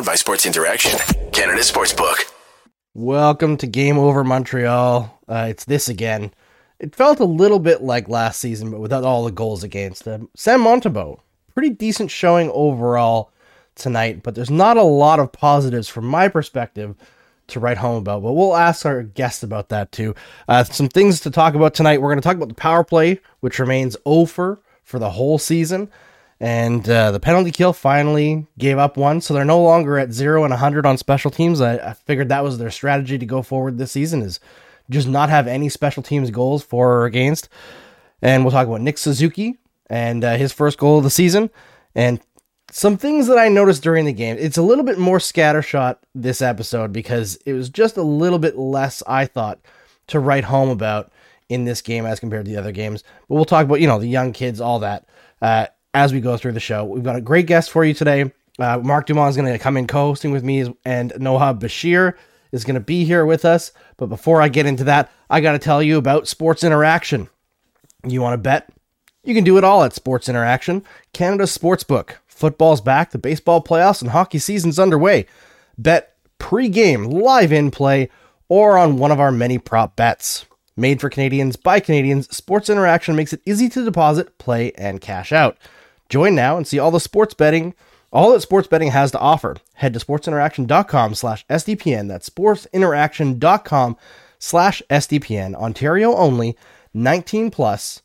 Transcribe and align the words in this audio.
Powered 0.00 0.06
by 0.06 0.14
Sports 0.14 0.46
Interaction, 0.46 0.98
Canada 1.30 1.60
Sportsbook. 1.60 2.32
Welcome 2.94 3.58
to 3.58 3.66
Game 3.66 3.98
Over 3.98 4.24
Montreal. 4.24 5.20
Uh, 5.28 5.48
it's 5.50 5.66
this 5.66 5.90
again. 5.90 6.32
It 6.78 6.96
felt 6.96 7.20
a 7.20 7.26
little 7.26 7.58
bit 7.58 7.82
like 7.82 8.08
last 8.08 8.40
season, 8.40 8.70
but 8.70 8.80
without 8.80 9.04
all 9.04 9.26
the 9.26 9.30
goals 9.30 9.62
against 9.62 10.04
them. 10.04 10.30
Sam 10.34 10.62
Montembeault, 10.62 11.20
pretty 11.52 11.68
decent 11.68 12.10
showing 12.10 12.50
overall 12.54 13.30
tonight, 13.74 14.22
but 14.22 14.34
there's 14.34 14.48
not 14.48 14.78
a 14.78 14.82
lot 14.82 15.20
of 15.20 15.32
positives 15.32 15.88
from 15.88 16.06
my 16.06 16.28
perspective 16.28 16.94
to 17.48 17.60
write 17.60 17.76
home 17.76 17.98
about. 17.98 18.22
But 18.22 18.32
we'll 18.32 18.56
ask 18.56 18.86
our 18.86 19.02
guest 19.02 19.42
about 19.42 19.68
that 19.68 19.92
too. 19.92 20.14
Uh, 20.48 20.64
some 20.64 20.88
things 20.88 21.20
to 21.20 21.30
talk 21.30 21.54
about 21.54 21.74
tonight. 21.74 22.00
We're 22.00 22.08
going 22.08 22.22
to 22.22 22.26
talk 22.26 22.36
about 22.36 22.48
the 22.48 22.54
power 22.54 22.84
play, 22.84 23.20
which 23.40 23.58
remains 23.58 23.98
over 24.06 24.60
for 24.82 24.98
the 24.98 25.10
whole 25.10 25.36
season. 25.36 25.90
And 26.40 26.88
uh, 26.88 27.10
the 27.10 27.20
penalty 27.20 27.50
kill 27.50 27.74
finally 27.74 28.46
gave 28.58 28.78
up 28.78 28.96
one, 28.96 29.20
so 29.20 29.34
they're 29.34 29.44
no 29.44 29.62
longer 29.62 29.98
at 29.98 30.12
zero 30.12 30.42
and 30.44 30.52
100 30.52 30.86
on 30.86 30.96
special 30.96 31.30
teams. 31.30 31.60
I, 31.60 31.74
I 31.76 31.92
figured 31.92 32.30
that 32.30 32.42
was 32.42 32.56
their 32.56 32.70
strategy 32.70 33.18
to 33.18 33.26
go 33.26 33.42
forward 33.42 33.76
this 33.76 33.92
season 33.92 34.22
is 34.22 34.40
just 34.88 35.06
not 35.06 35.28
have 35.28 35.46
any 35.46 35.68
special 35.68 36.02
teams 36.02 36.30
goals 36.30 36.62
for 36.62 36.92
or 36.94 37.04
against. 37.04 37.48
And 38.22 38.42
we'll 38.42 38.52
talk 38.52 38.66
about 38.66 38.80
Nick 38.80 38.96
Suzuki 38.96 39.58
and 39.88 40.24
uh, 40.24 40.36
his 40.36 40.52
first 40.52 40.78
goal 40.78 40.98
of 40.98 41.04
the 41.04 41.10
season, 41.10 41.50
and 41.94 42.20
some 42.70 42.96
things 42.96 43.26
that 43.26 43.38
I 43.38 43.48
noticed 43.48 43.82
during 43.82 44.04
the 44.04 44.12
game. 44.12 44.36
It's 44.38 44.56
a 44.56 44.62
little 44.62 44.84
bit 44.84 44.98
more 44.98 45.18
scattershot 45.18 45.96
this 46.14 46.40
episode 46.40 46.92
because 46.92 47.36
it 47.44 47.52
was 47.52 47.68
just 47.68 47.96
a 47.96 48.02
little 48.02 48.38
bit 48.38 48.56
less, 48.56 49.02
I 49.06 49.26
thought, 49.26 49.58
to 50.06 50.20
write 50.20 50.44
home 50.44 50.68
about 50.68 51.10
in 51.48 51.64
this 51.64 51.82
game 51.82 52.06
as 52.06 52.20
compared 52.20 52.44
to 52.44 52.50
the 52.50 52.58
other 52.58 52.72
games. 52.72 53.02
But 53.28 53.34
we'll 53.34 53.44
talk 53.44 53.64
about, 53.64 53.80
you 53.80 53.88
know, 53.88 53.98
the 53.98 54.06
young 54.06 54.32
kids, 54.32 54.60
all 54.60 54.78
that, 54.78 55.06
uh, 55.42 55.66
as 55.94 56.12
we 56.12 56.20
go 56.20 56.36
through 56.36 56.52
the 56.52 56.60
show. 56.60 56.84
We've 56.84 57.04
got 57.04 57.16
a 57.16 57.20
great 57.20 57.46
guest 57.46 57.70
for 57.70 57.84
you 57.84 57.94
today. 57.94 58.32
Uh, 58.58 58.78
Marc 58.78 59.06
Dumont 59.06 59.30
is 59.30 59.36
going 59.36 59.52
to 59.52 59.58
come 59.58 59.76
in 59.76 59.86
co 59.86 60.08
hosting 60.08 60.30
with 60.32 60.44
me, 60.44 60.74
and 60.84 61.12
Noha 61.12 61.58
Beshir 61.58 62.14
is 62.52 62.64
going 62.64 62.74
to 62.74 62.80
be 62.80 63.04
here 63.04 63.24
with 63.24 63.44
us. 63.44 63.72
But 63.96 64.06
before 64.06 64.42
I 64.42 64.48
get 64.48 64.66
into 64.66 64.84
that, 64.84 65.10
I 65.28 65.40
got 65.40 65.52
to 65.52 65.58
tell 65.58 65.82
you 65.82 65.96
about 65.96 66.28
Sports 66.28 66.64
Interaction. 66.64 67.28
You 68.06 68.20
want 68.22 68.34
to 68.34 68.38
bet? 68.38 68.70
You 69.22 69.34
can 69.34 69.44
do 69.44 69.58
it 69.58 69.64
all 69.64 69.84
at 69.84 69.92
Sports 69.92 70.28
Interaction, 70.28 70.82
Canada's 71.12 71.56
sportsbook. 71.56 72.14
Football's 72.26 72.80
back, 72.80 73.10
the 73.10 73.18
baseball 73.18 73.62
playoffs, 73.62 74.00
and 74.00 74.10
hockey 74.10 74.38
season's 74.38 74.78
underway. 74.78 75.26
Bet 75.76 76.16
pre-game, 76.38 77.04
live 77.04 77.52
in 77.52 77.70
play, 77.70 78.08
or 78.48 78.78
on 78.78 78.96
one 78.96 79.12
of 79.12 79.20
our 79.20 79.30
many 79.30 79.58
prop 79.58 79.94
bets. 79.94 80.46
Made 80.74 81.00
for 81.00 81.10
Canadians 81.10 81.56
by 81.56 81.80
Canadians, 81.80 82.34
Sports 82.34 82.70
Interaction 82.70 83.14
makes 83.14 83.34
it 83.34 83.42
easy 83.44 83.68
to 83.68 83.84
deposit, 83.84 84.38
play, 84.38 84.72
and 84.72 85.00
cash 85.02 85.32
out. 85.32 85.58
Join 86.10 86.34
now 86.34 86.58
and 86.58 86.66
see 86.66 86.78
all 86.78 86.90
the 86.90 87.00
sports 87.00 87.32
betting, 87.32 87.74
all 88.12 88.32
that 88.32 88.42
sports 88.42 88.68
betting 88.68 88.90
has 88.90 89.10
to 89.12 89.18
offer. 89.18 89.56
Head 89.74 89.94
to 89.94 90.00
sportsinteraction.com 90.00 91.14
slash 91.14 91.46
SDPN. 91.46 92.08
That's 92.08 92.28
sportsinteraction.com 92.28 93.96
slash 94.38 94.82
SDPN. 94.90 95.54
Ontario 95.54 96.14
only, 96.14 96.58
19 96.92 97.50
plus 97.50 98.02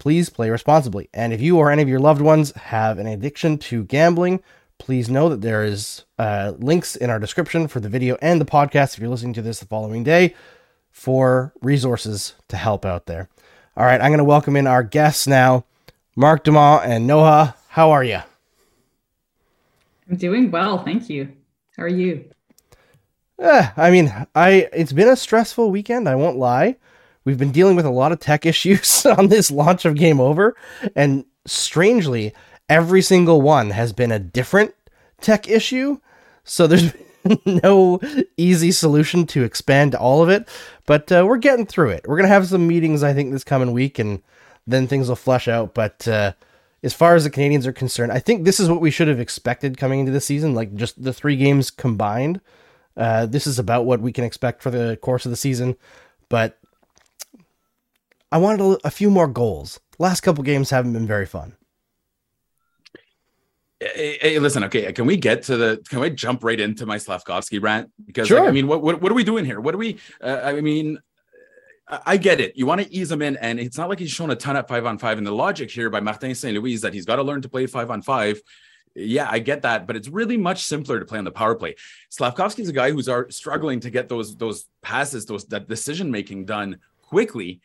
please 0.00 0.30
play 0.30 0.50
responsibly. 0.50 1.08
And 1.14 1.32
if 1.32 1.40
you 1.40 1.58
or 1.58 1.70
any 1.70 1.82
of 1.82 1.88
your 1.88 2.00
loved 2.00 2.22
ones 2.22 2.52
have 2.52 2.98
an 2.98 3.06
addiction 3.06 3.58
to 3.58 3.84
gambling, 3.84 4.42
please 4.78 5.08
know 5.08 5.28
that 5.28 5.42
there 5.42 5.62
is 5.62 6.04
uh, 6.18 6.54
links 6.58 6.96
in 6.96 7.10
our 7.10 7.20
description 7.20 7.68
for 7.68 7.78
the 7.78 7.88
video 7.88 8.16
and 8.20 8.40
the 8.40 8.46
podcast 8.46 8.94
if 8.94 8.98
you're 8.98 9.10
listening 9.10 9.34
to 9.34 9.42
this 9.42 9.60
the 9.60 9.66
following 9.66 10.02
day 10.02 10.34
for 10.90 11.52
resources 11.60 12.34
to 12.48 12.56
help 12.56 12.84
out 12.84 13.06
there. 13.06 13.28
All 13.76 13.84
right, 13.84 14.00
I'm 14.00 14.10
going 14.10 14.18
to 14.18 14.24
welcome 14.24 14.56
in 14.56 14.66
our 14.66 14.82
guests 14.82 15.26
now, 15.26 15.64
Marc 16.16 16.44
Dumont 16.44 16.84
and 16.86 17.08
Noha. 17.08 17.54
How 17.68 17.90
are 17.90 18.02
you? 18.02 18.20
I'm 20.08 20.16
doing 20.16 20.50
well, 20.50 20.84
thank 20.84 21.08
you. 21.08 21.32
How 21.76 21.84
are 21.84 21.88
you? 21.88 22.24
Eh, 23.38 23.70
I 23.76 23.90
mean, 23.90 24.12
I 24.34 24.68
it's 24.72 24.92
been 24.92 25.08
a 25.08 25.16
stressful 25.16 25.70
weekend. 25.70 26.08
I 26.08 26.16
won't 26.16 26.36
lie. 26.36 26.76
We've 27.24 27.38
been 27.38 27.52
dealing 27.52 27.76
with 27.76 27.86
a 27.86 27.90
lot 27.90 28.12
of 28.12 28.18
tech 28.18 28.44
issues 28.46 29.06
on 29.06 29.28
this 29.28 29.50
launch 29.50 29.84
of 29.84 29.94
Game 29.94 30.20
Over, 30.20 30.56
and 30.96 31.24
strangely, 31.46 32.34
every 32.68 33.02
single 33.02 33.40
one 33.40 33.70
has 33.70 33.92
been 33.92 34.12
a 34.12 34.18
different 34.18 34.74
tech 35.20 35.48
issue. 35.48 35.98
So 36.42 36.66
there's 36.66 36.92
no 37.46 38.00
easy 38.36 38.72
solution 38.72 39.26
to 39.28 39.44
expand 39.44 39.94
all 39.94 40.22
of 40.22 40.28
it, 40.28 40.48
but 40.86 41.10
uh, 41.12 41.24
we're 41.26 41.38
getting 41.38 41.66
through 41.66 41.90
it. 41.90 42.04
We're 42.06 42.16
gonna 42.16 42.28
have 42.28 42.48
some 42.48 42.66
meetings, 42.66 43.04
I 43.04 43.14
think, 43.14 43.30
this 43.30 43.44
coming 43.44 43.72
week, 43.72 43.98
and 44.00 44.22
then 44.70 44.86
things 44.86 45.08
will 45.08 45.16
flesh 45.16 45.48
out. 45.48 45.74
But 45.74 46.06
uh, 46.08 46.32
as 46.82 46.94
far 46.94 47.14
as 47.14 47.24
the 47.24 47.30
Canadiens 47.30 47.66
are 47.66 47.72
concerned, 47.72 48.12
I 48.12 48.18
think 48.18 48.44
this 48.44 48.60
is 48.60 48.68
what 48.68 48.80
we 48.80 48.90
should 48.90 49.08
have 49.08 49.20
expected 49.20 49.76
coming 49.76 50.00
into 50.00 50.12
the 50.12 50.20
season, 50.20 50.54
like 50.54 50.74
just 50.74 51.02
the 51.02 51.12
three 51.12 51.36
games 51.36 51.70
combined. 51.70 52.40
Uh, 52.96 53.26
this 53.26 53.46
is 53.46 53.58
about 53.58 53.84
what 53.84 54.00
we 54.00 54.12
can 54.12 54.24
expect 54.24 54.62
for 54.62 54.70
the 54.70 54.98
course 55.00 55.24
of 55.24 55.30
the 55.30 55.36
season, 55.36 55.76
but 56.28 56.58
I 58.32 58.38
wanted 58.38 58.60
a, 58.60 58.88
a 58.88 58.90
few 58.90 59.10
more 59.10 59.26
goals. 59.28 59.80
Last 59.98 60.20
couple 60.22 60.42
games 60.44 60.70
haven't 60.70 60.92
been 60.92 61.06
very 61.06 61.26
fun. 61.26 61.56
Hey, 63.80 64.18
hey, 64.20 64.38
listen, 64.38 64.62
okay, 64.64 64.92
can 64.92 65.06
we 65.06 65.16
get 65.16 65.42
to 65.44 65.56
the? 65.56 65.82
Can 65.88 66.00
we 66.00 66.10
jump 66.10 66.44
right 66.44 66.60
into 66.60 66.84
my 66.84 66.98
Slavkovsky 66.98 67.58
rant? 67.58 67.90
Because 68.04 68.28
sure. 68.28 68.40
like, 68.40 68.48
I 68.48 68.52
mean, 68.52 68.66
what, 68.66 68.82
what 68.82 69.00
what 69.00 69.10
are 69.10 69.14
we 69.14 69.24
doing 69.24 69.46
here? 69.46 69.58
What 69.58 69.74
are 69.74 69.78
we? 69.78 69.98
Uh, 70.22 70.40
I 70.42 70.60
mean, 70.60 70.98
I 72.06 72.16
get 72.16 72.40
it. 72.40 72.56
You 72.56 72.66
want 72.66 72.80
to 72.80 72.92
ease 72.92 73.10
him 73.10 73.22
in, 73.22 73.36
and 73.38 73.58
it's 73.58 73.76
not 73.76 73.88
like 73.88 73.98
he's 73.98 74.10
shown 74.10 74.30
a 74.30 74.36
ton 74.36 74.56
at 74.56 74.68
five 74.68 74.86
on 74.86 74.98
five. 74.98 75.18
And 75.18 75.26
the 75.26 75.32
logic 75.32 75.70
here 75.70 75.90
by 75.90 76.00
Martin 76.00 76.34
St. 76.34 76.56
Louis 76.56 76.74
is 76.74 76.80
that 76.82 76.94
he's 76.94 77.04
got 77.04 77.16
to 77.16 77.22
learn 77.22 77.42
to 77.42 77.48
play 77.48 77.66
five 77.66 77.90
on 77.90 78.02
five. 78.02 78.40
Yeah, 78.94 79.28
I 79.30 79.38
get 79.38 79.62
that, 79.62 79.86
but 79.86 79.96
it's 79.96 80.08
really 80.08 80.36
much 80.36 80.64
simpler 80.64 80.98
to 80.98 81.04
play 81.04 81.18
on 81.18 81.24
the 81.24 81.30
power 81.30 81.54
play. 81.54 81.76
Slavkovsky's 82.08 82.68
a 82.68 82.72
guy 82.72 82.90
who's 82.90 83.08
are 83.08 83.30
struggling 83.30 83.80
to 83.80 83.90
get 83.90 84.08
those 84.08 84.36
those 84.36 84.66
passes, 84.82 85.26
those 85.26 85.44
that 85.46 85.68
decision 85.68 86.10
making 86.10 86.46
done 86.46 86.78
quickly 87.02 87.60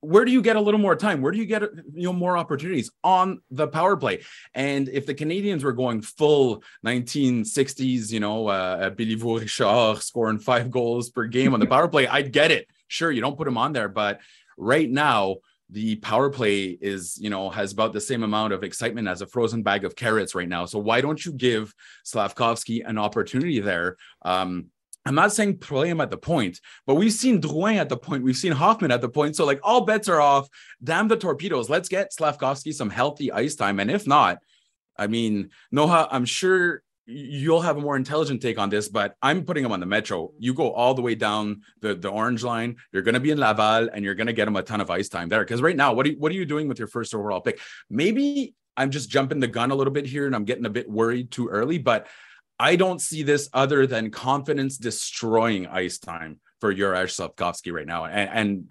where 0.00 0.24
do 0.24 0.32
you 0.32 0.40
get 0.40 0.56
a 0.56 0.60
little 0.60 0.80
more 0.80 0.96
time? 0.96 1.20
Where 1.20 1.32
do 1.32 1.38
you 1.38 1.46
get 1.46 1.62
you 1.92 2.04
know 2.04 2.12
more 2.12 2.36
opportunities 2.36 2.90
on 3.04 3.42
the 3.50 3.68
power 3.68 3.96
play? 3.96 4.22
And 4.54 4.88
if 4.88 5.06
the 5.06 5.14
Canadiens 5.14 5.62
were 5.62 5.72
going 5.72 6.00
full 6.00 6.62
1960s, 6.84 8.10
you 8.10 8.20
know, 8.20 8.48
uh, 8.48 8.90
Béliveau 8.90 9.40
Richard 9.40 10.02
scoring 10.02 10.38
five 10.38 10.70
goals 10.70 11.10
per 11.10 11.26
game 11.26 11.54
on 11.54 11.60
the 11.60 11.66
power 11.66 11.88
play, 11.88 12.06
I'd 12.06 12.32
get 12.32 12.50
it. 12.50 12.68
Sure, 12.90 13.10
you 13.10 13.20
don't 13.20 13.36
put 13.36 13.48
him 13.48 13.56
on 13.56 13.72
there, 13.72 13.88
but 13.88 14.20
right 14.56 14.90
now 14.90 15.36
the 15.70 15.94
power 15.96 16.30
play 16.30 16.64
is 16.80 17.16
you 17.20 17.30
know 17.30 17.48
has 17.48 17.72
about 17.72 17.92
the 17.92 18.00
same 18.00 18.24
amount 18.24 18.52
of 18.52 18.64
excitement 18.64 19.06
as 19.06 19.22
a 19.22 19.26
frozen 19.26 19.62
bag 19.62 19.84
of 19.84 19.94
carrots 19.94 20.34
right 20.34 20.48
now. 20.48 20.66
So 20.66 20.78
why 20.78 21.00
don't 21.00 21.24
you 21.24 21.32
give 21.32 21.72
Slavkovsky 22.04 22.80
an 22.80 22.98
opportunity 22.98 23.60
there? 23.60 23.96
Um, 24.22 24.66
I'm 25.06 25.14
not 25.14 25.32
saying 25.32 25.58
play 25.58 25.88
him 25.88 26.00
at 26.00 26.10
the 26.10 26.18
point, 26.18 26.60
but 26.86 26.96
we've 26.96 27.12
seen 27.12 27.40
Drouin 27.40 27.76
at 27.76 27.88
the 27.88 27.96
point. 27.96 28.24
We've 28.24 28.36
seen 28.36 28.52
Hoffman 28.52 28.90
at 28.90 29.00
the 29.00 29.08
point. 29.08 29.34
So, 29.34 29.46
like, 29.46 29.60
all 29.62 29.86
bets 29.86 30.08
are 30.08 30.20
off. 30.20 30.48
Damn 30.82 31.08
the 31.08 31.16
torpedoes. 31.16 31.70
Let's 31.70 31.88
get 31.88 32.12
Slavkovsky 32.12 32.72
some 32.72 32.90
healthy 32.90 33.32
ice 33.32 33.54
time. 33.54 33.80
And 33.80 33.90
if 33.90 34.06
not, 34.06 34.38
I 34.98 35.06
mean, 35.06 35.50
Noha, 35.74 36.08
I'm 36.10 36.26
sure 36.26 36.82
you'll 37.10 37.60
have 37.60 37.76
a 37.76 37.80
more 37.80 37.96
intelligent 37.96 38.40
take 38.40 38.58
on 38.58 38.70
this, 38.70 38.88
but 38.88 39.16
I'm 39.20 39.44
putting 39.44 39.64
him 39.64 39.72
on 39.72 39.80
the 39.80 39.86
Metro. 39.86 40.32
You 40.38 40.54
go 40.54 40.72
all 40.72 40.94
the 40.94 41.02
way 41.02 41.14
down 41.14 41.62
the, 41.80 41.94
the 41.94 42.08
orange 42.08 42.44
line. 42.44 42.76
You're 42.92 43.02
going 43.02 43.14
to 43.14 43.20
be 43.20 43.30
in 43.30 43.38
Laval 43.38 43.88
and 43.92 44.04
you're 44.04 44.14
going 44.14 44.28
to 44.28 44.32
get 44.32 44.46
him 44.46 44.56
a 44.56 44.62
ton 44.62 44.80
of 44.80 44.90
ice 44.90 45.08
time 45.08 45.28
there. 45.28 45.40
Because 45.40 45.60
right 45.60 45.76
now, 45.76 45.92
what 45.92 46.06
are, 46.06 46.10
you, 46.10 46.18
what 46.18 46.30
are 46.30 46.36
you 46.36 46.44
doing 46.44 46.68
with 46.68 46.78
your 46.78 46.88
first 46.88 47.14
overall 47.14 47.40
pick? 47.40 47.60
Maybe 47.88 48.54
I'm 48.76 48.90
just 48.90 49.10
jumping 49.10 49.40
the 49.40 49.48
gun 49.48 49.72
a 49.72 49.74
little 49.74 49.92
bit 49.92 50.06
here 50.06 50.26
and 50.26 50.34
I'm 50.34 50.44
getting 50.44 50.66
a 50.66 50.70
bit 50.70 50.88
worried 50.88 51.30
too 51.30 51.48
early, 51.48 51.78
but 51.78 52.06
I 52.58 52.76
don't 52.76 53.00
see 53.00 53.22
this 53.22 53.48
other 53.52 53.86
than 53.86 54.10
confidence 54.10 54.76
destroying 54.76 55.66
ice 55.66 55.98
time 55.98 56.40
for 56.60 56.74
Juraj 56.74 57.10
Slavkovsky 57.10 57.72
right 57.72 57.86
now. 57.86 58.04
And, 58.04 58.30
and 58.30 58.70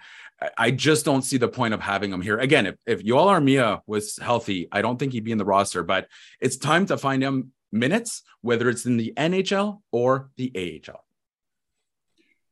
I 0.57 0.71
just 0.71 1.05
don't 1.05 1.23
see 1.23 1.37
the 1.37 1.47
point 1.47 1.73
of 1.73 1.81
having 1.81 2.13
him 2.13 2.21
here. 2.21 2.37
Again, 2.37 2.67
if, 2.67 2.75
if 2.85 3.03
Joel 3.03 3.25
Armia 3.25 3.81
was 3.87 4.17
healthy, 4.17 4.67
I 4.71 4.81
don't 4.81 4.97
think 4.97 5.11
he'd 5.11 5.25
be 5.25 5.31
in 5.31 5.37
the 5.37 5.45
roster, 5.45 5.83
but 5.83 6.07
it's 6.39 6.55
time 6.57 6.85
to 6.85 6.97
find 6.97 7.21
him 7.21 7.51
minutes, 7.71 8.23
whether 8.41 8.69
it's 8.69 8.85
in 8.85 8.97
the 8.97 9.13
NHL 9.17 9.81
or 9.91 10.29
the 10.37 10.51
AHL. 10.55 11.03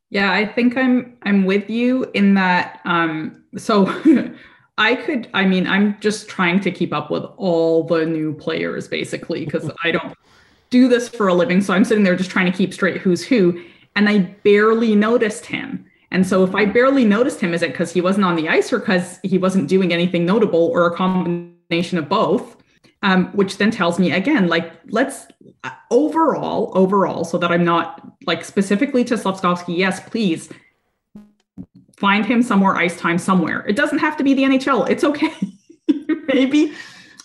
Yeah, 0.09 0.31
I 0.31 0.45
think 0.45 0.77
I'm 0.77 1.17
I'm 1.23 1.45
with 1.45 1.69
you 1.69 2.09
in 2.13 2.35
that. 2.35 2.79
Um, 2.85 3.43
so 3.57 3.85
I 4.77 4.95
could, 4.95 5.27
I 5.33 5.45
mean, 5.45 5.65
I'm 5.67 5.99
just 5.99 6.29
trying 6.29 6.59
to 6.61 6.71
keep 6.71 6.93
up 6.93 7.09
with 7.09 7.23
all 7.37 7.83
the 7.83 8.05
new 8.05 8.33
players 8.33 8.87
basically 8.87 9.43
because 9.43 9.69
I 9.83 9.91
don't 9.91 10.15
do 10.69 10.87
this 10.87 11.09
for 11.09 11.27
a 11.27 11.33
living. 11.33 11.61
So 11.61 11.73
I'm 11.73 11.83
sitting 11.83 12.03
there 12.03 12.15
just 12.15 12.29
trying 12.29 12.51
to 12.51 12.57
keep 12.57 12.73
straight 12.73 13.01
who's 13.01 13.25
who. 13.25 13.63
And 13.95 14.07
I 14.07 14.19
barely 14.19 14.95
noticed 14.95 15.45
him. 15.47 15.85
And 16.11 16.25
so 16.25 16.43
if 16.43 16.53
I 16.53 16.65
barely 16.65 17.05
noticed 17.05 17.41
him, 17.41 17.53
is 17.53 17.63
it 17.63 17.71
because 17.71 17.91
he 17.91 18.01
wasn't 18.01 18.25
on 18.25 18.35
the 18.35 18.47
ice 18.47 18.71
or 18.71 18.79
because 18.79 19.19
he 19.23 19.37
wasn't 19.37 19.67
doing 19.67 19.91
anything 19.91 20.25
notable 20.25 20.67
or 20.67 20.85
a 20.85 20.95
combination 20.95 21.97
of 21.97 22.07
both? 22.07 22.57
Um, 23.03 23.27
which 23.33 23.57
then 23.57 23.69
tells 23.69 23.99
me 23.99 24.11
again, 24.11 24.47
like, 24.47 24.73
let's 24.89 25.27
uh, 25.63 25.69
overall, 25.91 26.71
overall, 26.73 27.23
so 27.23 27.37
that 27.37 27.51
I'm 27.51 27.63
not 27.63 28.01
like 28.25 28.43
specifically 28.43 29.03
to 29.05 29.17
Slavkovsky, 29.17 29.73
yes, 29.73 29.99
please 29.99 30.49
find 31.97 32.25
him 32.25 32.41
somewhere 32.41 32.75
ice 32.75 32.97
time 32.97 33.17
somewhere. 33.17 33.65
It 33.67 33.75
doesn't 33.75 33.99
have 33.99 34.17
to 34.17 34.23
be 34.23 34.33
the 34.33 34.43
NHL. 34.43 34.89
It's 34.89 35.03
okay. 35.03 35.33
maybe, 36.33 36.73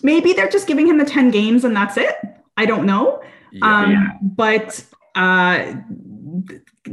maybe 0.03 0.33
they're 0.33 0.49
just 0.49 0.67
giving 0.67 0.87
him 0.87 0.97
the 0.97 1.05
10 1.05 1.31
games 1.31 1.63
and 1.63 1.75
that's 1.75 1.97
it. 1.97 2.15
I 2.57 2.65
don't 2.65 2.85
know. 2.85 3.21
Yeah. 3.51 3.83
Um, 3.83 4.19
but 4.21 4.83
uh, 5.15 5.73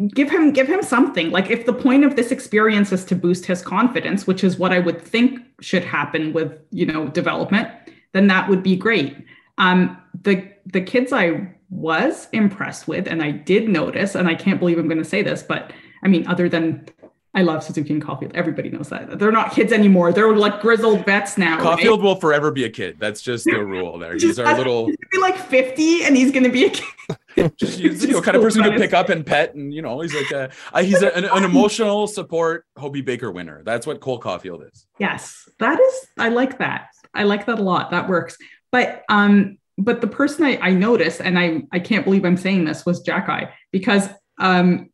give 0.08 0.30
him 0.30 0.52
give 0.52 0.68
him 0.68 0.82
something. 0.82 1.30
Like 1.30 1.50
if 1.50 1.66
the 1.66 1.72
point 1.72 2.04
of 2.04 2.16
this 2.16 2.30
experience 2.30 2.92
is 2.92 3.04
to 3.06 3.14
boost 3.14 3.46
his 3.46 3.62
confidence, 3.62 4.26
which 4.26 4.44
is 4.44 4.58
what 4.58 4.72
I 4.72 4.78
would 4.78 5.00
think 5.00 5.40
should 5.60 5.84
happen 5.84 6.32
with 6.32 6.58
you 6.70 6.86
know 6.86 7.08
development, 7.08 7.68
then 8.12 8.26
that 8.28 8.48
would 8.48 8.62
be 8.62 8.76
great. 8.76 9.16
Um, 9.58 9.96
the 10.22 10.48
the 10.66 10.80
kids 10.80 11.12
I 11.12 11.54
was 11.70 12.28
impressed 12.32 12.88
with, 12.88 13.06
and 13.06 13.22
I 13.22 13.30
did 13.30 13.68
notice, 13.68 14.14
and 14.14 14.28
I 14.28 14.34
can't 14.34 14.58
believe 14.58 14.78
I'm 14.78 14.88
going 14.88 14.98
to 14.98 15.04
say 15.04 15.22
this, 15.22 15.42
but 15.42 15.72
I 16.02 16.08
mean, 16.08 16.26
other 16.26 16.48
than 16.48 16.86
I 17.32 17.42
love 17.42 17.62
Suzuki 17.62 17.92
and 17.92 18.04
Caufield. 18.04 18.34
Everybody 18.34 18.70
knows 18.70 18.88
that. 18.88 19.20
They're 19.20 19.30
not 19.30 19.52
kids 19.52 19.72
anymore. 19.72 20.12
They're 20.12 20.34
like 20.34 20.60
grizzled 20.60 21.04
vets 21.04 21.38
now. 21.38 21.60
Caufield 21.60 21.98
right? 21.98 22.02
will 22.02 22.16
forever 22.16 22.50
be 22.50 22.64
a 22.64 22.68
kid. 22.68 22.96
That's 22.98 23.22
just 23.22 23.44
the 23.44 23.64
rule 23.64 23.98
there. 23.98 24.14
He's 24.14 24.38
our 24.40 24.56
little 24.56 24.86
he's 24.88 24.96
be 25.12 25.18
like 25.18 25.36
50 25.36 26.04
and 26.04 26.16
he's 26.16 26.32
gonna 26.32 26.48
be 26.48 26.64
a 26.64 26.70
kid. 26.70 27.56
just 27.56 27.78
he's, 27.78 28.04
you 28.04 28.14
know, 28.14 28.20
kind 28.20 28.36
of 28.36 28.42
person 28.42 28.64
to 28.64 28.72
pick 28.72 28.92
up 28.92 29.10
and 29.10 29.24
pet, 29.24 29.54
and 29.54 29.72
you 29.72 29.80
know, 29.80 30.00
he's 30.00 30.14
like 30.14 30.30
a 30.32 30.50
uh, 30.72 30.82
he's 30.82 31.02
a, 31.02 31.16
an, 31.16 31.24
an, 31.24 31.44
emotional 31.44 32.08
support 32.08 32.66
Hobey 32.76 33.00
Baker 33.00 33.30
winner. 33.30 33.62
That's 33.62 33.86
what 33.86 34.00
Cole 34.00 34.20
Caufield 34.20 34.68
is. 34.68 34.86
Yes, 34.98 35.48
that 35.60 35.78
is 35.78 36.06
I 36.18 36.30
like 36.30 36.58
that. 36.58 36.88
I 37.14 37.24
like 37.24 37.46
that 37.46 37.58
a 37.58 37.62
lot. 37.62 37.90
That 37.90 38.08
works. 38.08 38.36
But 38.70 39.04
um, 39.08 39.58
but 39.78 40.00
the 40.00 40.06
person 40.06 40.44
I, 40.44 40.58
I 40.60 40.70
noticed, 40.72 41.20
and 41.20 41.38
I 41.38 41.62
I 41.72 41.80
can't 41.80 42.04
believe 42.04 42.24
I'm 42.24 42.36
saying 42.36 42.64
this, 42.64 42.86
was 42.86 43.02
Xhekaj 43.02 43.50
because 43.72 44.08
um 44.38 44.90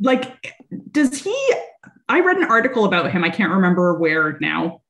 like 0.00 0.54
does 0.90 1.22
he 1.22 1.54
i 2.08 2.20
read 2.20 2.36
an 2.36 2.44
article 2.44 2.84
about 2.84 3.10
him 3.10 3.24
i 3.24 3.30
can't 3.30 3.52
remember 3.52 3.98
where 3.98 4.38
now 4.40 4.80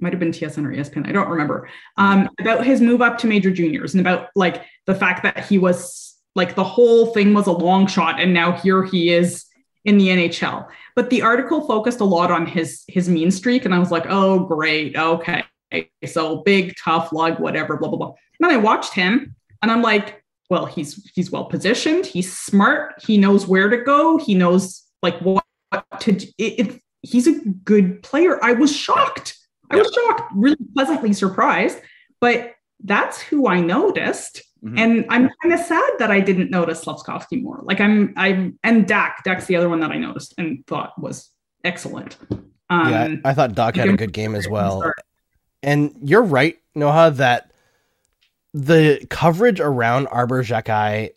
might 0.00 0.12
have 0.12 0.20
been 0.20 0.30
tsn 0.32 0.64
or 0.64 0.74
espn 0.74 1.06
i 1.06 1.12
don't 1.12 1.28
remember 1.28 1.68
um, 1.96 2.28
about 2.40 2.64
his 2.64 2.80
move 2.80 3.02
up 3.02 3.18
to 3.18 3.26
major 3.26 3.50
juniors 3.50 3.94
and 3.94 4.00
about 4.00 4.28
like 4.34 4.64
the 4.86 4.94
fact 4.94 5.22
that 5.22 5.46
he 5.46 5.58
was 5.58 6.16
like 6.34 6.54
the 6.54 6.64
whole 6.64 7.06
thing 7.06 7.34
was 7.34 7.46
a 7.46 7.52
long 7.52 7.86
shot 7.86 8.20
and 8.20 8.32
now 8.32 8.52
here 8.52 8.84
he 8.84 9.12
is 9.12 9.44
in 9.88 9.98
the 9.98 10.08
nhl 10.08 10.66
but 10.94 11.08
the 11.10 11.22
article 11.22 11.66
focused 11.66 12.00
a 12.00 12.04
lot 12.04 12.30
on 12.30 12.46
his 12.46 12.84
his 12.88 13.08
mean 13.08 13.30
streak 13.30 13.64
and 13.64 13.74
i 13.74 13.78
was 13.78 13.90
like 13.90 14.04
oh 14.08 14.40
great 14.40 14.96
okay. 14.96 15.44
So 16.06 16.42
big 16.44 16.76
tough 16.82 17.12
lug 17.12 17.40
whatever 17.40 17.76
blah 17.76 17.88
blah 17.88 17.98
blah. 17.98 18.08
And 18.08 18.40
then 18.40 18.50
i 18.50 18.56
watched 18.56 18.94
him 18.94 19.34
and 19.62 19.70
i'm 19.70 19.82
like 19.82 20.22
well 20.48 20.64
he's 20.64 21.10
he's 21.14 21.30
well 21.30 21.44
positioned 21.44 22.06
he's 22.06 22.36
smart 22.36 22.94
he 23.06 23.18
knows 23.18 23.46
where 23.46 23.68
to 23.68 23.76
go 23.76 24.16
he 24.16 24.34
knows 24.34 24.82
like 25.02 25.18
what, 25.20 25.44
to 26.00 26.12
it, 26.12 26.32
it, 26.38 26.82
he's 27.02 27.26
a 27.26 27.40
good 27.64 28.02
player. 28.02 28.42
I 28.42 28.52
was 28.52 28.74
shocked. 28.74 29.36
I 29.70 29.76
was 29.76 29.92
shocked 29.92 30.32
really 30.34 30.56
pleasantly 30.74 31.12
surprised 31.12 31.78
but 32.20 32.54
that's 32.84 33.20
who 33.20 33.48
i 33.48 33.60
noticed 33.60 34.42
mm-hmm. 34.64 34.78
and 34.78 35.04
i'm 35.08 35.30
kind 35.42 35.54
of 35.54 35.60
sad 35.60 35.90
that 35.98 36.10
i 36.10 36.20
didn't 36.20 36.50
notice 36.50 36.80
Slavkovsky 36.80 37.40
more. 37.40 37.60
Like 37.62 37.80
i'm 37.80 38.12
i'm 38.16 38.58
and 38.62 38.86
Dach 38.86 39.14
Dach's 39.24 39.46
the 39.46 39.56
other 39.56 39.68
one 39.68 39.80
that 39.80 39.90
i 39.90 39.98
noticed 39.98 40.34
and 40.38 40.66
thought 40.66 40.98
was 40.98 41.30
excellent. 41.64 42.16
Um, 42.70 42.90
yeah 42.90 43.16
i 43.24 43.34
thought 43.34 43.52
Dach 43.52 43.76
had 43.76 43.88
a 43.88 43.96
good 43.96 44.12
game 44.12 44.34
as 44.34 44.48
well. 44.48 44.92
and 45.62 45.94
you're 46.02 46.22
right 46.22 46.58
noha 46.76 47.14
that 47.16 47.52
the 48.54 49.06
coverage 49.10 49.60
around 49.60 50.06
Arber 50.08 50.42
Xhekaj 50.42 51.10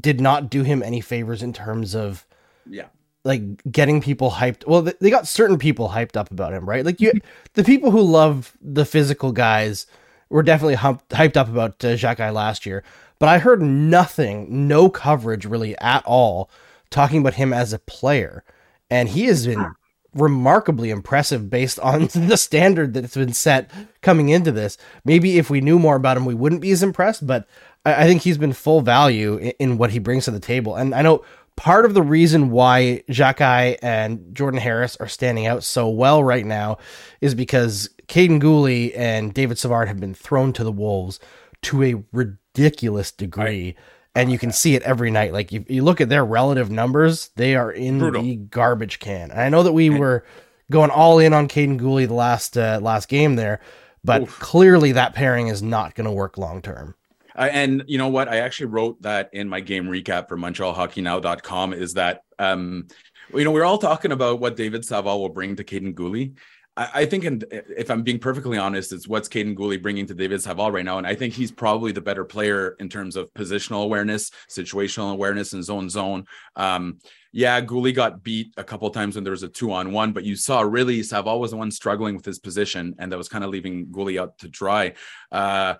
did 0.00 0.20
not 0.20 0.50
do 0.50 0.62
him 0.62 0.82
any 0.82 1.00
favors 1.00 1.42
in 1.42 1.52
terms 1.52 1.94
of 1.94 2.26
yeah. 2.68 2.86
like 3.24 3.42
getting 3.70 4.00
people 4.00 4.30
hyped. 4.30 4.66
Well 4.66 4.82
they 4.82 5.10
got 5.10 5.26
certain 5.26 5.58
people 5.58 5.88
hyped 5.88 6.16
up 6.16 6.30
about 6.30 6.52
him 6.52 6.68
right? 6.68 6.84
Like 6.84 7.00
you 7.00 7.12
the 7.54 7.64
people 7.64 7.90
who 7.90 8.02
love 8.02 8.56
the 8.60 8.84
physical 8.84 9.32
guys 9.32 9.86
were 10.28 10.42
definitely 10.42 10.74
humped, 10.74 11.08
hyped 11.10 11.36
up 11.36 11.48
about 11.48 11.84
uh, 11.84 11.88
Xhekaj 11.88 12.32
last 12.32 12.66
year 12.66 12.82
but 13.18 13.28
i 13.28 13.38
heard 13.38 13.62
nothing 13.62 14.68
no 14.68 14.88
coverage 14.90 15.46
really 15.46 15.76
at 15.78 16.04
all 16.04 16.50
talking 16.90 17.20
about 17.20 17.34
him 17.34 17.52
as 17.52 17.72
a 17.72 17.78
player 17.78 18.44
and 18.90 19.08
he 19.10 19.26
has 19.26 19.46
been 19.46 19.74
remarkably 20.16 20.90
impressive 20.90 21.50
based 21.50 21.78
on 21.80 22.06
the 22.14 22.36
standard 22.36 22.94
that's 22.94 23.14
been 23.14 23.32
set 23.32 23.70
coming 24.00 24.30
into 24.30 24.50
this. 24.50 24.78
Maybe 25.04 25.38
if 25.38 25.50
we 25.50 25.60
knew 25.60 25.78
more 25.78 25.96
about 25.96 26.16
him, 26.16 26.24
we 26.24 26.34
wouldn't 26.34 26.62
be 26.62 26.72
as 26.72 26.82
impressed, 26.82 27.26
but 27.26 27.46
I, 27.84 28.04
I 28.04 28.06
think 28.06 28.22
he's 28.22 28.38
been 28.38 28.52
full 28.52 28.80
value 28.80 29.36
in, 29.36 29.52
in, 29.58 29.78
what 29.78 29.90
he 29.90 29.98
brings 29.98 30.24
to 30.24 30.30
the 30.30 30.40
table. 30.40 30.74
And 30.74 30.94
I 30.94 31.02
know 31.02 31.24
part 31.56 31.84
of 31.84 31.94
the 31.94 32.02
reason 32.02 32.50
why 32.50 33.02
Xhekaj 33.08 33.78
and 33.82 34.34
Jordan 34.34 34.60
Harris 34.60 34.96
are 34.96 35.08
standing 35.08 35.46
out 35.46 35.64
so 35.64 35.88
well 35.88 36.22
right 36.22 36.46
now 36.46 36.78
is 37.20 37.34
because 37.34 37.88
Kaiden 38.08 38.40
Guhle 38.40 38.92
and 38.96 39.34
David 39.34 39.58
Savard 39.58 39.88
have 39.88 40.00
been 40.00 40.14
thrown 40.14 40.52
to 40.54 40.64
the 40.64 40.72
wolves 40.72 41.18
to 41.62 41.82
a 41.82 42.04
ridiculous 42.12 43.10
degree. 43.10 43.64
Right 43.64 43.76
and 44.16 44.32
you 44.32 44.38
can 44.38 44.50
see 44.50 44.74
it 44.74 44.82
every 44.82 45.10
night. 45.10 45.34
Like 45.34 45.52
you, 45.52 45.64
you 45.68 45.84
look 45.84 46.00
at 46.00 46.08
their 46.08 46.24
relative 46.24 46.70
numbers, 46.70 47.28
they 47.36 47.54
are 47.54 47.70
in 47.70 47.98
Brutal. 47.98 48.22
the 48.22 48.36
garbage 48.36 48.98
can. 48.98 49.30
And 49.30 49.40
I 49.40 49.50
know 49.50 49.62
that 49.62 49.74
we 49.74 49.90
were 49.90 50.24
going 50.70 50.90
all 50.90 51.18
in 51.18 51.34
on 51.34 51.48
Kaiden 51.48 51.78
Guhle 51.78 52.08
the 52.08 52.14
last 52.14 52.56
uh, 52.56 52.80
last 52.82 53.08
game 53.08 53.36
there, 53.36 53.60
but 54.02 54.22
Oof. 54.22 54.38
clearly 54.40 54.92
that 54.92 55.14
pairing 55.14 55.48
is 55.48 55.62
not 55.62 55.94
going 55.94 56.06
to 56.06 56.10
work 56.10 56.38
long 56.38 56.62
term. 56.62 56.94
Uh, 57.36 57.48
and 57.52 57.84
you 57.86 57.98
know 57.98 58.08
what? 58.08 58.28
I 58.28 58.38
actually 58.38 58.66
wrote 58.66 59.02
that 59.02 59.30
in 59.32 59.48
my 59.48 59.60
game 59.60 59.86
recap 59.86 60.28
for 60.28 60.36
MontrealHockeyNow.com. 60.36 61.72
Is 61.74 61.94
that 61.94 62.22
um, 62.38 62.88
you 63.34 63.44
know 63.44 63.52
we're 63.52 63.64
all 63.64 63.78
talking 63.78 64.12
about 64.12 64.40
what 64.40 64.56
David 64.56 64.84
Savard 64.84 65.18
will 65.18 65.28
bring 65.28 65.56
to 65.56 65.64
Kaiden 65.64 65.94
Guhle. 65.94 66.34
I, 66.78 67.06
think, 67.06 67.24
and 67.24 67.42
if 67.50 67.90
I'm 67.90 68.02
being 68.02 68.18
perfectly 68.18 68.58
honest, 68.58 68.92
it's 68.92 69.08
what's 69.08 69.30
Kaiden 69.30 69.56
Guhle 69.56 69.80
bringing 69.80 70.04
to 70.08 70.14
David 70.14 70.42
Savard 70.42 70.74
right 70.74 70.84
now, 70.84 70.98
and 70.98 71.06
I 71.06 71.14
think 71.14 71.32
he's 71.32 71.50
probably 71.50 71.90
the 71.90 72.02
better 72.02 72.22
player 72.22 72.76
in 72.78 72.90
terms 72.90 73.16
of 73.16 73.32
positional 73.32 73.82
awareness, 73.82 74.30
situational 74.50 75.10
awareness, 75.10 75.54
and 75.54 75.64
zone 75.64 75.88
zone. 75.88 76.26
Um, 76.54 76.98
yeah, 77.32 77.62
Guhle 77.62 77.94
got 77.94 78.22
beat 78.22 78.52
a 78.58 78.64
couple 78.64 78.90
times 78.90 79.14
when 79.14 79.24
there 79.24 79.30
was 79.30 79.42
a 79.42 79.48
two 79.48 79.72
on 79.72 79.90
one, 79.90 80.12
but 80.12 80.24
you 80.24 80.36
saw 80.36 80.60
really 80.60 81.02
Savard 81.02 81.40
was 81.40 81.52
the 81.52 81.56
one 81.56 81.70
struggling 81.70 82.14
with 82.14 82.26
his 82.26 82.38
position, 82.38 82.94
and 82.98 83.10
that 83.10 83.16
was 83.16 83.30
kind 83.30 83.42
of 83.42 83.48
leaving 83.48 83.86
Guhle 83.86 84.20
out 84.20 84.36
to 84.40 84.48
dry. 84.48 84.92
Uh, 85.32 85.76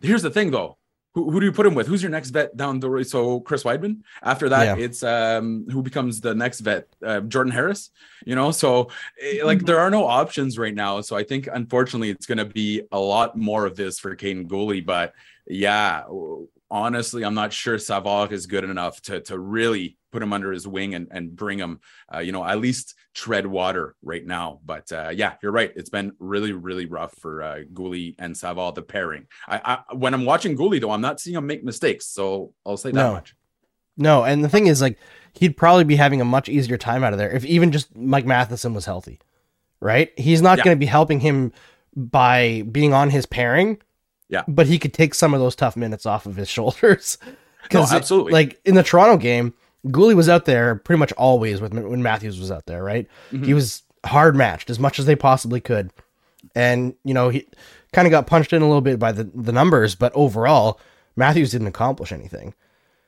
here's 0.00 0.22
the 0.22 0.30
thing, 0.30 0.50
though 0.50 0.78
who, 1.14 1.30
who 1.30 1.40
do 1.40 1.46
you 1.46 1.52
put 1.52 1.66
him 1.66 1.74
with? 1.74 1.86
Who's 1.86 2.02
your 2.02 2.10
next 2.10 2.30
vet 2.30 2.56
down 2.56 2.78
the 2.78 2.88
road? 2.88 3.06
So 3.06 3.40
Chris 3.40 3.64
Wideman. 3.64 4.02
After 4.22 4.48
that, 4.48 4.78
yeah. 4.78 4.84
it's 4.84 5.02
um 5.02 5.66
who 5.70 5.82
becomes 5.82 6.20
the 6.20 6.34
next 6.34 6.60
vet? 6.60 6.86
Uh, 7.04 7.20
Jordan 7.20 7.52
Harris. 7.52 7.90
You 8.24 8.34
know, 8.34 8.50
so 8.50 8.90
eh, 9.20 9.44
like 9.44 9.58
mm-hmm. 9.58 9.66
there 9.66 9.80
are 9.80 9.90
no 9.90 10.06
options 10.06 10.58
right 10.58 10.74
now. 10.74 11.00
So 11.00 11.16
I 11.16 11.24
think 11.24 11.48
unfortunately 11.52 12.10
it's 12.10 12.26
going 12.26 12.38
to 12.38 12.44
be 12.44 12.82
a 12.92 12.98
lot 12.98 13.36
more 13.36 13.66
of 13.66 13.76
this 13.76 13.98
for 13.98 14.14
Kaiden 14.14 14.46
Guhle. 14.46 14.84
But 14.84 15.14
yeah, 15.46 16.04
honestly, 16.70 17.24
I'm 17.24 17.34
not 17.34 17.52
sure 17.52 17.78
Savard 17.78 18.32
is 18.32 18.46
good 18.46 18.64
enough 18.64 19.00
to 19.02 19.20
to 19.22 19.38
really 19.38 19.96
put 20.10 20.22
him 20.22 20.32
under 20.32 20.52
his 20.52 20.66
wing 20.66 20.94
and, 20.94 21.08
and 21.10 21.34
bring 21.34 21.58
him, 21.58 21.80
uh, 22.12 22.18
you 22.18 22.32
know, 22.32 22.44
at 22.44 22.60
least 22.60 22.94
tread 23.14 23.46
water 23.46 23.94
right 24.02 24.24
now. 24.24 24.60
But 24.64 24.90
uh, 24.92 25.10
yeah, 25.14 25.34
you're 25.42 25.52
right. 25.52 25.72
It's 25.76 25.90
been 25.90 26.12
really, 26.18 26.52
really 26.52 26.86
rough 26.86 27.14
for 27.18 27.42
uh, 27.42 27.60
Guhle 27.72 28.14
and 28.18 28.36
Savard, 28.36 28.74
the 28.74 28.82
pairing. 28.82 29.26
I, 29.48 29.82
I, 29.90 29.94
when 29.94 30.14
I'm 30.14 30.24
watching 30.24 30.56
Guhle, 30.56 30.80
though, 30.80 30.90
I'm 30.90 31.00
not 31.00 31.20
seeing 31.20 31.36
him 31.36 31.46
make 31.46 31.64
mistakes. 31.64 32.06
So 32.06 32.52
I'll 32.64 32.76
say 32.76 32.90
that 32.90 32.96
no. 32.96 33.12
much. 33.12 33.34
No, 33.96 34.24
and 34.24 34.42
the 34.42 34.48
thing 34.48 34.66
is, 34.66 34.80
like, 34.80 34.98
he'd 35.34 35.56
probably 35.56 35.84
be 35.84 35.96
having 35.96 36.20
a 36.20 36.24
much 36.24 36.48
easier 36.48 36.78
time 36.78 37.04
out 37.04 37.12
of 37.12 37.18
there 37.18 37.30
if 37.30 37.44
even 37.44 37.70
just 37.70 37.94
Mike 37.94 38.24
Matheson 38.24 38.72
was 38.72 38.86
healthy, 38.86 39.20
right? 39.80 40.10
He's 40.18 40.40
not 40.40 40.58
yeah. 40.58 40.64
going 40.64 40.76
to 40.76 40.80
be 40.80 40.86
helping 40.86 41.20
him 41.20 41.52
by 41.94 42.62
being 42.70 42.94
on 42.94 43.10
his 43.10 43.26
pairing. 43.26 43.78
Yeah. 44.28 44.44
But 44.46 44.66
he 44.66 44.78
could 44.78 44.94
take 44.94 45.14
some 45.14 45.34
of 45.34 45.40
those 45.40 45.56
tough 45.56 45.76
minutes 45.76 46.06
off 46.06 46.24
of 46.26 46.36
his 46.36 46.48
shoulders. 46.56 47.18
No, 47.72 47.84
absolutely. 47.90 48.30
It, 48.30 48.34
like 48.34 48.60
in 48.64 48.74
the 48.74 48.82
Toronto 48.82 49.16
game, 49.16 49.54
Guhle 49.86 50.14
was 50.14 50.28
out 50.28 50.44
there 50.44 50.74
pretty 50.74 50.98
much 50.98 51.12
always 51.12 51.60
with 51.60 51.72
when 51.72 52.02
Matthews 52.02 52.38
was 52.38 52.50
out 52.50 52.66
there, 52.66 52.82
right? 52.82 53.06
Mm-hmm. 53.32 53.44
He 53.44 53.54
was 53.54 53.82
hard 54.04 54.36
matched 54.36 54.70
as 54.70 54.78
much 54.78 54.98
as 54.98 55.06
they 55.06 55.16
possibly 55.16 55.60
could, 55.60 55.90
and 56.54 56.94
you 57.04 57.14
know 57.14 57.28
he 57.28 57.46
kind 57.92 58.06
of 58.06 58.10
got 58.10 58.26
punched 58.26 58.52
in 58.52 58.62
a 58.62 58.66
little 58.66 58.80
bit 58.80 58.98
by 58.98 59.12
the 59.12 59.24
the 59.34 59.52
numbers, 59.52 59.94
but 59.94 60.12
overall 60.14 60.78
Matthews 61.16 61.50
didn't 61.52 61.68
accomplish 61.68 62.12
anything. 62.12 62.54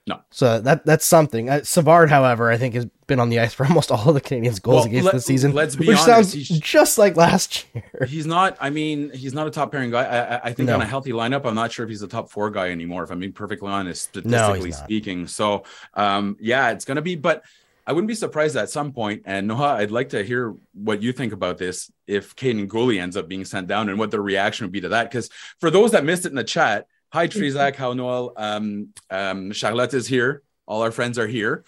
No. 0.05 0.21
So 0.31 0.61
that 0.61 0.85
that's 0.85 1.05
something. 1.05 1.49
Uh, 1.49 1.63
Savard, 1.63 2.11
however, 2.11 2.51
I 2.51 2.57
think 2.57 2.75
has 2.75 2.87
been 3.07 3.21
on 3.21 3.29
the 3.29 3.39
ice 3.39 3.55
for 3.55 3.65
almost 3.69 3.93
all 3.93 4.09
of 4.09 4.15
the 4.15 4.21
Canadiens' 4.21 4.61
goals 4.61 4.79
well, 4.79 4.87
against 4.87 5.05
let, 5.05 5.15
the 5.15 5.21
season. 5.21 5.53
Let's 5.53 5.77
be 5.77 5.87
which 5.87 5.99
honest, 5.99 6.33
sounds 6.33 6.49
just 6.61 6.99
like 6.99 7.17
last 7.17 7.67
year. 7.73 7.85
He's 8.09 8.27
not. 8.27 8.57
I 8.61 8.71
mean, 8.71 9.11
he's 9.13 9.33
not 9.33 9.47
a 9.47 9.51
top 9.51 9.71
pairing 9.71 9.93
guy. 9.93 10.03
I, 10.05 10.49
I 10.49 10.53
think 10.53 10.69
no. 10.69 10.75
on 10.75 10.83
a 10.83 10.87
healthy 10.87 11.13
lineup, 11.13 11.45
I'm 11.45 11.55
not 11.55 11.71
sure 11.71 11.85
if 11.85 11.91
he's 11.91 12.03
a 12.03 12.09
top 12.09 12.31
four 12.31 12.51
guy 12.51 12.71
anymore. 12.71 13.05
If 13.05 13.11
I'm 13.11 13.21
being 13.21 13.33
perfectly 13.33 13.69
honest, 13.69 14.03
statistically 14.03 14.71
no, 14.71 14.77
speaking. 14.77 15.27
So, 15.29 15.65
um, 15.95 16.37
yeah, 16.41 16.71
it's 16.71 16.85
gonna 16.85 17.03
be. 17.03 17.15
But 17.15 17.45
I 17.87 17.93
wouldn't 17.93 18.09
be 18.09 18.15
surprised 18.15 18.57
at 18.57 18.71
some 18.71 18.93
point. 18.93 19.23
And 19.25 19.49
Noha, 19.49 19.77
I'd 19.77 19.93
like 19.93 20.11
to 20.11 20.25
hear 20.25 20.55
what 20.75 21.01
you 21.01 21.13
think 21.13 21.33
about 21.33 21.59
this. 21.59 21.93
If 22.09 22.35
Kaiden 22.35 22.67
Guhle 22.67 23.01
ends 23.01 23.17
up 23.17 23.29
being 23.29 23.45
sent 23.45 23.69
down, 23.69 23.89
and 23.89 24.01
what 24.01 24.11
the 24.11 24.21
reaction 24.21 24.67
would 24.67 24.73
be 24.73 24.81
to 24.81 24.89
that. 24.91 25.11
Because 25.11 25.31
for 25.61 25.71
those 25.71 25.93
that 25.93 26.05
missed 26.05 26.27
it 26.27 26.31
in 26.31 26.35
the 26.35 26.45
chat 26.45 26.89
Hi, 27.13 27.29
Trizak. 27.29 27.77
How 27.77 27.93
Noel? 27.93 28.33
Um, 28.39 28.89
um, 29.11 29.53
Charlotte 29.53 29.93
is 29.93 30.07
here. 30.07 30.43
All 30.67 30.81
our 30.81 30.91
friends 30.91 31.19
are 31.19 31.27
here. 31.27 31.63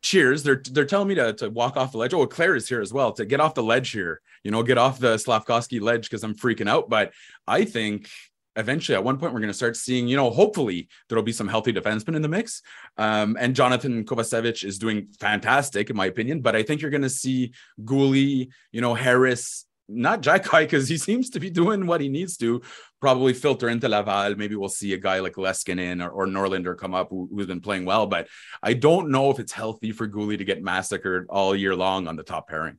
Cheers. 0.00 0.42
They're 0.42 0.62
they're 0.70 0.86
telling 0.86 1.08
me 1.08 1.14
to, 1.16 1.34
to 1.34 1.50
walk 1.50 1.76
off 1.76 1.92
the 1.92 1.98
ledge. 1.98 2.14
Oh, 2.14 2.26
Claire 2.26 2.56
is 2.56 2.66
here 2.66 2.80
as 2.80 2.94
well 2.94 3.12
to 3.12 3.26
get 3.26 3.38
off 3.38 3.52
the 3.52 3.62
ledge 3.62 3.90
here. 3.90 4.22
You 4.42 4.52
know, 4.52 4.62
get 4.62 4.78
off 4.78 4.98
the 4.98 5.18
Slavkovsky 5.18 5.80
ledge 5.80 6.08
because 6.08 6.24
I'm 6.24 6.34
freaking 6.34 6.66
out. 6.66 6.88
But 6.88 7.12
I 7.46 7.66
think 7.66 8.08
eventually 8.56 8.96
at 8.96 9.04
one 9.04 9.18
point 9.18 9.34
we're 9.34 9.40
going 9.40 9.50
to 9.50 9.54
start 9.54 9.76
seeing, 9.76 10.08
you 10.08 10.16
know, 10.16 10.30
hopefully 10.30 10.88
there'll 11.10 11.22
be 11.22 11.30
some 11.30 11.46
healthy 11.46 11.74
defensemen 11.74 12.16
in 12.16 12.22
the 12.22 12.28
mix. 12.28 12.62
Um, 12.96 13.36
and 13.38 13.54
Jonathan 13.54 14.02
Kovacevic 14.06 14.64
is 14.64 14.78
doing 14.78 15.08
fantastic 15.20 15.90
in 15.90 15.96
my 15.96 16.06
opinion, 16.06 16.40
but 16.40 16.56
I 16.56 16.62
think 16.62 16.80
you're 16.80 16.90
going 16.90 17.02
to 17.02 17.10
see 17.10 17.52
Guhle, 17.84 18.48
you 18.72 18.80
know, 18.80 18.94
Harris, 18.94 19.65
not 19.88 20.22
Xhekaj 20.22 20.60
because 20.60 20.88
he 20.88 20.98
seems 20.98 21.30
to 21.30 21.40
be 21.40 21.50
doing 21.50 21.86
what 21.86 22.00
he 22.00 22.08
needs 22.08 22.36
to. 22.38 22.62
Probably 23.00 23.32
filter 23.32 23.68
into 23.68 23.88
Laval. 23.88 24.34
Maybe 24.36 24.56
we'll 24.56 24.68
see 24.68 24.92
a 24.94 24.98
guy 24.98 25.20
like 25.20 25.34
Leskinen 25.34 26.04
or, 26.04 26.10
or 26.10 26.26
Norlinder 26.26 26.76
come 26.76 26.94
up 26.94 27.10
who, 27.10 27.28
has 27.38 27.46
been 27.46 27.60
playing 27.60 27.84
well, 27.84 28.06
but 28.06 28.28
I 28.62 28.72
don't 28.72 29.10
know 29.10 29.30
if 29.30 29.38
it's 29.38 29.52
healthy 29.52 29.92
for 29.92 30.08
Guhle 30.08 30.38
to 30.38 30.44
get 30.44 30.62
massacred 30.62 31.26
all 31.28 31.54
year 31.54 31.76
long 31.76 32.08
on 32.08 32.16
the 32.16 32.22
top 32.22 32.48
pairing. 32.48 32.78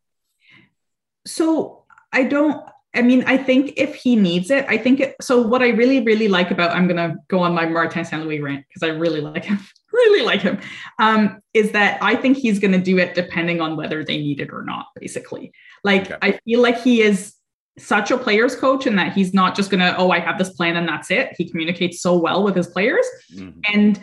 So 1.26 1.84
I 2.12 2.24
don't. 2.24 2.64
I 2.96 3.04
mean, 3.04 3.26
I 3.28 3.38
think 3.38 3.74
if 3.78 3.94
he 3.96 4.16
needs 4.16 4.50
it, 4.50 4.66
I 4.68 4.78
think 4.78 5.00
it. 5.00 5.16
So 5.22 5.42
what 5.42 5.62
I 5.62 5.70
really, 5.70 6.02
really 6.02 6.28
like 6.28 6.52
about 6.52 6.72
I'm 6.72 6.88
gonna 6.88 7.18
go 7.28 7.40
on 7.40 7.54
my 7.54 7.66
Martin 7.68 8.04
St. 8.04 8.24
Louis 8.24 8.42
rant 8.42 8.66
because 8.68 8.82
I 8.82 8.92
really 8.92 9.22
like 9.22 9.44
him, 9.44 9.60
really 9.94 10.26
like 10.26 10.42
him. 10.42 10.60
Um, 10.98 11.42
is 11.54 11.72
that 11.74 12.02
I 12.02 12.16
think 12.16 12.38
he's 12.38 12.60
gonna 12.60 12.82
do 12.82 12.98
it 12.98 13.14
depending 13.14 13.62
on 13.62 13.76
whether 13.76 14.04
they 14.04 14.18
need 14.18 14.40
it 14.40 14.52
or 14.52 14.64
not. 14.64 14.88
Basically, 14.96 15.54
like 15.84 16.12
okay. 16.12 16.18
I 16.22 16.40
feel 16.46 16.62
like 16.62 16.82
he 16.82 17.02
is 17.02 17.34
such 17.78 18.10
a 18.10 18.18
player's 18.18 18.56
coach 18.56 18.88
and 18.88 18.98
that 18.98 19.14
he's 19.14 19.34
not 19.34 19.56
just 19.56 19.70
gonna 19.70 19.96
oh 19.98 20.10
I 20.10 20.20
have 20.20 20.38
this 20.38 20.52
plan 20.52 20.78
and 20.78 20.88
that's 20.88 21.12
it. 21.12 21.36
He 21.38 21.50
communicates 21.50 22.02
so 22.02 22.18
well 22.18 22.44
with 22.44 22.56
his 22.56 22.68
players, 22.68 23.06
mm-hmm. 23.34 23.60
and 23.74 24.00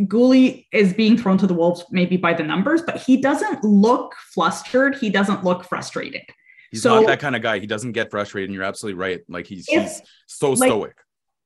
Guhle 0.00 0.66
is 0.72 0.92
being 0.92 1.16
thrown 1.16 1.38
to 1.38 1.46
the 1.46 1.54
wolves 1.54 1.84
maybe 1.90 2.16
by 2.16 2.34
the 2.34 2.42
numbers, 2.42 2.82
but 2.82 2.98
he 2.98 3.20
doesn't 3.20 3.64
look 3.64 4.14
flustered. 4.34 4.96
He 4.96 5.08
doesn't 5.08 5.42
look 5.42 5.64
frustrated. 5.64 6.22
He's 6.70 6.82
so, 6.82 6.96
not 6.96 7.06
that 7.06 7.20
kind 7.20 7.34
of 7.34 7.42
guy. 7.42 7.58
He 7.58 7.66
doesn't 7.66 7.92
get 7.92 8.10
frustrated, 8.10 8.50
and 8.50 8.54
you're 8.54 8.64
absolutely 8.64 9.00
right. 9.00 9.20
Like 9.28 9.46
he's 9.46 9.66
he's 9.66 10.02
so 10.26 10.50
like, 10.52 10.68
stoic. 10.68 10.96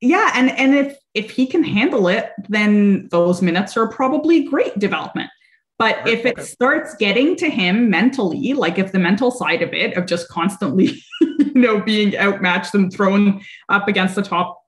Yeah, 0.00 0.32
and 0.34 0.50
and 0.50 0.74
if 0.74 0.96
if 1.14 1.30
he 1.30 1.46
can 1.46 1.62
handle 1.62 2.08
it, 2.08 2.32
then 2.48 3.08
those 3.10 3.42
minutes 3.42 3.76
are 3.76 3.88
probably 3.88 4.44
great 4.44 4.78
development. 4.78 5.30
But 5.80 6.06
if 6.06 6.26
it 6.26 6.42
starts 6.42 6.94
getting 6.96 7.36
to 7.36 7.48
him 7.48 7.88
mentally, 7.88 8.52
like 8.52 8.78
if 8.78 8.92
the 8.92 8.98
mental 8.98 9.30
side 9.30 9.62
of 9.62 9.72
it, 9.72 9.96
of 9.96 10.04
just 10.04 10.28
constantly, 10.28 11.02
you 11.22 11.54
know, 11.54 11.80
being 11.80 12.14
outmatched 12.18 12.74
and 12.74 12.92
thrown 12.92 13.40
up 13.70 13.88
against 13.88 14.14
the 14.14 14.20
top, 14.20 14.62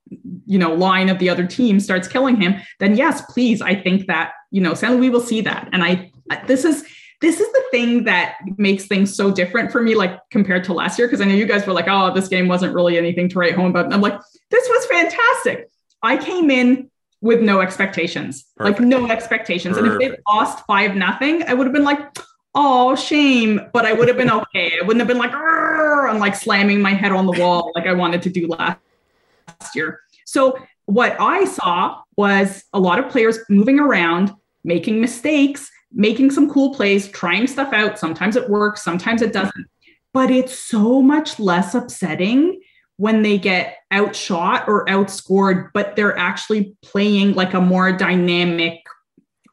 you 0.47 0.57
know, 0.57 0.73
line 0.73 1.09
of 1.09 1.19
the 1.19 1.29
other 1.29 1.45
team 1.45 1.79
starts 1.79 2.07
killing 2.07 2.41
him, 2.41 2.55
then 2.79 2.95
yes, 2.95 3.21
please, 3.29 3.61
I 3.61 3.75
think 3.75 4.07
that, 4.07 4.31
you 4.49 4.59
know, 4.59 4.73
St. 4.73 4.91
Louis 4.91 5.11
will 5.11 5.21
see 5.21 5.41
that. 5.41 5.69
And 5.71 5.83
I, 5.83 6.11
this 6.47 6.65
is, 6.65 6.83
this 7.21 7.39
is 7.39 7.51
the 7.51 7.63
thing 7.69 8.05
that 8.05 8.37
makes 8.57 8.87
things 8.87 9.15
so 9.15 9.29
different 9.29 9.71
for 9.71 9.83
me, 9.83 9.93
like 9.93 10.19
compared 10.31 10.63
to 10.63 10.73
last 10.73 10.97
year. 10.97 11.07
Cause 11.07 11.21
I 11.21 11.25
know 11.25 11.35
you 11.35 11.45
guys 11.45 11.67
were 11.67 11.73
like, 11.73 11.87
oh, 11.87 12.11
this 12.11 12.27
game 12.27 12.47
wasn't 12.47 12.73
really 12.73 12.97
anything 12.97 13.29
to 13.29 13.37
write 13.37 13.53
home 13.53 13.67
about. 13.67 13.85
And 13.85 13.93
I'm 13.93 14.01
like, 14.01 14.19
this 14.49 14.67
was 14.67 14.85
fantastic. 14.87 15.69
I 16.01 16.17
came 16.17 16.49
in 16.49 16.89
with 17.23 17.41
no 17.41 17.61
expectations, 17.61 18.43
Perfect. 18.57 18.81
like 18.81 18.87
no 18.87 19.09
expectations. 19.09 19.77
Perfect. 19.77 19.93
And 19.93 20.03
if 20.03 20.11
they 20.11 20.21
lost 20.27 20.65
five 20.65 20.97
nothing, 20.97 21.41
I 21.43 21.53
would 21.53 21.65
have 21.65 21.73
been 21.73 21.85
like, 21.85 22.19
oh, 22.53 22.95
shame. 22.95 23.61
But 23.71 23.85
I 23.85 23.93
would 23.93 24.09
have 24.09 24.17
been 24.17 24.29
okay. 24.41 24.77
I 24.77 24.81
wouldn't 24.81 24.99
have 24.99 25.07
been 25.07 25.17
like, 25.17 25.31
and 25.33 26.19
like 26.19 26.35
slamming 26.35 26.81
my 26.81 26.91
head 26.91 27.13
on 27.13 27.25
the 27.25 27.31
wall 27.39 27.71
like 27.75 27.87
I 27.87 27.93
wanted 27.93 28.21
to 28.23 28.29
do 28.29 28.47
last 28.47 28.77
year. 29.73 30.01
So 30.25 30.57
what 30.85 31.15
I 31.17 31.45
saw 31.45 32.01
was 32.17 32.65
a 32.73 32.79
lot 32.79 32.99
of 32.99 33.09
players 33.09 33.39
moving 33.49 33.79
around, 33.79 34.33
making 34.65 34.99
mistakes, 34.99 35.71
making 35.93 36.29
some 36.29 36.51
cool 36.51 36.73
plays, 36.73 37.07
trying 37.07 37.47
stuff 37.47 37.71
out. 37.71 37.97
Sometimes 37.97 38.35
it 38.35 38.49
works, 38.49 38.83
sometimes 38.83 39.21
it 39.21 39.31
doesn't. 39.31 39.65
But 40.11 40.29
it's 40.29 40.59
so 40.59 41.01
much 41.01 41.39
less 41.39 41.73
upsetting 41.73 42.59
when 43.03 43.21
they 43.21 43.37
get 43.37 43.79
outshot 43.91 44.63
or 44.65 44.85
outscored, 44.85 45.69
but 45.73 45.93
they're 45.97 46.17
actually 46.17 46.73
playing 46.81 47.33
like 47.33 47.53
a 47.53 47.59
more 47.59 47.91
dynamic 47.91 48.79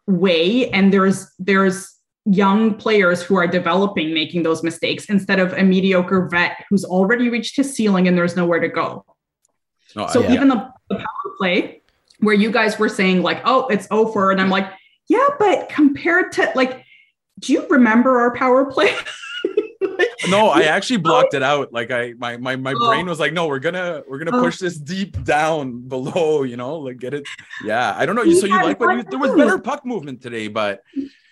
way. 0.06 0.70
And 0.70 0.92
there's 0.92 1.28
there's 1.40 1.92
young 2.24 2.74
players 2.74 3.20
who 3.20 3.34
are 3.34 3.48
developing 3.48 4.14
making 4.14 4.44
those 4.44 4.62
mistakes 4.62 5.06
instead 5.06 5.40
of 5.40 5.52
a 5.54 5.64
mediocre 5.64 6.28
vet 6.28 6.64
who's 6.70 6.84
already 6.84 7.28
reached 7.28 7.56
his 7.56 7.74
ceiling 7.74 8.06
and 8.06 8.16
there's 8.16 8.36
nowhere 8.36 8.60
to 8.60 8.68
go. 8.68 9.04
Oh, 9.96 10.06
so 10.06 10.22
yeah. 10.22 10.34
even 10.34 10.46
the, 10.46 10.70
the 10.88 10.94
power 10.94 11.34
play 11.36 11.82
where 12.20 12.36
you 12.36 12.52
guys 12.52 12.78
were 12.78 12.88
saying 12.88 13.20
like, 13.24 13.42
oh, 13.44 13.66
it's 13.66 13.88
over, 13.90 14.30
and 14.30 14.40
I'm 14.40 14.50
like, 14.50 14.70
yeah, 15.08 15.26
but 15.40 15.68
compared 15.68 16.30
to 16.32 16.52
like, 16.54 16.84
do 17.40 17.52
you 17.52 17.66
remember 17.66 18.20
our 18.20 18.32
power 18.32 18.70
play? 18.70 18.94
no, 20.28 20.48
I 20.50 20.62
actually 20.62 20.98
blocked 20.98 21.34
it 21.34 21.42
out. 21.42 21.72
Like 21.72 21.90
I 21.90 22.14
my 22.18 22.36
my 22.36 22.56
my 22.56 22.74
oh. 22.74 22.88
brain 22.88 23.06
was 23.06 23.20
like, 23.20 23.32
no, 23.32 23.46
we're 23.46 23.58
gonna 23.58 24.02
we're 24.08 24.18
gonna 24.18 24.36
oh. 24.36 24.42
push 24.42 24.58
this 24.58 24.76
deep 24.76 25.22
down 25.24 25.88
below, 25.88 26.42
you 26.42 26.56
know, 26.56 26.76
like 26.76 26.98
get 26.98 27.14
it. 27.14 27.24
Yeah, 27.64 27.94
I 27.96 28.06
don't 28.06 28.16
know. 28.16 28.22
You 28.22 28.40
so 28.40 28.46
you 28.46 28.54
like 28.54 28.78
but 28.78 28.90
you, 28.90 29.02
there 29.04 29.18
was 29.18 29.34
better 29.34 29.58
puck 29.58 29.84
movement 29.84 30.22
today, 30.22 30.48
but 30.48 30.82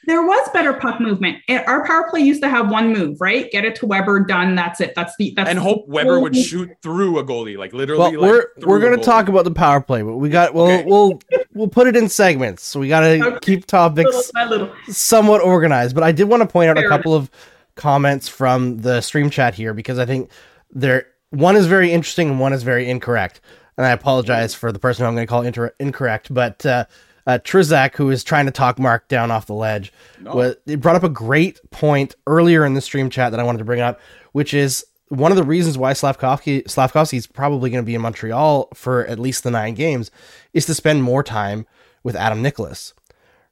there 0.08 0.22
was 0.22 0.48
better 0.54 0.72
puck 0.72 1.00
movement. 1.00 1.42
Eh, 1.48 1.62
our 1.66 1.86
power 1.86 2.08
play 2.08 2.20
used 2.20 2.42
to 2.42 2.48
have 2.48 2.70
one 2.70 2.94
move, 2.94 3.20
right? 3.20 3.50
Get 3.50 3.66
it 3.66 3.76
to 3.76 3.86
Weber, 3.86 4.20
done. 4.20 4.54
That's 4.54 4.80
it. 4.80 4.94
That's 4.96 5.14
the 5.18 5.34
that's 5.36 5.50
and 5.50 5.58
hope 5.58 5.86
Weber 5.86 6.18
would 6.18 6.34
shoot 6.34 6.70
through 6.82 7.18
a 7.18 7.24
goalie, 7.24 7.58
like 7.58 7.74
literally. 7.74 8.16
Well, 8.16 8.22
like 8.22 8.44
we're 8.58 8.66
we're 8.66 8.80
gonna 8.80 9.02
talk 9.02 9.28
about 9.28 9.44
the 9.44 9.50
power 9.50 9.82
play, 9.82 10.00
but 10.00 10.16
we 10.16 10.30
got 10.30 10.54
we'll 10.54 10.66
okay. 10.66 10.84
we'll 10.86 11.20
we'll 11.52 11.68
put 11.68 11.88
it 11.88 11.94
in 11.94 12.08
segments. 12.08 12.62
So 12.62 12.80
we 12.80 12.88
gotta 12.88 13.22
okay. 13.22 13.38
keep 13.42 13.66
topics 13.66 14.32
little, 14.34 14.50
little. 14.50 14.74
somewhat 14.88 15.42
organized. 15.42 15.94
But 15.94 16.04
I 16.04 16.12
did 16.12 16.24
want 16.24 16.42
to 16.42 16.48
point 16.48 16.70
out 16.70 16.76
Fair 16.76 16.86
a 16.86 16.88
couple 16.88 17.14
enough. 17.14 17.28
of 17.28 17.30
comments 17.78 18.28
from 18.28 18.78
the 18.78 19.00
stream 19.00 19.30
chat 19.30 19.54
here 19.54 19.72
because 19.72 19.98
I 19.98 20.04
think 20.04 20.30
there 20.70 21.06
one 21.30 21.56
is 21.56 21.66
very 21.66 21.92
interesting 21.92 22.30
and 22.30 22.40
one 22.40 22.52
is 22.52 22.62
very 22.62 22.90
incorrect. 22.90 23.40
And 23.76 23.86
I 23.86 23.90
apologize 23.90 24.54
for 24.54 24.72
the 24.72 24.78
person 24.78 25.06
I'm 25.06 25.14
going 25.14 25.26
to 25.26 25.30
call 25.30 25.42
inter- 25.42 25.74
incorrect, 25.78 26.34
but 26.34 26.66
uh, 26.66 26.84
uh, 27.26 27.38
Trizak, 27.44 27.94
who 27.94 28.10
is 28.10 28.24
trying 28.24 28.46
to 28.46 28.50
talk 28.50 28.78
Marc 28.78 29.06
down 29.08 29.30
off 29.30 29.46
the 29.46 29.54
ledge, 29.54 29.92
no. 30.20 30.34
was, 30.34 30.56
it 30.66 30.80
brought 30.80 30.96
up 30.96 31.04
a 31.04 31.08
great 31.08 31.60
point 31.70 32.16
earlier 32.26 32.66
in 32.66 32.74
the 32.74 32.80
stream 32.80 33.08
chat 33.08 33.30
that 33.30 33.38
I 33.38 33.44
wanted 33.44 33.58
to 33.58 33.64
bring 33.64 33.80
up, 33.80 34.00
which 34.32 34.52
is 34.52 34.84
one 35.08 35.30
of 35.30 35.36
the 35.36 35.44
reasons 35.44 35.78
why 35.78 35.92
Slavkovsky 35.92 36.64
Slavkovsky 36.66 37.16
is 37.16 37.26
probably 37.26 37.70
going 37.70 37.82
to 37.82 37.86
be 37.86 37.94
in 37.94 38.00
Montreal 38.00 38.68
for 38.74 39.06
at 39.06 39.18
least 39.18 39.44
the 39.44 39.50
nine 39.50 39.74
games 39.74 40.10
is 40.52 40.66
to 40.66 40.74
spend 40.74 41.02
more 41.02 41.22
time 41.22 41.66
with 42.02 42.16
Adam 42.16 42.42
Nicholas 42.42 42.94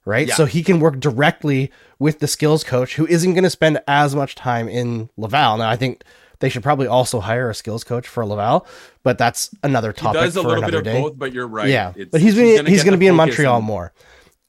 right? 0.07 0.27
Yeah. 0.27 0.35
So 0.35 0.45
he 0.45 0.63
can 0.63 0.79
work 0.79 0.99
directly 0.99 1.71
with 1.99 2.19
the 2.19 2.27
skills 2.27 2.63
coach 2.63 2.95
who 2.95 3.05
isn't 3.05 3.33
going 3.33 3.43
to 3.43 3.49
spend 3.49 3.79
as 3.87 4.15
much 4.15 4.35
time 4.35 4.69
in 4.69 5.09
Laval. 5.17 5.57
Now, 5.57 5.69
I 5.69 5.75
think 5.75 6.03
they 6.39 6.49
should 6.49 6.63
probably 6.63 6.87
also 6.87 7.19
hire 7.19 7.49
a 7.49 7.55
skills 7.55 7.83
coach 7.83 8.07
for 8.07 8.25
Laval, 8.25 8.65
but 9.03 9.17
that's 9.17 9.53
another 9.63 9.91
topic. 9.91 10.21
He 10.21 10.25
does 10.25 10.35
a 10.37 10.41
little 10.41 10.63
bit 10.63 10.73
of 10.73 10.83
day. 10.83 11.01
both, 11.01 11.17
but 11.17 11.33
you're 11.33 11.47
right. 11.47 11.67
Yeah, 11.69 11.93
it's, 11.95 12.11
but 12.11 12.21
he's 12.21 12.35
he's 12.35 12.61
he's 12.61 12.83
gonna 12.83 12.97
be 12.97 13.07
in 13.07 13.15
Montreal 13.15 13.61
more. 13.61 13.93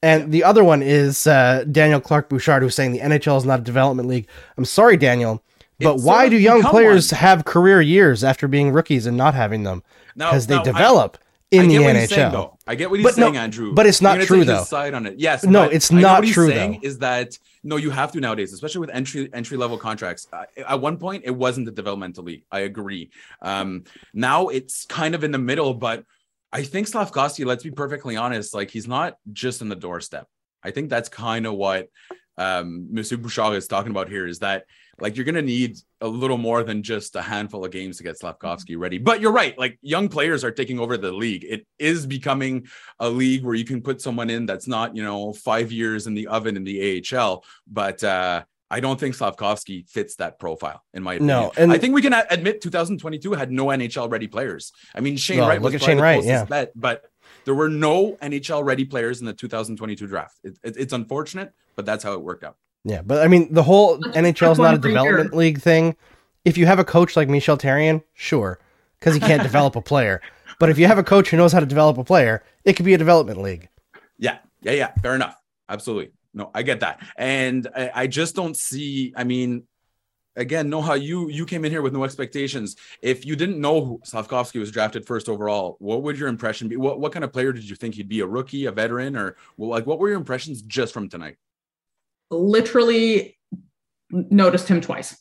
And 0.00 0.24
yeah. 0.24 0.28
the 0.28 0.44
other 0.44 0.62
one 0.62 0.82
is 0.82 1.26
uh, 1.26 1.64
Daniel 1.70 2.00
Clark 2.00 2.28
Bouchard, 2.28 2.62
who's 2.62 2.74
saying 2.74 2.92
the 2.92 3.00
NHL 3.00 3.36
is 3.36 3.44
not 3.44 3.60
a 3.60 3.62
development 3.62 4.08
league. 4.08 4.28
I'm 4.56 4.64
sorry, 4.64 4.96
Daniel, 4.96 5.42
but 5.80 5.96
it's 5.96 6.04
why 6.04 6.28
do 6.28 6.36
young 6.36 6.62
players 6.62 7.10
one. 7.10 7.18
have 7.20 7.44
career 7.44 7.80
years 7.80 8.22
after 8.22 8.46
being 8.46 8.70
rookies 8.70 9.06
and 9.06 9.16
not 9.16 9.34
having 9.34 9.64
them? 9.64 9.82
Because 10.14 10.46
they 10.46 10.62
develop. 10.62 11.18
I, 11.20 11.24
in 11.50 11.68
the 11.68 11.76
NHL. 11.76 12.08
Saying, 12.08 12.48
I 12.66 12.74
get 12.74 12.90
what 12.90 12.98
he's 12.98 13.06
but 13.06 13.14
saying, 13.14 13.34
no, 13.34 13.40
Andrew. 13.40 13.72
But 13.72 13.86
it's 13.86 14.02
not 14.02 14.20
true 14.20 14.44
though. 14.44 14.64
Side 14.64 14.94
on 14.94 15.06
it, 15.06 15.18
yes. 15.18 15.44
No, 15.44 15.64
it's 15.64 15.90
not 15.90 16.24
true 16.24 16.52
though. 16.52 16.76
Is 16.82 16.98
that 16.98 17.38
no? 17.62 17.76
You 17.76 17.90
have 17.90 18.12
to 18.12 18.20
nowadays, 18.20 18.52
especially 18.52 18.80
with 18.80 18.90
entry 18.90 19.30
entry 19.32 19.56
level 19.56 19.78
contracts. 19.78 20.26
Uh, 20.32 20.44
at 20.56 20.80
one 20.80 20.98
point, 20.98 21.24
it 21.24 21.30
wasn't 21.30 21.66
the 21.66 21.72
developmental 21.72 22.24
league. 22.24 22.44
I 22.50 22.60
agree. 22.60 23.10
Um, 23.40 23.84
now 24.12 24.48
it's 24.48 24.84
kind 24.86 25.14
of 25.14 25.24
in 25.24 25.32
the 25.32 25.38
middle, 25.38 25.74
but 25.74 26.04
I 26.52 26.62
think 26.62 26.86
Slavkovsky. 26.86 27.44
Let's 27.44 27.64
be 27.64 27.70
perfectly 27.70 28.16
honest. 28.16 28.54
Like 28.54 28.70
he's 28.70 28.88
not 28.88 29.16
just 29.32 29.62
in 29.62 29.68
the 29.68 29.76
doorstep. 29.76 30.26
I 30.62 30.70
think 30.70 30.90
that's 30.90 31.08
kind 31.08 31.46
of 31.46 31.54
what 31.54 31.88
um, 32.36 32.88
Monsieur 32.90 33.16
Bouchard 33.16 33.56
is 33.56 33.68
talking 33.68 33.90
about 33.90 34.08
here. 34.08 34.26
Is 34.26 34.40
that 34.40 34.64
like 35.00 35.16
you're 35.16 35.24
gonna 35.24 35.42
need 35.42 35.78
a 36.00 36.08
little 36.08 36.38
more 36.38 36.62
than 36.62 36.82
just 36.82 37.16
a 37.16 37.22
handful 37.22 37.64
of 37.64 37.70
games 37.70 37.96
to 37.98 38.02
get 38.02 38.18
Slavkovsky 38.18 38.76
ready. 38.76 38.98
But 38.98 39.20
you're 39.20 39.32
right, 39.32 39.58
like 39.58 39.78
young 39.82 40.08
players 40.08 40.44
are 40.44 40.50
taking 40.50 40.78
over 40.78 40.96
the 40.96 41.12
league. 41.12 41.44
It 41.44 41.66
is 41.78 42.06
becoming 42.06 42.68
a 43.00 43.08
league 43.08 43.44
where 43.44 43.54
you 43.54 43.64
can 43.64 43.82
put 43.82 44.00
someone 44.00 44.30
in 44.30 44.46
that's 44.46 44.68
not, 44.68 44.96
you 44.96 45.02
know, 45.02 45.32
five 45.32 45.72
years 45.72 46.06
in 46.06 46.14
the 46.14 46.28
oven 46.28 46.56
in 46.56 46.64
the 46.64 47.04
AHL. 47.12 47.44
But 47.66 48.02
uh 48.04 48.44
I 48.70 48.80
don't 48.80 49.00
think 49.00 49.14
Slavkovsky 49.14 49.86
fits 49.88 50.16
that 50.16 50.38
profile, 50.38 50.82
in 50.92 51.02
my 51.02 51.14
opinion. 51.14 51.26
No, 51.26 51.52
and 51.56 51.72
I 51.72 51.78
think 51.78 51.94
we 51.94 52.02
can 52.02 52.12
admit 52.12 52.60
2022 52.60 53.32
had 53.32 53.50
no 53.50 53.66
NHL 53.66 54.10
ready 54.10 54.26
players. 54.26 54.72
I 54.94 55.00
mean, 55.00 55.16
Shane 55.16 55.40
Wright 55.40 55.60
look 55.60 55.72
was 55.72 55.82
at 55.82 55.86
Shane 55.86 55.98
Wright, 55.98 56.22
yeah. 56.22 56.44
bet, 56.44 56.72
but 56.74 57.06
there 57.44 57.54
were 57.54 57.70
no 57.70 58.12
NHL 58.20 58.62
ready 58.64 58.84
players 58.84 59.20
in 59.20 59.26
the 59.26 59.32
2022 59.32 60.06
draft. 60.06 60.38
It, 60.44 60.58
it, 60.62 60.76
it's 60.76 60.92
unfortunate, 60.92 61.54
but 61.76 61.86
that's 61.86 62.04
how 62.04 62.12
it 62.12 62.20
worked 62.20 62.44
out. 62.44 62.56
Yeah, 62.84 63.02
but 63.02 63.22
I 63.22 63.28
mean, 63.28 63.52
the 63.52 63.62
whole 63.62 63.98
NHL 63.98 64.52
is 64.52 64.58
not 64.58 64.74
a 64.74 64.78
development 64.78 65.34
league 65.34 65.60
thing. 65.60 65.96
If 66.44 66.56
you 66.56 66.66
have 66.66 66.78
a 66.78 66.84
coach 66.84 67.16
like 67.16 67.28
Michel 67.28 67.58
Therrien, 67.58 68.02
sure, 68.14 68.58
because 68.98 69.14
he 69.14 69.20
can't 69.20 69.42
develop 69.50 69.76
a 69.76 69.82
player. 69.82 70.20
But 70.58 70.70
if 70.70 70.78
you 70.78 70.86
have 70.86 70.98
a 70.98 71.04
coach 71.04 71.30
who 71.30 71.36
knows 71.36 71.52
how 71.52 71.60
to 71.60 71.66
develop 71.66 71.98
a 71.98 72.04
player, 72.04 72.42
it 72.64 72.74
could 72.74 72.84
be 72.84 72.94
a 72.94 72.98
development 72.98 73.42
league. 73.42 73.68
Yeah, 74.18 74.38
yeah, 74.62 74.72
yeah. 74.72 74.92
Fair 75.02 75.14
enough. 75.14 75.36
Absolutely. 75.68 76.12
No, 76.34 76.50
I 76.54 76.62
get 76.62 76.80
that, 76.80 77.04
and 77.16 77.68
I, 77.74 77.90
I 77.94 78.06
just 78.06 78.34
don't 78.34 78.56
see. 78.56 79.12
I 79.16 79.24
mean, 79.24 79.64
again, 80.36 80.70
Noha 80.70 81.00
you 81.00 81.28
you 81.28 81.44
came 81.44 81.64
in 81.64 81.70
here 81.70 81.82
with 81.82 81.92
no 81.92 82.04
expectations. 82.04 82.76
If 83.02 83.26
you 83.26 83.36
didn't 83.36 83.60
know 83.60 84.00
Slavkovsky 84.04 84.58
was 84.58 84.70
drafted 84.70 85.06
first 85.06 85.28
overall, 85.28 85.76
what 85.80 86.02
would 86.02 86.18
your 86.18 86.28
impression 86.28 86.68
be? 86.68 86.76
What 86.76 87.00
what 87.00 87.12
kind 87.12 87.24
of 87.24 87.32
player 87.32 87.52
did 87.52 87.68
you 87.68 87.76
think 87.76 87.94
he'd 87.94 88.08
be? 88.08 88.20
A 88.20 88.26
rookie, 88.26 88.66
a 88.66 88.72
veteran, 88.72 89.16
or 89.16 89.36
well, 89.56 89.68
like 89.68 89.86
what 89.86 89.98
were 89.98 90.08
your 90.08 90.18
impressions 90.18 90.62
just 90.62 90.94
from 90.94 91.08
tonight? 91.08 91.36
Literally 92.30 93.38
noticed 94.10 94.68
him 94.68 94.80
twice. 94.80 95.16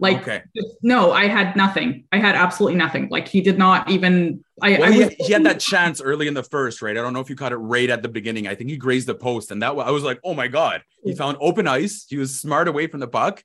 Like 0.00 0.22
okay. 0.22 0.42
no, 0.82 1.12
I 1.12 1.26
had 1.26 1.56
nothing. 1.56 2.04
I 2.10 2.18
had 2.18 2.34
absolutely 2.34 2.78
nothing. 2.78 3.08
Like 3.10 3.28
he 3.28 3.42
did 3.42 3.58
not 3.58 3.90
even. 3.90 4.42
I, 4.62 4.78
well, 4.78 4.84
I 4.84 4.92
he, 4.92 5.24
he, 5.26 5.32
had 5.32 5.44
that 5.44 5.60
chance 5.60 6.00
early 6.00 6.26
in 6.26 6.32
the 6.32 6.42
first, 6.42 6.80
right? 6.80 6.96
I 6.96 7.02
don't 7.02 7.12
know 7.12 7.20
if 7.20 7.28
you 7.28 7.36
caught 7.36 7.52
it 7.52 7.56
right 7.56 7.88
at 7.90 8.02
the 8.02 8.08
beginning. 8.08 8.48
I 8.48 8.54
think 8.54 8.70
he 8.70 8.78
grazed 8.78 9.08
the 9.08 9.14
post, 9.14 9.50
and 9.50 9.62
that 9.62 9.72
I 9.72 9.90
was 9.90 10.02
like, 10.02 10.18
oh 10.24 10.32
my 10.32 10.48
god, 10.48 10.82
he 11.04 11.14
found 11.14 11.36
open 11.40 11.68
ice. 11.68 12.06
He 12.08 12.16
was 12.16 12.38
smart 12.38 12.66
away 12.66 12.86
from 12.86 13.00
the 13.00 13.08
puck, 13.08 13.44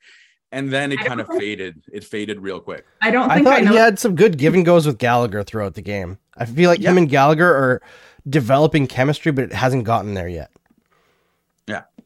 and 0.54 0.72
then 0.72 0.94
it 0.94 1.00
kind 1.00 1.20
of 1.20 1.28
faded. 1.28 1.84
It 1.92 2.06
faded 2.06 2.40
real 2.40 2.62
quick. 2.62 2.86
I 3.02 3.12
don't. 3.12 3.30
I 3.30 3.44
thought 3.44 3.64
I 3.64 3.70
he 3.70 3.76
had 3.76 4.00
some 4.00 4.16
good 4.16 4.38
give 4.38 4.54
and 4.54 4.66
goes 4.66 4.88
with 4.88 4.98
Gallagher 4.98 5.44
throughout 5.44 5.74
the 5.74 5.82
game. 5.82 6.20
I 6.38 6.46
feel 6.46 6.70
like 6.70 6.80
yeah. 6.80 6.92
him 6.92 6.98
and 6.98 7.10
Gallagher 7.10 7.54
are 7.54 7.82
developing 8.30 8.88
chemistry, 8.88 9.34
but 9.34 9.44
it 9.44 9.54
hasn't 9.54 9.84
gotten 9.84 10.14
there 10.14 10.30
yet. 10.30 10.52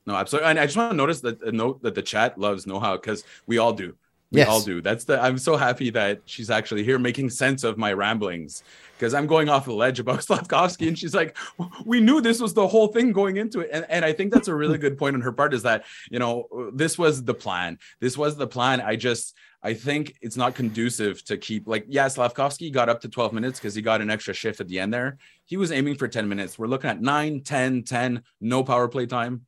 No, 0.10 0.16
absolutely. 0.16 0.50
And 0.50 0.60
I 0.60 0.66
just 0.66 0.75
want 0.75 0.89
to 0.89 0.98
notice 0.98 1.22
that 1.22 1.39
a 1.44 1.51
note 1.51 1.84
that 1.84 1.94
the 1.94 2.01
chat 2.01 2.36
loves 2.39 2.66
Noha 2.66 3.00
because 3.00 3.24
we 3.46 3.60
all 3.60 3.74
do. 3.74 3.96
We 4.32 4.39
yes. 4.39 4.50
all 4.50 4.60
do. 4.60 4.82
That's 4.82 5.04
the. 5.04 5.22
I'm 5.22 5.38
so 5.38 5.56
happy 5.56 5.92
that 5.92 6.22
she's 6.25 6.50
actually 6.50 6.84
here 6.84 6.98
making 6.98 7.30
sense 7.30 7.63
of 7.63 7.78
my 7.78 7.94
ramblings 7.94 8.63
because 8.98 9.13
I'm 9.13 9.28
going 9.28 9.50
off 9.50 9.66
the 9.66 9.74
ledge 9.74 10.00
about 10.00 10.24
Slavkovsky, 10.28 10.88
and 10.88 10.98
she's 10.98 11.13
like, 11.13 11.38
"We 11.86 12.00
knew 12.00 12.22
this 12.22 12.42
was 12.42 12.56
the 12.56 12.68
whole 12.68 12.88
thing 12.88 13.12
going 13.12 13.38
into 13.38 13.60
it," 13.60 13.70
and 13.72 13.86
and 13.88 14.04
I 14.04 14.13
think 14.13 14.34
that's 14.34 14.48
a 14.48 14.56
really 14.56 14.80
good 14.80 14.98
point 14.98 15.16
on 15.16 15.22
her 15.22 15.32
part. 15.32 15.54
Is 15.54 15.62
that 15.62 15.86
you 16.10 16.18
know 16.18 16.72
this 16.74 16.98
was 16.98 17.24
the 17.24 17.36
plan. 17.36 17.78
This 18.00 18.18
was 18.18 18.36
the 18.36 18.48
plan. 18.48 18.82
I 18.82 18.96
just 18.96 19.36
I 19.62 19.75
think 19.75 20.16
it's 20.22 20.38
not 20.38 20.56
conducive 20.56 21.24
to 21.25 21.38
keep 21.38 21.68
like 21.68 21.86
yeah, 21.88 22.08
Slavkovsky 22.08 22.72
got 22.72 22.89
up 22.89 23.01
to 23.01 23.10
12 23.10 23.32
minutes 23.34 23.60
because 23.60 23.75
he 23.75 23.84
got 23.84 24.01
an 24.01 24.10
extra 24.10 24.34
shift 24.34 24.60
at 24.60 24.68
the 24.68 24.80
end 24.80 24.92
there. 24.92 25.20
He 25.46 25.58
was 25.58 25.72
aiming 25.72 25.96
for 25.96 26.08
10 26.08 26.28
minutes. 26.28 26.58
We're 26.58 26.68
looking 26.68 26.89
at 26.89 27.01
9, 27.01 27.42
10, 27.42 27.84
10, 27.84 28.24
no 28.42 28.63
power 28.63 28.88
play 28.88 29.06
time 29.06 29.46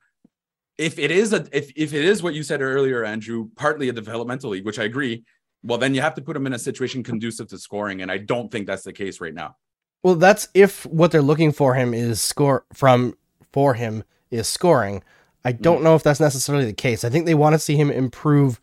if 0.81 0.97
it 0.97 1.11
is 1.11 1.31
a 1.31 1.47
if, 1.51 1.71
if 1.75 1.93
it 1.93 2.03
is 2.03 2.23
what 2.23 2.33
you 2.33 2.43
said 2.43 2.61
earlier, 2.61 3.05
Andrew, 3.05 3.50
partly 3.55 3.89
a 3.89 3.93
developmental 3.93 4.50
league, 4.50 4.65
which 4.65 4.79
I 4.79 4.83
agree, 4.83 5.23
well, 5.63 5.77
then 5.77 5.93
you 5.93 6.01
have 6.01 6.15
to 6.15 6.21
put 6.21 6.33
them 6.33 6.47
in 6.47 6.53
a 6.53 6.59
situation 6.59 7.03
conducive 7.03 7.47
to 7.50 7.57
scoring, 7.57 8.01
and 8.01 8.11
I 8.11 8.17
don't 8.17 8.51
think 8.51 8.65
that's 8.65 8.83
the 8.83 8.93
case 8.93 9.21
right 9.21 9.33
now. 9.33 9.55
Well, 10.03 10.15
that's 10.15 10.50
if 10.55 10.85
what 10.88 11.11
they're 11.11 11.21
looking 11.21 11.51
for 11.51 11.75
him 11.75 11.93
is 11.93 12.19
score 12.19 12.65
from 12.73 13.15
for 13.51 13.75
him 13.75 14.03
is 14.31 14.47
scoring. 14.47 15.03
I 15.45 15.51
don't 15.51 15.79
mm. 15.79 15.83
know 15.83 15.95
if 15.95 16.03
that's 16.03 16.19
necessarily 16.19 16.65
the 16.65 16.73
case. 16.73 17.03
I 17.03 17.09
think 17.09 17.25
they 17.25 17.35
want 17.35 17.53
to 17.53 17.59
see 17.59 17.75
him 17.75 17.91
improve 17.91 18.59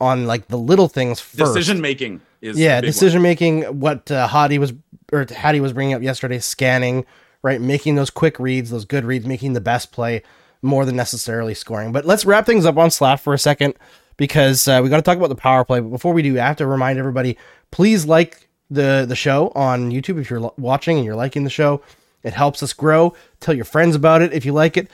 on 0.00 0.26
like 0.26 0.48
the 0.48 0.58
little 0.58 0.88
things 0.88 1.20
first. 1.20 1.54
Decision 1.54 1.80
making 1.80 2.20
is 2.40 2.58
yeah, 2.58 2.80
decision 2.80 3.22
making. 3.22 3.62
What 3.78 4.10
uh, 4.10 4.26
Hadi 4.26 4.58
was 4.58 4.72
or 5.12 5.24
Hattie 5.30 5.60
was 5.60 5.72
bringing 5.72 5.94
up 5.94 6.02
yesterday, 6.02 6.40
scanning, 6.40 7.06
right, 7.42 7.60
making 7.60 7.94
those 7.94 8.10
quick 8.10 8.40
reads, 8.40 8.70
those 8.70 8.84
good 8.84 9.04
reads, 9.04 9.24
making 9.24 9.52
the 9.52 9.60
best 9.60 9.92
play 9.92 10.22
more 10.62 10.84
than 10.84 10.96
necessarily 10.96 11.54
scoring. 11.54 11.92
But 11.92 12.04
let's 12.04 12.24
wrap 12.24 12.46
things 12.46 12.66
up 12.66 12.76
on 12.76 12.90
Slav 12.90 13.20
for 13.20 13.34
a 13.34 13.38
second 13.38 13.74
because 14.16 14.68
uh, 14.68 14.80
we 14.82 14.88
got 14.88 14.96
to 14.96 15.02
talk 15.02 15.16
about 15.16 15.28
the 15.28 15.34
power 15.34 15.64
play. 15.64 15.80
But 15.80 15.90
before 15.90 16.12
we 16.12 16.22
do, 16.22 16.38
I 16.38 16.46
have 16.46 16.56
to 16.56 16.66
remind 16.66 16.98
everybody: 16.98 17.36
please 17.70 18.06
like 18.06 18.48
the 18.70 19.04
the 19.08 19.16
show 19.16 19.52
on 19.54 19.90
YouTube 19.90 20.20
if 20.20 20.30
you're 20.30 20.52
watching 20.56 20.96
and 20.96 21.04
you're 21.04 21.16
liking 21.16 21.44
the 21.44 21.50
show. 21.50 21.82
It 22.22 22.34
helps 22.34 22.62
us 22.62 22.72
grow. 22.72 23.14
Tell 23.40 23.54
your 23.54 23.64
friends 23.64 23.96
about 23.96 24.22
it 24.22 24.32
if 24.32 24.44
you 24.44 24.52
like 24.52 24.76
it. 24.76 24.90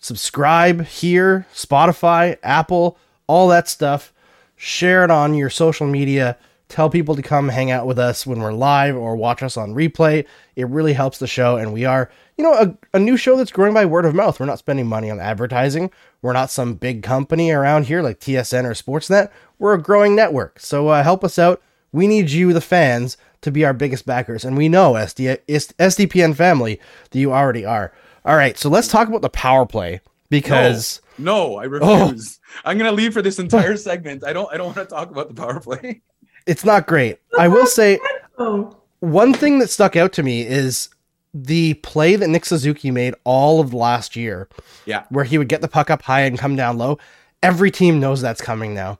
Subscribe 0.00 0.86
here, 0.86 1.46
Spotify, 1.52 2.38
Apple, 2.42 2.96
all 3.26 3.48
that 3.48 3.68
stuff. 3.68 4.12
Share 4.56 5.04
it 5.04 5.10
on 5.10 5.34
your 5.34 5.50
social 5.50 5.86
media 5.86 6.38
tell 6.70 6.88
people 6.88 7.16
to 7.16 7.22
come 7.22 7.48
hang 7.48 7.70
out 7.70 7.86
with 7.86 7.98
us 7.98 8.26
when 8.26 8.40
we're 8.40 8.52
live 8.52 8.96
or 8.96 9.16
watch 9.16 9.42
us 9.42 9.56
on 9.56 9.74
replay. 9.74 10.24
It 10.56 10.68
really 10.68 10.92
helps 10.94 11.18
the 11.18 11.26
show. 11.26 11.56
And 11.56 11.72
we 11.72 11.84
are, 11.84 12.10
you 12.40 12.44
know, 12.44 12.54
a, 12.54 12.96
a, 12.96 12.98
new 12.98 13.18
show 13.18 13.36
that's 13.36 13.52
growing 13.52 13.74
by 13.74 13.84
word 13.84 14.06
of 14.06 14.14
mouth. 14.14 14.40
We're 14.40 14.46
not 14.46 14.58
spending 14.58 14.86
money 14.86 15.10
on 15.10 15.20
advertising. 15.20 15.90
We're 16.22 16.32
not 16.32 16.50
some 16.50 16.72
big 16.72 17.02
company 17.02 17.50
around 17.50 17.84
here 17.84 18.00
like 18.00 18.18
TSN 18.18 18.64
or 18.64 18.70
Sportsnet. 18.70 19.30
We're 19.58 19.74
a 19.74 19.82
growing 19.82 20.16
network. 20.16 20.58
So 20.58 20.88
uh, 20.88 21.02
help 21.02 21.22
us 21.22 21.38
out. 21.38 21.60
We 21.92 22.06
need 22.06 22.30
you, 22.30 22.54
the 22.54 22.62
fans, 22.62 23.18
to 23.42 23.50
be 23.50 23.62
our 23.62 23.74
biggest 23.74 24.06
backers. 24.06 24.42
And 24.42 24.56
we 24.56 24.70
know, 24.70 24.94
SD, 24.94 25.36
SDPN 25.46 26.34
family, 26.34 26.80
that 27.10 27.18
you 27.18 27.30
already 27.30 27.66
are. 27.66 27.92
All 28.24 28.36
right. 28.36 28.56
So 28.56 28.70
let's 28.70 28.88
talk 28.88 29.06
about 29.06 29.20
the 29.20 29.28
power 29.28 29.66
play 29.66 30.00
because. 30.30 31.02
No, 31.18 31.48
no 31.48 31.56
I 31.56 31.64
refuse. 31.64 32.40
Oh. 32.42 32.60
I'm 32.64 32.78
going 32.78 32.90
to 32.90 32.96
leave 32.96 33.12
for 33.12 33.20
this 33.20 33.38
entire 33.38 33.76
segment. 33.76 34.24
I 34.24 34.32
don't, 34.32 34.50
I 34.50 34.56
don't 34.56 34.74
want 34.74 34.78
to 34.78 34.86
talk 34.86 35.10
about 35.10 35.28
the 35.28 35.34
power 35.34 35.60
play. 35.60 36.00
It's 36.46 36.64
not 36.64 36.86
great. 36.86 37.18
I 37.38 37.48
will 37.48 37.66
say 37.66 38.00
one 39.00 39.34
thing 39.34 39.58
that 39.58 39.68
stuck 39.68 39.94
out 39.94 40.14
to 40.14 40.22
me 40.22 40.40
is 40.40 40.88
the 41.32 41.74
play 41.74 42.16
that 42.16 42.28
Nick 42.28 42.44
Suzuki 42.44 42.90
made 42.90 43.14
all 43.24 43.60
of 43.60 43.72
last 43.72 44.16
year. 44.16 44.48
Yeah. 44.86 45.04
Where 45.10 45.24
he 45.24 45.38
would 45.38 45.48
get 45.48 45.60
the 45.60 45.68
puck 45.68 45.90
up 45.90 46.02
high 46.02 46.22
and 46.22 46.38
come 46.38 46.56
down 46.56 46.78
low. 46.78 46.98
Every 47.42 47.70
team 47.70 48.00
knows 48.00 48.20
that's 48.20 48.40
coming 48.40 48.74
now. 48.74 48.98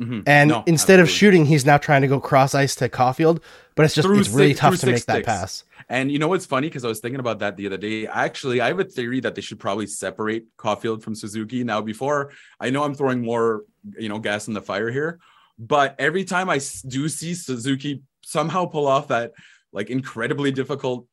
Mm-hmm. 0.00 0.20
And 0.26 0.50
no, 0.50 0.64
instead 0.66 0.98
absolutely. 0.98 1.02
of 1.02 1.10
shooting, 1.10 1.46
he's 1.46 1.66
now 1.66 1.78
trying 1.78 2.02
to 2.02 2.08
go 2.08 2.18
cross 2.18 2.54
ice 2.54 2.74
to 2.76 2.88
Caufield, 2.88 3.40
but 3.74 3.84
it's 3.84 3.94
just 3.94 4.06
through 4.06 4.18
it's 4.18 4.30
really 4.30 4.50
six, 4.50 4.60
tough 4.60 4.80
to 4.80 4.86
make 4.86 4.98
sticks. 4.98 5.06
that 5.06 5.24
pass. 5.24 5.64
And 5.88 6.10
you 6.10 6.18
know 6.18 6.28
what's 6.28 6.46
funny? 6.46 6.68
Because 6.68 6.84
I 6.84 6.88
was 6.88 7.00
thinking 7.00 7.20
about 7.20 7.40
that 7.40 7.56
the 7.56 7.66
other 7.66 7.76
day. 7.76 8.06
Actually, 8.06 8.60
I 8.60 8.68
have 8.68 8.80
a 8.80 8.84
theory 8.84 9.20
that 9.20 9.34
they 9.34 9.42
should 9.42 9.60
probably 9.60 9.86
separate 9.86 10.46
Caufield 10.56 11.02
from 11.02 11.14
Suzuki. 11.14 11.62
Now, 11.64 11.80
before 11.80 12.32
I 12.58 12.70
know 12.70 12.82
I'm 12.82 12.94
throwing 12.94 13.22
more, 13.22 13.64
you 13.98 14.08
know, 14.08 14.18
gas 14.18 14.48
in 14.48 14.54
the 14.54 14.62
fire 14.62 14.90
here, 14.90 15.20
but 15.58 15.94
every 15.98 16.24
time 16.24 16.48
I 16.48 16.60
do 16.86 17.08
see 17.08 17.34
Suzuki 17.34 18.02
somehow 18.22 18.66
pull 18.66 18.86
off 18.86 19.08
that 19.08 19.32
like 19.72 19.90
incredibly 19.90 20.50
difficult 20.50 21.06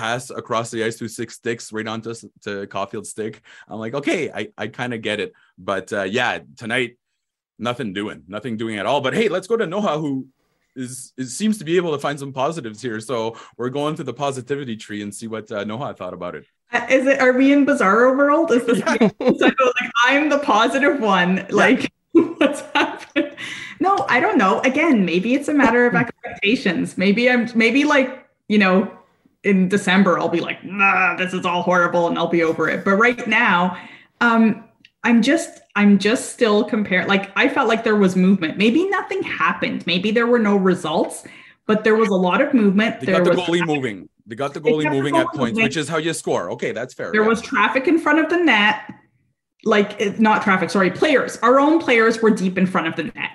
pass 0.00 0.30
across 0.30 0.70
the 0.70 0.82
ice 0.82 0.96
through 0.96 1.08
six 1.08 1.34
sticks 1.34 1.72
right 1.72 1.86
onto 1.86 2.14
to 2.42 2.66
Caufield 2.66 3.06
stick, 3.06 3.42
I'm 3.68 3.78
like, 3.78 3.94
okay, 3.94 4.30
I, 4.30 4.48
I 4.56 4.68
kind 4.68 4.94
of 4.94 5.02
get 5.02 5.20
it. 5.20 5.32
But 5.58 5.92
uh, 5.92 6.04
yeah, 6.04 6.38
tonight, 6.56 6.96
nothing 7.58 7.92
doing, 7.92 8.24
nothing 8.26 8.56
doing 8.56 8.78
at 8.78 8.86
all. 8.86 9.00
But 9.00 9.14
hey, 9.14 9.28
let's 9.28 9.46
go 9.46 9.56
to 9.56 9.66
Noha, 9.66 10.00
who 10.00 10.26
is, 10.74 11.12
is 11.18 11.36
seems 11.36 11.58
to 11.58 11.64
be 11.64 11.76
able 11.76 11.92
to 11.92 11.98
find 11.98 12.18
some 12.18 12.32
positives 12.32 12.80
here. 12.80 12.98
So 13.00 13.36
we're 13.58 13.68
going 13.68 13.94
through 13.94 14.06
the 14.06 14.14
positivity 14.14 14.76
tree 14.76 15.02
and 15.02 15.14
see 15.14 15.26
what 15.26 15.52
uh, 15.52 15.64
Noha 15.64 15.96
thought 15.96 16.14
about 16.14 16.34
it. 16.34 16.46
Uh, 16.72 16.86
it? 16.88 17.20
Are 17.20 17.32
we 17.32 17.52
in 17.52 17.66
Bizarro 17.66 18.16
world? 18.16 18.52
Is 18.52 18.64
this? 18.64 18.78
Yeah. 18.78 19.10
like, 19.20 19.90
I'm 20.04 20.28
the 20.30 20.38
positive 20.38 21.00
one. 21.00 21.38
Yeah. 21.38 21.46
Like, 21.50 21.92
what's 22.12 22.60
happened? 22.72 23.36
No, 23.80 24.06
I 24.08 24.20
don't 24.20 24.38
know. 24.38 24.60
Again, 24.60 25.04
maybe 25.04 25.34
it's 25.34 25.48
a 25.48 25.54
matter 25.54 25.86
of 25.86 25.94
expectations. 26.04 26.96
Maybe 26.96 27.28
I'm 27.28 27.50
maybe 27.54 27.84
like, 27.84 28.26
you 28.48 28.58
know, 28.58 28.90
in 29.44 29.68
December 29.68 30.18
I'll 30.18 30.28
be 30.28 30.40
like, 30.40 30.62
nah, 30.64 31.16
this 31.16 31.32
is 31.32 31.44
all 31.46 31.62
horrible 31.62 32.08
and 32.08 32.18
I'll 32.18 32.28
be 32.28 32.42
over 32.42 32.68
it. 32.68 32.84
But 32.84 32.96
right 32.96 33.26
now, 33.26 33.76
um, 34.20 34.64
I'm 35.02 35.22
just 35.22 35.60
I'm 35.76 35.98
just 35.98 36.32
still 36.32 36.64
comparing 36.64 37.08
like 37.08 37.30
I 37.36 37.48
felt 37.48 37.68
like 37.68 37.84
there 37.84 37.96
was 37.96 38.16
movement. 38.16 38.58
Maybe 38.58 38.88
nothing 38.88 39.22
happened. 39.22 39.86
Maybe 39.86 40.10
there 40.10 40.26
were 40.26 40.38
no 40.38 40.56
results, 40.56 41.26
but 41.66 41.84
there 41.84 41.96
was 41.96 42.08
a 42.10 42.14
lot 42.14 42.42
of 42.42 42.52
movement. 42.52 43.00
They 43.00 43.06
there 43.06 43.22
got 43.22 43.36
the 43.36 43.42
goalie 43.42 43.66
moving. 43.66 44.08
They 44.26 44.36
got 44.36 44.52
the 44.52 44.60
goalie 44.60 44.90
moving 44.90 45.14
the 45.14 45.20
goalie 45.20 45.24
at 45.24 45.26
points, 45.28 45.52
moving. 45.52 45.64
which 45.64 45.76
is 45.76 45.88
how 45.88 45.96
you 45.96 46.12
score. 46.12 46.50
Okay, 46.50 46.72
that's 46.72 46.92
fair. 46.92 47.12
There 47.12 47.22
yeah. 47.22 47.28
was 47.28 47.40
traffic 47.40 47.88
in 47.88 47.98
front 47.98 48.18
of 48.18 48.28
the 48.28 48.36
net. 48.36 48.92
Like 49.64 50.18
not 50.18 50.42
traffic, 50.42 50.70
sorry, 50.70 50.90
players. 50.90 51.38
Our 51.38 51.60
own 51.60 51.80
players 51.80 52.20
were 52.22 52.30
deep 52.30 52.56
in 52.58 52.66
front 52.66 52.86
of 52.86 52.96
the 52.96 53.04
net. 53.04 53.30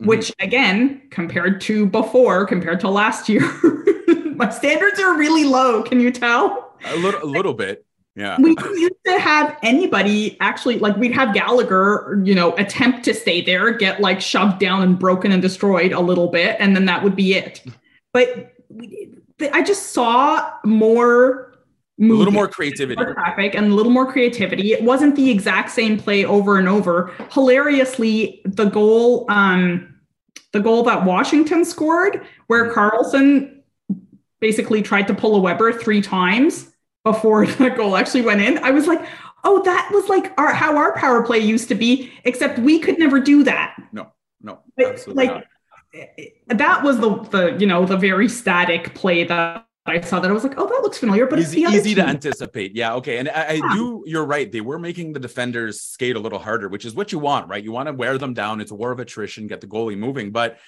Mm-hmm. 0.00 0.08
which 0.08 0.32
again, 0.40 1.02
compared 1.10 1.60
to 1.62 1.84
before, 1.84 2.46
compared 2.46 2.80
to 2.80 2.88
last 2.88 3.28
year, 3.28 3.42
my 4.40 4.48
standards 4.48 4.98
are 4.98 5.16
really 5.16 5.44
low. 5.44 5.82
Can 5.82 6.00
you 6.00 6.10
tell? 6.10 6.74
A 6.86 6.96
little, 6.96 7.22
a 7.22 7.28
little 7.28 7.54
bit. 7.54 7.84
Yeah. 8.16 8.36
We 8.40 8.56
used 8.74 8.94
to 9.06 9.20
have 9.20 9.56
anybody 9.62 10.36
actually 10.40 10.78
like 10.78 10.96
we'd 10.96 11.12
have 11.12 11.32
Gallagher, 11.32 12.20
you 12.24 12.34
know, 12.34 12.56
attempt 12.56 13.04
to 13.04 13.14
stay 13.14 13.40
there, 13.40 13.72
get 13.72 14.00
like 14.00 14.20
shoved 14.20 14.58
down 14.58 14.82
and 14.82 14.98
broken 14.98 15.30
and 15.30 15.40
destroyed 15.40 15.92
a 15.92 16.00
little 16.00 16.28
bit, 16.28 16.56
and 16.58 16.74
then 16.74 16.86
that 16.86 17.04
would 17.04 17.14
be 17.14 17.34
it. 17.34 17.64
But 18.12 18.56
I 19.52 19.62
just 19.62 19.92
saw 19.92 20.52
more 20.64 21.50
a 22.00 22.02
little 22.02 22.32
more 22.32 22.48
creativity 22.48 22.96
more 22.96 23.12
traffic 23.12 23.54
and 23.54 23.70
a 23.70 23.74
little 23.74 23.92
more 23.92 24.10
creativity 24.10 24.72
it 24.72 24.82
wasn't 24.82 25.14
the 25.16 25.30
exact 25.30 25.68
same 25.70 25.98
play 25.98 26.24
over 26.24 26.56
and 26.56 26.66
over 26.66 27.12
hilariously 27.30 28.40
the 28.46 28.64
goal 28.64 29.26
um 29.28 29.94
the 30.52 30.60
goal 30.60 30.82
that 30.82 31.04
washington 31.04 31.62
scored 31.62 32.26
where 32.46 32.64
mm-hmm. 32.64 33.59
Basically 34.40 34.82
tried 34.82 35.06
to 35.06 35.14
pull 35.14 35.36
a 35.36 35.40
weber 35.40 35.72
three 35.72 36.00
times 36.00 36.70
before 37.04 37.46
the 37.58 37.70
goal 37.70 37.96
actually 37.96 38.22
went 38.22 38.40
in 38.40 38.58
i 38.58 38.70
was 38.70 38.86
like 38.86 39.04
oh 39.44 39.62
that 39.62 39.88
was 39.92 40.08
like 40.08 40.32
our 40.38 40.52
how 40.52 40.76
our 40.76 40.94
power 40.96 41.22
play 41.22 41.38
used 41.38 41.68
to 41.68 41.74
be 41.74 42.12
except 42.24 42.58
we 42.58 42.78
could 42.78 42.98
never 42.98 43.20
do 43.20 43.44
that 43.44 43.76
no 43.92 44.10
no 44.42 44.60
absolutely 44.78 45.26
like 45.26 45.34
not. 45.34 45.44
Eh, 45.94 46.26
that 46.48 46.82
was 46.82 47.00
the 47.00 47.16
the 47.30 47.56
you 47.58 47.66
know 47.66 47.84
the 47.84 47.96
very 47.96 48.28
static 48.28 48.94
play 48.94 49.24
that 49.24 49.66
I 49.86 50.00
saw 50.02 50.20
that 50.20 50.30
I 50.30 50.34
was 50.34 50.44
like, 50.44 50.54
oh, 50.58 50.66
that 50.66 50.82
looks 50.82 50.98
familiar, 50.98 51.26
but 51.26 51.38
easy, 51.38 51.62
it's 51.62 51.74
easy 51.74 51.94
to 51.94 52.06
anticipate. 52.06 52.76
Yeah, 52.76 52.94
okay. 52.96 53.18
And 53.18 53.28
I, 53.28 53.52
yeah. 53.54 53.74
Do. 53.74 54.04
You're 54.06 54.26
right. 54.26 54.50
They 54.50 54.60
were 54.60 54.78
making 54.78 55.14
the 55.14 55.20
defenders 55.20 55.80
skate 55.80 56.16
a 56.16 56.18
little 56.20 56.38
harder, 56.38 56.68
which 56.68 56.84
is 56.84 56.94
what 56.94 57.12
you 57.12 57.18
want, 57.18 57.48
right? 57.48 57.64
You 57.64 57.72
want 57.72 57.88
to 57.88 57.94
wear 57.94 58.18
them 58.18 58.34
down. 58.34 58.60
It's 58.60 58.70
a 58.70 58.74
war 58.74 58.92
of 58.92 59.00
attrition, 59.00 59.46
get 59.46 59.60
the 59.60 59.66
goalie 59.66 59.96
moving. 59.96 60.32
But 60.32 60.58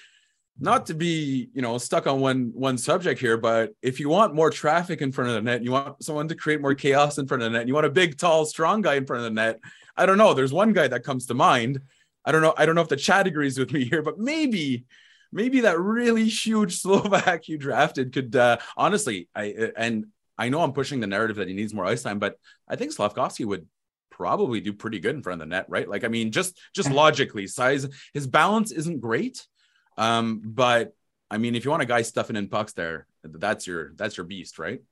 not 0.59 0.87
to 0.87 0.95
be, 0.95 1.49
you 1.55 1.62
know, 1.62 1.79
stuck 1.79 2.07
on 2.07 2.21
one 2.21 2.51
one 2.55 2.79
subject 2.79 3.21
here, 3.21 3.37
but 3.37 3.75
if 3.83 3.99
you 3.99 4.09
want 4.09 4.35
more 4.35 4.51
traffic 4.51 5.01
in 5.01 5.11
front 5.11 5.31
of 5.31 5.35
the 5.35 5.43
net, 5.43 5.62
you 5.62 5.73
want 5.73 6.03
someone 6.03 6.29
to 6.29 6.35
create 6.35 6.61
more 6.61 6.75
chaos 6.75 7.19
in 7.19 7.27
front 7.27 7.43
of 7.43 7.51
the 7.51 7.59
net. 7.59 7.67
You 7.67 7.75
want 7.75 7.87
a 7.87 7.91
big, 7.91 8.19
tall, 8.19 8.45
strong 8.45 8.83
guy 8.83 8.95
in 8.95 9.07
front 9.07 9.21
of 9.21 9.25
the 9.25 9.35
net. 9.35 9.61
I 9.97 10.07
don't 10.07 10.19
know. 10.19 10.35
There's 10.35 10.53
one 10.53 10.73
guy 10.73 10.88
that 10.88 11.05
comes 11.05 11.27
to 11.27 11.35
mind. 11.35 11.81
I 12.25 12.33
don't 12.33 12.43
know. 12.43 12.55
I 12.57 12.67
don't 12.67 12.75
know 12.75 12.83
if 12.83 12.88
the 12.88 12.97
chat 12.97 13.27
agrees 13.27 13.59
with 13.59 13.73
me 13.73 13.85
here, 13.91 14.03
but 14.03 14.19
maybe 14.19 14.85
maybe 15.33 15.61
that 15.61 15.81
really 15.81 16.29
huge 16.29 16.77
Slovak 16.81 17.49
you 17.49 17.59
drafted 17.59 18.12
could 18.12 18.37
uh, 18.37 18.59
honestly, 18.77 19.29
I 19.35 19.71
and 19.77 20.07
I 20.38 20.49
know 20.49 20.61
I'm 20.62 20.73
pushing 20.73 21.01
the 21.01 21.07
narrative 21.07 21.37
that 21.37 21.49
he 21.49 21.55
needs 21.55 21.75
more 21.75 21.87
ice 21.87 22.03
time, 22.03 22.19
but 22.19 22.37
I 22.69 22.77
think 22.77 22.93
Slavkovsky 22.93 23.45
would 23.45 23.67
probably 24.11 24.61
do 24.61 24.73
pretty 24.73 25.01
good 25.01 25.15
in 25.15 25.23
front 25.23 25.41
of 25.41 25.49
the 25.49 25.55
net, 25.55 25.67
right? 25.69 25.88
Like, 25.88 26.05
I 26.05 26.09
mean, 26.09 26.31
just 26.31 26.59
just 26.75 26.91
logically, 26.91 27.47
size, 27.47 27.88
his 28.12 28.27
balance 28.27 28.71
isn't 28.71 29.01
great, 29.01 29.47
um, 29.96 30.42
but 30.44 30.94
I 31.31 31.38
mean, 31.38 31.55
if 31.55 31.64
you 31.64 31.70
want 31.70 31.83
a 31.83 31.87
guy 31.87 32.02
stuffing 32.02 32.37
in 32.37 32.48
pucks 32.48 32.72
there, 32.72 33.07
that's 33.24 33.66
your 33.66 33.92
that's 33.96 34.16
your 34.16 34.24
beast, 34.24 34.59
right? 34.59 34.83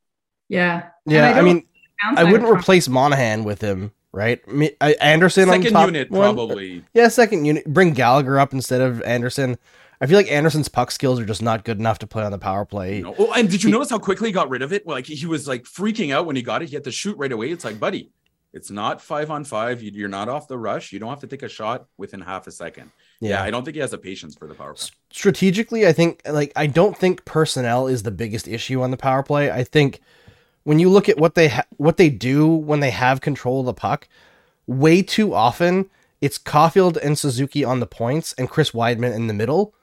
Yeah, 0.49 0.89
yeah. 1.07 1.31
I, 1.31 1.39
I 1.39 1.43
mean, 1.43 1.67
I 2.03 2.25
wouldn't 2.25 2.51
replace 2.51 2.89
Monahan 2.89 3.45
with 3.45 3.61
him, 3.61 3.93
right? 4.13 4.41
Anderson 5.01 5.49
second 5.49 5.67
on 5.67 5.73
top 5.73 5.87
unit 5.87 6.11
one. 6.11 6.35
probably. 6.35 6.85
Yeah, 6.95 7.09
second 7.09 7.45
unit. 7.45 7.65
Bring 7.67 7.93
Gallagher 7.93 8.39
up 8.39 8.53
instead 8.53 8.81
of 8.81 9.03
Anderson. 9.03 9.59
I 10.01 10.07
feel 10.07 10.17
like 10.17 10.33
Anderson's 10.33 10.69
puck 10.69 10.91
skills 10.91 11.21
are 11.21 11.27
just 11.27 11.43
not 11.43 11.65
good 11.65 11.79
enough 11.79 11.99
to 11.99 12.07
play 12.07 12.25
on 12.25 12.33
the 12.33 12.39
power 12.39 12.65
play. 12.65 13.03
No. 13.03 13.15
Oh, 13.19 13.33
and 13.33 13.51
did 13.51 13.63
you 13.63 13.69
he, 13.69 13.73
notice 13.73 13.91
how 13.91 13.99
quickly 13.99 14.31
he 14.31 14.33
got 14.33 14.49
rid 14.49 14.63
of 14.63 14.73
it? 14.73 14.87
Like 14.87 15.05
he 15.05 15.27
was 15.27 15.47
like 15.47 15.65
freaking 15.65 16.13
out 16.13 16.25
when 16.25 16.37
he 16.37 16.43
got 16.43 16.63
it. 16.63 16.71
He 16.71 16.75
had 16.75 16.85
to 16.85 16.93
shoot 16.93 17.19
right 17.19 17.31
away. 17.31 17.51
It's 17.51 17.67
like, 17.67 17.79
buddy, 17.79 18.11
it's 18.55 18.71
not 18.71 19.03
five 19.03 19.31
on 19.31 19.45
five. 19.45 19.83
You're 19.83 20.09
not 20.09 20.31
off 20.31 20.49
the 20.49 20.57
rush. 20.57 20.91
You 20.93 21.01
don't 21.01 21.11
have 21.11 21.21
to 21.21 21.27
take 21.27 21.43
a 21.43 21.49
shot 21.51 21.87
within 21.99 22.23
half 22.23 22.47
a 22.47 22.51
second. 22.51 22.91
Yeah, 23.21 23.31
yeah 23.31 23.43
I 23.43 23.51
don't 23.51 23.65
think 23.65 23.75
he 23.75 23.81
has 23.81 23.91
the 23.91 23.99
patience 23.99 24.35
for 24.35 24.47
the 24.47 24.55
power 24.55 24.75
play. 24.75 24.89
Strategically, 25.11 25.87
I 25.87 25.93
think 25.93 26.23
like 26.29 26.53
I 26.57 26.67
don't 26.67 26.97
think 26.97 27.25
personnel 27.25 27.87
is 27.87 28.03
the 28.03 28.11
biggest 28.11 28.49
issue 28.49 28.83
on 28.83 28.91
the 28.91 28.97
power 28.97 29.23
play. 29.23 29.51
I 29.51 29.65
think 29.65 30.01
when 30.65 30.79
you 30.79 30.89
look 30.89 31.09
at 31.09 31.19
what 31.19 31.35
they 31.35 31.49
ha- 31.49 31.67
what 31.77 31.97
they 31.97 32.11
do 32.11 32.49
when 32.49 32.81
they 32.81 32.91
have 32.91 33.21
control 33.21 33.61
of 33.61 33.67
the 33.67 33.75
puck, 33.75 34.09
way 34.67 35.03
too 35.03 35.35
often 35.35 35.91
it's 36.21 36.39
Caufield 36.39 36.99
and 36.99 37.19
Suzuki 37.19 37.65
on 37.65 37.81
the 37.81 37.87
points 37.87 38.35
and 38.35 38.49
Chris 38.49 38.73
Wideman 38.73 39.15
in 39.15 39.27
the 39.27 39.35
middle 39.35 39.75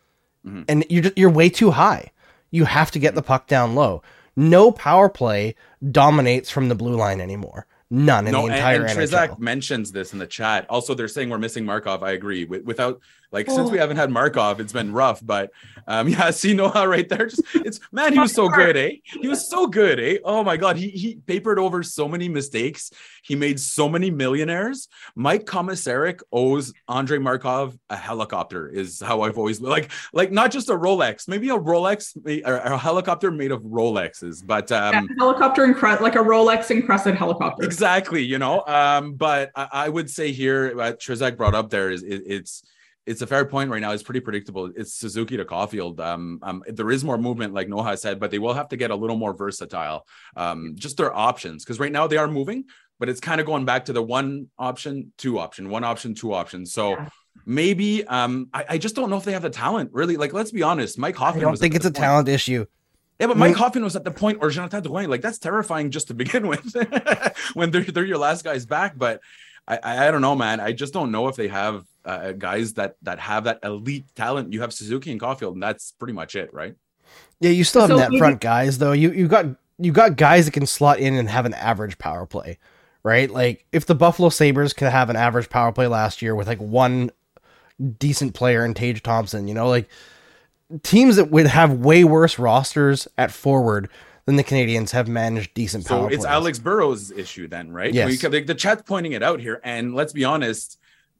mm-hmm. 0.45 0.63
and 0.67 0.85
you're 0.89 1.03
just, 1.03 1.17
you're 1.17 1.29
way 1.29 1.49
too 1.49 1.71
high. 1.71 2.11
You 2.51 2.65
have 2.65 2.91
to 2.91 2.99
get 2.99 3.15
the 3.15 3.21
puck 3.21 3.47
down 3.47 3.75
low. 3.75 4.01
No 4.35 4.71
power 4.71 5.09
play 5.09 5.55
dominates 5.91 6.49
from 6.49 6.69
the 6.69 6.75
blue 6.75 6.95
line 6.95 7.19
anymore. 7.19 7.65
None 7.89 8.27
in 8.27 8.33
no, 8.33 8.47
the 8.47 8.53
entire 8.53 8.81
and, 8.81 8.91
and 8.91 8.99
Trizak 8.99 9.39
mentions 9.39 9.91
this 9.91 10.13
in 10.13 10.19
the 10.19 10.27
chat. 10.27 10.65
Also, 10.69 10.93
they're 10.93 11.07
saying 11.07 11.29
we're 11.29 11.37
missing 11.37 11.65
Markov. 11.65 12.03
I 12.03 12.11
agree. 12.11 12.45
Without 12.45 12.99
like 13.31 13.49
oh. 13.49 13.55
since 13.55 13.71
we 13.71 13.77
oh. 13.77 13.81
haven't 13.81 13.97
had 13.97 14.09
Markov, 14.09 14.59
it's 14.59 14.73
been 14.73 14.93
rough. 14.93 15.19
But 15.23 15.51
um, 15.87 16.07
yeah, 16.09 16.31
see 16.31 16.53
Noha 16.53 16.87
right 16.87 17.07
there. 17.07 17.27
Just 17.27 17.43
it's 17.55 17.79
man, 17.91 18.13
he 18.13 18.19
was 18.19 18.33
so 18.33 18.49
good, 18.49 18.77
eh? 18.77 18.97
He 19.03 19.27
was 19.27 19.49
so 19.49 19.67
good, 19.67 19.99
eh? 19.99 20.17
Oh 20.23 20.43
my 20.43 20.57
god, 20.57 20.77
he 20.77 20.89
he 20.89 21.15
papered 21.15 21.59
over 21.59 21.83
so 21.83 22.07
many 22.07 22.29
mistakes. 22.29 22.91
He 23.23 23.35
made 23.35 23.59
so 23.59 23.89
many 23.89 24.09
millionaires. 24.09 24.87
Mike 25.15 25.45
Komisarek 25.45 26.21
owes 26.31 26.73
Andrei 26.87 27.17
Markov 27.17 27.77
a 27.89 27.95
helicopter. 27.95 28.69
Is 28.69 29.01
how 29.01 29.21
I've 29.21 29.37
always 29.37 29.61
like 29.61 29.91
like 30.13 30.31
not 30.31 30.51
just 30.51 30.69
a 30.69 30.73
Rolex, 30.73 31.27
maybe 31.27 31.49
a 31.49 31.57
Rolex 31.57 32.15
or 32.45 32.55
a 32.57 32.77
helicopter 32.77 33.31
made 33.31 33.51
of 33.51 33.61
Rolexes, 33.63 34.45
but 34.45 34.71
um, 34.71 34.93
yeah, 34.93 35.15
helicopter 35.17 35.63
and 35.63 35.75
like 36.01 36.15
a 36.15 36.19
Rolex 36.19 36.71
encrusted 36.71 37.15
helicopter. 37.15 37.63
Exactly, 37.63 38.23
you 38.23 38.39
know. 38.39 38.63
Um, 38.65 39.13
but 39.13 39.51
I, 39.55 39.67
I 39.71 39.89
would 39.89 40.09
say 40.09 40.31
here, 40.31 40.75
what 40.75 40.99
Trizak 40.99 41.37
brought 41.37 41.55
up 41.55 41.69
there 41.69 41.91
is 41.91 42.03
it, 42.03 42.23
it's 42.25 42.63
it's 43.07 43.21
a 43.21 43.27
fair 43.27 43.45
point 43.45 43.71
right 43.71 43.79
now. 43.79 43.91
It's 43.91 44.03
pretty 44.03 44.19
predictable. 44.19 44.69
It's 44.75 44.93
Suzuki 44.93 45.37
to 45.37 45.45
Caufield. 45.45 45.99
Um, 46.01 46.39
um, 46.43 46.61
there 46.67 46.91
is 46.91 47.05
more 47.05 47.17
movement, 47.17 47.53
like 47.53 47.69
Noha 47.69 47.97
said, 47.97 48.19
but 48.19 48.31
they 48.31 48.37
will 48.37 48.53
have 48.53 48.67
to 48.69 48.77
get 48.77 48.91
a 48.91 48.95
little 48.95 49.15
more 49.15 49.33
versatile. 49.33 50.05
Um, 50.35 50.75
just 50.75 50.97
their 50.97 51.15
options, 51.15 51.63
because 51.63 51.79
right 51.79 51.91
now 51.91 52.07
they 52.07 52.17
are 52.17 52.27
moving, 52.27 52.65
but 52.99 53.07
it's 53.07 53.21
kind 53.21 53.39
of 53.39 53.47
going 53.47 53.63
back 53.63 53.85
to 53.85 53.93
the 53.93 54.03
one 54.03 54.49
option, 54.59 55.13
two 55.17 55.39
option, 55.39 55.69
one 55.69 55.85
option, 55.85 56.15
two 56.15 56.33
options. 56.33 56.73
So 56.73 56.91
yeah. 56.91 57.09
maybe 57.45 58.05
um, 58.05 58.49
I, 58.53 58.65
I, 58.71 58.77
just 58.77 58.93
don't 58.93 59.09
know 59.09 59.17
if 59.17 59.23
they 59.23 59.31
have 59.31 59.41
the 59.41 59.49
talent. 59.49 59.91
Really, 59.93 60.17
like 60.17 60.33
let's 60.33 60.51
be 60.51 60.61
honest, 60.61 60.99
Mike 60.99 61.15
Hoffman. 61.15 61.45
I 61.45 61.47
don't 61.47 61.57
think 61.57 61.75
it's 61.75 61.85
a 61.85 61.89
point. 61.89 61.95
talent 61.95 62.27
issue. 62.27 62.65
Yeah, 63.21 63.27
but 63.27 63.37
Mike 63.37 63.55
Hoffman 63.55 63.83
was 63.83 63.95
at 63.95 64.03
the 64.03 64.11
point, 64.11 64.39
or 64.41 64.49
Jonathan 64.49 64.83
Drouin, 64.83 65.07
like 65.07 65.21
that's 65.21 65.39
terrifying 65.39 65.91
just 65.91 66.09
to 66.09 66.13
begin 66.13 66.47
with, 66.47 66.75
when 67.53 67.71
they're 67.71 67.83
they're 67.83 68.05
your 68.05 68.19
last 68.19 68.43
guys 68.43 68.65
back. 68.65 68.97
But 68.97 69.21
I, 69.67 70.07
I 70.07 70.11
don't 70.11 70.21
know, 70.21 70.35
man. 70.35 70.59
I 70.59 70.71
just 70.71 70.93
don't 70.93 71.11
know 71.11 71.27
if 71.27 71.35
they 71.35 71.47
have 71.47 71.83
uh, 72.07 72.31
guys 72.31 72.73
that 72.73 72.95
that 73.03 73.19
have 73.19 73.43
that 73.43 73.59
elite 73.63 74.05
talent. 74.15 74.53
You 74.53 74.61
have 74.61 74.73
Suzuki 74.73 75.11
and 75.11 75.19
Caufield, 75.21 75.53
and 75.53 75.61
that's 75.61 75.91
pretty 75.91 76.13
much 76.13 76.35
it, 76.35 76.53
right? 76.53 76.75
Yeah, 77.39 77.51
you 77.51 77.63
still 77.63 77.81
have 77.81 77.89
so 77.89 77.97
net 77.97 78.17
front 78.17 78.41
guys 78.41 78.77
though. 78.77 78.93
You 78.93 79.11
you 79.11 79.27
got 79.27 79.45
you 79.77 79.91
got 79.91 80.15
guys 80.15 80.45
that 80.45 80.51
can 80.51 80.65
slot 80.65 80.99
in 80.99 81.15
and 81.15 81.29
have 81.29 81.45
an 81.45 81.53
average 81.53 81.97
power 81.97 82.25
play, 82.25 82.57
right? 83.03 83.29
Like 83.29 83.65
if 83.71 83.85
the 83.85 83.95
Buffalo 83.95 84.29
Sabres 84.29 84.73
could 84.73 84.89
have 84.89 85.09
an 85.09 85.15
average 85.15 85.49
power 85.49 85.71
play 85.71 85.87
last 85.87 86.21
year 86.21 86.33
with 86.33 86.47
like 86.47 86.59
one 86.59 87.11
decent 87.99 88.33
player 88.33 88.65
in 88.65 88.73
Tage 88.73 89.03
Thompson, 89.03 89.47
you 89.47 89.53
know, 89.53 89.67
like 89.67 89.89
teams 90.83 91.17
that 91.17 91.29
would 91.29 91.47
have 91.47 91.73
way 91.73 92.03
worse 92.03 92.39
rosters 92.39 93.07
at 93.17 93.31
forward 93.31 93.89
than 94.25 94.35
the 94.35 94.43
Canadiens 94.43 94.91
have 94.91 95.07
managed 95.07 95.53
decent 95.53 95.85
so 95.85 95.99
power. 95.99 96.07
it's 96.07 96.17
plays. 96.17 96.25
Alex 96.25 96.59
Burrows' 96.59 97.11
issue 97.11 97.47
then, 97.47 97.71
right? 97.71 97.93
Yes. 97.93 98.23
We, 98.23 98.39
the 98.41 98.55
chat's 98.55 98.81
pointing 98.81 99.13
it 99.13 99.23
out 99.23 99.39
here, 99.39 99.61
and 99.63 99.93
let's 99.93 100.13
be 100.13 100.23
honest. 100.23 100.79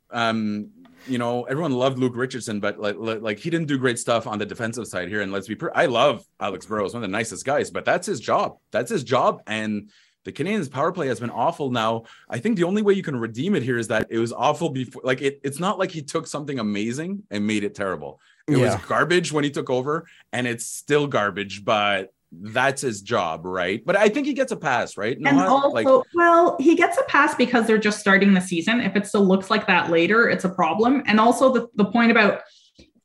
Um, 0.10 0.69
you 1.08 1.17
know, 1.17 1.43
everyone 1.43 1.72
loved 1.72 1.98
Luke 2.00 2.15
Richardson, 2.15 2.60
but 2.60 2.80
like, 2.80 2.96
like 2.98 3.39
he 3.39 3.50
didn't 3.50 3.67
do 3.67 3.78
great 3.78 4.00
stuff 4.00 4.28
on 4.28 4.39
the 4.39 4.46
defensive 4.46 4.88
side 4.88 5.10
here. 5.10 5.22
And 5.22 5.32
let's 5.32 5.48
be, 5.48 5.56
per- 5.56 5.72
I 5.74 5.86
love 5.86 6.24
Alex 6.39 6.65
Burrows, 6.65 6.93
one 6.93 7.04
of 7.04 7.10
the 7.10 7.12
nicest 7.12 7.46
guys, 7.46 7.72
but 7.72 7.86
that's 7.86 8.08
his 8.08 8.20
job. 8.20 8.58
That's 8.72 8.91
his 8.91 9.04
job. 9.04 9.41
And 9.48 9.89
the 10.26 10.34
Canadiens 10.34 10.70
power 10.70 10.91
play 10.91 11.08
has 11.08 11.22
been 11.22 11.30
awful 11.30 11.72
now. 11.72 12.04
I 12.30 12.39
think 12.39 12.58
the 12.58 12.65
only 12.65 12.82
way 12.82 12.93
you 12.93 13.02
can 13.04 13.15
redeem 13.15 13.56
it 13.56 13.63
here 13.63 13.78
is 13.78 13.88
that 13.88 14.08
it 14.10 14.20
was 14.20 14.34
awful 14.34 14.70
before. 14.70 15.02
Like 15.06 15.22
it, 15.22 15.39
it's 15.43 15.60
not 15.60 15.80
like 15.80 15.89
he 15.89 16.02
took 16.02 16.28
something 16.28 16.60
amazing 16.60 17.24
and 17.32 17.48
made 17.48 17.63
it 17.63 17.76
terrible. 17.76 18.20
It 18.46 18.58
yeah. 18.58 18.76
was 18.76 18.86
garbage 18.86 19.32
when 19.32 19.46
he 19.46 19.52
took 19.52 19.70
over, 19.70 20.06
and 20.34 20.46
it's 20.46 20.65
still 20.65 21.08
garbage. 21.08 21.63
But 21.63 22.13
that's 22.32 22.82
his 22.82 23.02
job, 23.02 23.46
right? 23.46 23.84
But 23.86 23.96
I 23.96 24.10
think 24.10 24.28
he 24.28 24.34
gets 24.34 24.52
a 24.52 24.58
pass, 24.58 24.98
right? 24.98 25.18
and 25.18 25.40
also, 25.40 25.70
like, 25.70 25.88
well, 26.13 26.58
he 26.60 26.76
gets 26.76 26.98
a 26.98 27.04
pass 27.04 27.36
because 27.36 27.68
they're 27.68 27.78
just 27.78 28.00
starting 28.00 28.34
the 28.34 28.42
season. 28.42 28.82
If 28.82 28.96
it 28.96 29.08
still 29.08 29.26
looks 29.26 29.50
like 29.50 29.68
that 29.68 29.90
later, 29.90 30.30
it's 30.30 30.44
a 30.44 30.50
problem. 30.50 31.04
And 31.06 31.20
also 31.20 31.54
the, 31.54 31.68
the 31.76 31.86
point 31.86 32.12
about 32.12 32.42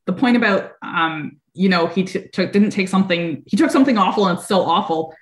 the 0.05 0.13
point 0.13 0.35
about 0.35 0.73
um, 0.81 1.37
you 1.53 1.69
know, 1.69 1.87
he 1.87 2.03
t- 2.03 2.27
took 2.29 2.51
didn't 2.51 2.71
take 2.71 2.87
something, 2.87 3.43
he 3.45 3.57
took 3.57 3.71
something 3.71 3.97
awful 3.97 4.27
and 4.27 4.37
it's 4.37 4.45
still 4.45 4.65
awful. 4.65 5.15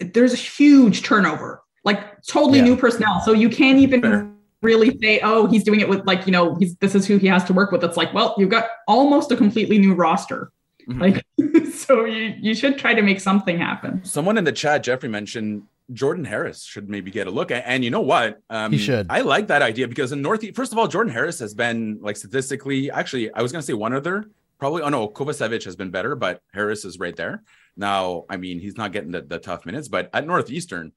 There's 0.00 0.32
a 0.32 0.36
huge 0.36 1.02
turnover, 1.02 1.62
like 1.84 2.22
totally 2.22 2.58
yeah. 2.58 2.64
new 2.64 2.76
personnel. 2.76 3.20
So 3.20 3.32
you 3.32 3.48
can't 3.48 3.78
even 3.78 4.02
Fair. 4.02 4.30
really 4.62 4.96
say, 4.98 5.20
oh, 5.22 5.46
he's 5.46 5.64
doing 5.64 5.80
it 5.80 5.88
with 5.88 6.04
like, 6.06 6.26
you 6.26 6.32
know, 6.32 6.54
he's 6.56 6.76
this 6.76 6.94
is 6.94 7.06
who 7.06 7.18
he 7.18 7.26
has 7.28 7.44
to 7.44 7.52
work 7.52 7.70
with. 7.70 7.82
It's 7.84 7.96
like, 7.96 8.12
well, 8.12 8.34
you've 8.36 8.50
got 8.50 8.68
almost 8.88 9.30
a 9.32 9.36
completely 9.36 9.78
new 9.78 9.94
roster. 9.94 10.52
Mm-hmm. 10.88 11.00
Like, 11.00 11.72
so 11.72 12.04
you 12.04 12.34
you 12.40 12.54
should 12.54 12.78
try 12.78 12.94
to 12.94 13.02
make 13.02 13.20
something 13.20 13.58
happen. 13.58 14.04
Someone 14.04 14.38
in 14.38 14.44
the 14.44 14.52
chat, 14.52 14.82
Jeffrey 14.82 15.08
mentioned 15.08 15.64
Jordan 15.92 16.24
Harris 16.24 16.64
should 16.64 16.88
maybe 16.88 17.10
get 17.10 17.26
a 17.26 17.30
look. 17.30 17.50
And 17.50 17.84
you 17.84 17.90
know 17.90 18.00
what? 18.00 18.40
Um, 18.50 18.72
he 18.72 18.78
should. 18.78 19.06
I 19.08 19.20
like 19.20 19.48
that 19.48 19.62
idea 19.62 19.86
because 19.88 20.12
in 20.12 20.22
Northeast, 20.22 20.56
first 20.56 20.72
of 20.72 20.78
all, 20.78 20.88
Jordan 20.88 21.12
Harris 21.12 21.38
has 21.38 21.54
been 21.54 21.98
like 22.00 22.16
statistically, 22.16 22.90
actually, 22.90 23.32
I 23.32 23.42
was 23.42 23.52
going 23.52 23.60
to 23.60 23.66
say 23.66 23.72
one 23.72 23.92
other, 23.92 24.24
probably. 24.58 24.82
Oh 24.82 24.88
no, 24.88 25.08
Kovacevic 25.08 25.64
has 25.64 25.76
been 25.76 25.90
better, 25.90 26.16
but 26.16 26.42
Harris 26.52 26.84
is 26.84 26.98
right 26.98 27.14
there. 27.14 27.42
Now, 27.76 28.24
I 28.28 28.36
mean, 28.36 28.58
he's 28.58 28.76
not 28.76 28.92
getting 28.92 29.12
the, 29.12 29.22
the 29.22 29.38
tough 29.38 29.66
minutes, 29.66 29.88
but 29.88 30.10
at 30.12 30.26
Northeastern, 30.26 30.92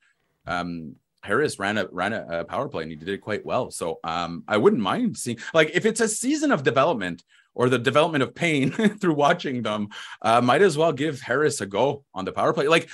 um, 0.48 0.96
Harris 1.22 1.60
ran 1.60 1.78
a 1.78 1.88
ran 1.92 2.14
a, 2.14 2.40
a, 2.40 2.46
power 2.46 2.70
play 2.70 2.84
and 2.84 2.92
he 2.92 2.96
did 2.96 3.10
it 3.10 3.22
quite 3.22 3.46
well. 3.46 3.72
So 3.72 4.00
um, 4.04 4.44
I 4.48 4.58
wouldn't 4.58 4.82
mind 4.82 5.18
seeing 5.18 5.38
like 5.54 5.72
if 5.74 5.86
it's 5.86 6.02
a 6.02 6.08
season 6.08 6.52
of 6.52 6.64
development 6.64 7.24
or 7.54 7.70
the 7.70 7.80
development 7.80 8.24
of 8.24 8.34
pain 8.34 8.72
through 9.00 9.16
watching 9.16 9.62
them, 9.62 9.90
uh, 10.22 10.42
might 10.42 10.62
as 10.62 10.78
well 10.78 10.94
give 10.94 11.20
Harris 11.22 11.62
a 11.62 11.66
go 11.66 12.06
on 12.14 12.26
the 12.26 12.32
power 12.32 12.54
play. 12.54 12.68
Like 12.68 12.90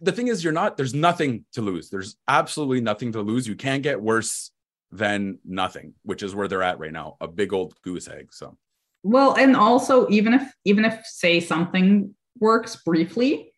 the 0.00 0.12
thing 0.12 0.28
is, 0.28 0.44
you're 0.44 0.52
not, 0.52 0.76
there's 0.76 0.94
nothing 0.94 1.44
to 1.52 1.62
lose. 1.62 1.88
There's 1.88 2.16
absolutely 2.28 2.82
nothing 2.82 3.12
to 3.12 3.22
lose. 3.22 3.48
You 3.48 3.56
can't 3.56 3.82
get 3.82 4.00
worse 4.00 4.50
than 4.92 5.38
nothing, 5.44 5.94
which 6.02 6.22
is 6.22 6.34
where 6.34 6.48
they're 6.48 6.62
at 6.62 6.78
right 6.78 6.92
now. 6.92 7.16
A 7.20 7.28
big 7.28 7.52
old 7.52 7.74
goose 7.82 8.08
egg. 8.08 8.28
So, 8.32 8.58
well, 9.02 9.34
and 9.36 9.56
also 9.56 10.08
even 10.10 10.34
if, 10.34 10.52
even 10.64 10.84
if 10.84 11.06
say 11.06 11.40
something 11.40 12.14
works 12.38 12.76
briefly, 12.76 13.52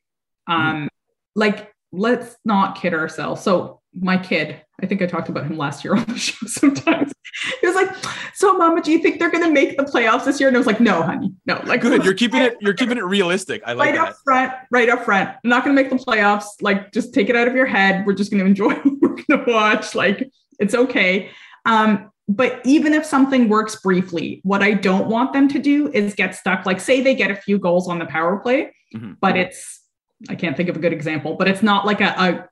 um, 0.47 0.85
mm 0.85 0.89
like 1.35 1.73
let's 1.93 2.37
not 2.45 2.81
kid 2.81 2.95
ourselves. 2.95 3.43
So 3.43 3.81
my 3.95 4.17
kid, 4.17 4.61
I 4.83 4.87
think 4.87 5.03
I 5.03 5.07
talked 5.07 5.29
about 5.29 5.47
him 5.47 5.57
last 5.57 5.85
year 5.85 5.95
on 5.95 6.05
the 6.05 6.19
show 6.19 6.47
sometimes. 6.47 7.13
he 7.61 7.67
was 7.67 7.77
like, 7.77 7.95
"So, 8.35 8.57
Mama, 8.57 8.83
do 8.83 8.91
you 8.91 8.99
think 8.99 9.19
they're 9.19 9.31
going 9.31 9.45
to 9.45 9.51
make 9.51 9.77
the 9.77 9.85
playoffs 9.85 10.25
this 10.25 10.41
year?" 10.41 10.49
And 10.49 10.57
I 10.57 10.59
was 10.59 10.67
like, 10.67 10.81
"No, 10.81 11.03
honey, 11.03 11.33
no." 11.47 11.61
Like, 11.65 11.83
good. 11.83 12.05
You're 12.05 12.15
keeping 12.15 12.43
it. 12.43 12.57
You're 12.61 12.75
keeping 12.75 12.99
it 12.99 13.05
realistic. 13.05 13.63
I 13.67 13.73
like 13.75 13.91
right 13.91 13.95
that. 13.95 14.09
up 14.11 14.17
front. 14.25 14.53
Right 14.71 14.89
up 14.89 15.05
front. 15.05 15.31
I'm 15.31 15.51
not 15.51 15.65
going 15.65 15.77
to 15.77 15.83
make 15.83 15.91
the 15.91 15.97
playoffs. 15.97 16.47
Like, 16.61 16.93
just 16.93 17.15
take 17.15 17.29
it 17.29 17.37
out 17.37 17.49
of 17.49 17.55
your 17.55 17.67
head. 17.67 18.07
We're 18.07 18.15
just 18.15 18.31
going 18.31 18.41
to 18.41 18.47
enjoy. 18.47 18.75
we're 19.01 19.17
going 19.23 19.45
to 19.45 19.45
watch. 19.47 19.95
Like, 19.95 20.31
it's 20.59 20.75
okay. 20.75 21.31
Um, 21.65 22.11
but 22.29 22.61
even 22.65 22.95
if 22.95 23.05
something 23.05 23.49
works 23.49 23.77
briefly, 23.77 24.41
what 24.43 24.63
I 24.63 24.73
don't 24.73 25.09
want 25.09 25.33
them 25.33 25.49
to 25.49 25.59
do 25.59 25.91
is 25.93 26.15
get 26.15 26.35
stuck. 26.35 26.65
Like, 26.67 26.81
say 26.81 27.03
they 27.03 27.15
get 27.15 27.31
a 27.31 27.37
few 27.37 27.59
goals 27.59 27.89
on 27.89 27.99
the 27.99 28.07
power 28.07 28.39
play, 28.39 28.73
mm-hmm. 28.95 29.13
but 29.21 29.37
it's 29.37 29.82
I 30.29 30.35
can't 30.35 30.57
think 30.57 30.69
of 30.69 30.77
a 30.77 30.79
good 30.79 30.93
example, 30.93 31.35
but 31.35 31.49
it's 31.49 31.63
not 31.63 31.85
like 31.87 32.01
a, 32.01 32.15
a 32.19 32.49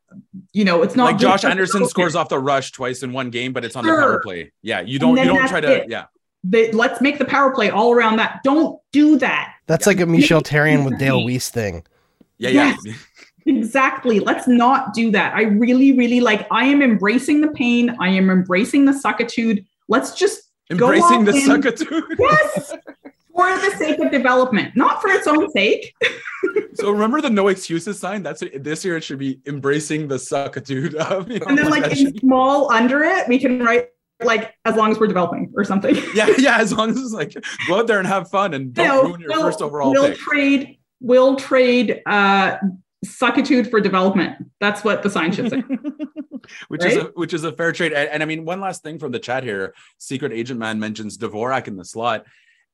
you 0.52 0.64
know, 0.64 0.82
it's 0.82 0.96
not 0.96 1.04
like 1.04 1.18
Josh 1.18 1.44
Anderson 1.44 1.86
scores 1.86 2.14
off 2.14 2.28
the 2.28 2.38
rush 2.38 2.72
twice 2.72 3.02
in 3.02 3.12
one 3.12 3.30
game, 3.30 3.52
but 3.52 3.64
it's 3.64 3.76
on 3.76 3.84
sure. 3.84 3.96
the 3.96 4.02
power 4.02 4.20
play. 4.20 4.52
Yeah, 4.62 4.80
you 4.80 4.98
don't 4.98 5.16
you 5.16 5.24
don't 5.24 5.48
try 5.48 5.60
to 5.60 5.82
it. 5.82 5.90
yeah. 5.90 6.06
They, 6.42 6.72
let's 6.72 7.02
make 7.02 7.18
the 7.18 7.26
power 7.26 7.52
play 7.54 7.68
all 7.68 7.92
around 7.92 8.16
that. 8.16 8.40
Don't 8.42 8.80
do 8.92 9.18
that. 9.18 9.54
That's 9.66 9.86
like 9.86 10.00
a 10.00 10.06
Michel 10.06 10.40
Therrien 10.40 10.86
with 10.86 10.98
Dale 10.98 11.20
Weise 11.20 11.50
thing. 11.50 11.84
Yeah, 12.38 12.48
yeah. 12.48 12.76
Yes, 12.82 12.98
exactly. 13.46 14.20
Let's 14.20 14.48
not 14.48 14.94
do 14.94 15.10
that. 15.10 15.34
I 15.34 15.42
really, 15.42 15.92
really 15.92 16.20
like 16.20 16.46
I 16.50 16.64
am 16.64 16.80
embracing 16.82 17.42
the 17.42 17.48
pain. 17.48 17.94
I 18.00 18.08
am 18.08 18.30
embracing 18.30 18.86
the 18.86 18.92
suckitude. 18.92 19.66
Let's 19.88 20.14
just 20.14 20.50
embracing 20.70 21.24
the 21.24 21.32
suckitude. 21.32 22.16
Yes. 22.18 22.74
for 23.40 23.70
the 23.70 23.76
sake 23.76 23.98
of 23.98 24.10
development, 24.10 24.76
not 24.76 25.00
for 25.00 25.08
its 25.08 25.26
own 25.26 25.50
sake. 25.50 25.94
so 26.74 26.90
remember 26.90 27.20
the 27.20 27.30
no 27.30 27.48
excuses 27.48 27.98
sign? 27.98 28.22
That's 28.22 28.42
this 28.54 28.84
year. 28.84 28.96
It 28.96 29.04
should 29.04 29.18
be 29.18 29.40
embracing 29.46 30.08
the 30.08 30.16
suckitude 30.16 30.94
of. 30.94 31.30
You 31.30 31.38
know, 31.40 31.46
and 31.46 31.58
then 31.58 31.70
like 31.70 31.96
in 31.96 32.18
small 32.18 32.72
under 32.72 33.02
it, 33.02 33.28
we 33.28 33.38
can 33.38 33.60
write 33.60 33.88
like 34.22 34.54
as 34.64 34.76
long 34.76 34.90
as 34.90 34.98
we're 34.98 35.06
developing 35.06 35.52
or 35.56 35.64
something. 35.64 35.96
yeah, 36.14 36.28
yeah. 36.38 36.58
As 36.58 36.72
long 36.72 36.90
as 36.90 36.98
it's 36.98 37.12
like 37.12 37.34
go 37.66 37.78
out 37.78 37.86
there 37.86 37.98
and 37.98 38.06
have 38.06 38.30
fun 38.30 38.54
and 38.54 38.74
don't 38.74 38.84
you 38.84 38.92
know, 38.92 39.02
ruin 39.04 39.20
your 39.20 39.30
we'll, 39.30 39.42
first 39.42 39.62
overall. 39.62 39.90
We'll 39.90 40.08
pick. 40.08 40.18
trade. 40.18 40.78
We'll 41.00 41.36
trade. 41.36 42.02
uh 42.06 42.58
suckitude 43.02 43.70
for 43.70 43.80
development. 43.80 44.36
That's 44.60 44.84
what 44.84 45.02
the 45.02 45.08
sign 45.08 45.32
should 45.32 45.48
say. 45.48 45.62
which 46.68 46.82
right? 46.82 46.92
is 46.92 46.96
a 46.98 47.04
which 47.14 47.32
is 47.32 47.44
a 47.44 47.52
fair 47.52 47.72
trade. 47.72 47.94
And, 47.94 48.10
and, 48.10 48.22
I 48.22 48.26
mean, 48.26 48.44
one 48.44 48.60
last 48.60 48.82
thing 48.82 48.98
from 48.98 49.10
the 49.10 49.18
chat 49.18 49.42
here: 49.42 49.74
Secret 49.96 50.32
Agent 50.32 50.60
Man 50.60 50.78
mentions 50.78 51.16
Dvorak 51.16 51.66
in 51.66 51.76
the 51.76 51.84
slot 51.84 52.26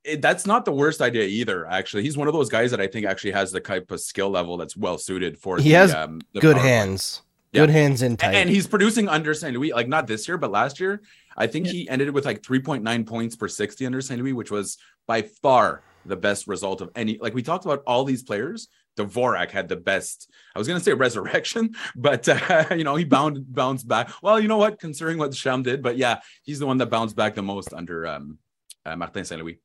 it, 0.07 0.23
that's 0.23 0.47
not 0.47 0.65
the 0.65 0.73
worst 0.73 1.01
idea 1.01 1.25
either. 1.25 1.67
Actually, 1.67 2.03
he's 2.03 2.17
one 2.17 2.29
of 2.29 2.35
those 2.35 2.49
guys 2.49 2.71
that 2.71 2.81
I 2.81 2.87
think 2.87 3.07
actually 3.07 3.33
has 3.33 3.53
the 3.53 3.61
type 3.61 3.91
of 3.91 4.01
skill 4.01 4.31
level 4.31 4.57
that's 4.57 4.77
well 4.77 4.99
suited 4.99 5.39
for. 5.39 5.59
He 5.59 5.71
the, 5.71 5.77
has 5.77 5.95
um, 5.95 6.21
good 6.39 6.57
hands. 6.57 7.23
Yeah. 7.53 7.63
Good 7.63 7.71
hands 7.71 8.03
in 8.03 8.17
tight. 8.17 8.35
And 8.35 8.51
he's 8.51 8.67
producing 8.67 9.09
under 9.09 9.33
St. 9.33 9.55
Louis, 9.55 9.73
like 9.73 9.89
not 9.89 10.07
this 10.07 10.29
year, 10.29 10.37
but 10.37 10.51
last 10.51 10.79
year. 10.79 11.03
I 11.37 11.47
think 11.47 11.67
yeah. 11.67 11.73
he 11.73 11.89
ended 11.89 12.11
with 12.11 12.25
like 12.25 12.43
3.9 12.43 13.07
points 13.07 13.37
per 13.37 13.49
60 13.49 13.87
under 13.87 14.01
St. 14.01 14.21
Louis, 14.21 14.33
which 14.33 14.51
was 14.51 14.79
by 15.07 15.23
far 15.23 15.83
the 16.05 16.17
best 16.17 16.47
result 16.47 16.81
of 16.81 16.91
any. 16.95 17.19
Like 17.19 17.35
we 17.35 17.43
talked 17.43 17.65
about 17.65 17.83
all 17.87 18.05
these 18.05 18.23
players. 18.23 18.69
Dvorak 18.97 19.51
had 19.51 19.69
the 19.69 19.77
best. 19.77 20.31
I 20.55 20.59
was 20.59 20.67
going 20.67 20.79
to 20.79 20.85
say 20.85 20.93
resurrection, 21.07 21.75
but 21.95 22.29
uh, 22.29 22.67
you 22.77 22.85
know 22.85 22.97
he 22.97 23.05
bound 23.05 23.53
bounced 23.53 23.87
back. 23.87 24.11
Well, 24.23 24.41
you 24.41 24.49
know 24.49 24.57
what? 24.57 24.81
Considering 24.81 25.19
what 25.19 25.35
Sham 25.35 25.63
did, 25.63 25.83
but 25.83 25.97
yeah, 25.97 26.21
he's 26.43 26.59
the 26.59 26.67
one 26.67 26.79
that 26.79 26.87
bounced 26.87 27.17
back 27.17 27.35
the 27.35 27.43
most 27.43 27.73
under 27.75 28.07
um, 28.07 28.39
uh, 28.85 28.97
Martin 28.97 29.25
Saint 29.25 29.41
Louis. 29.41 29.61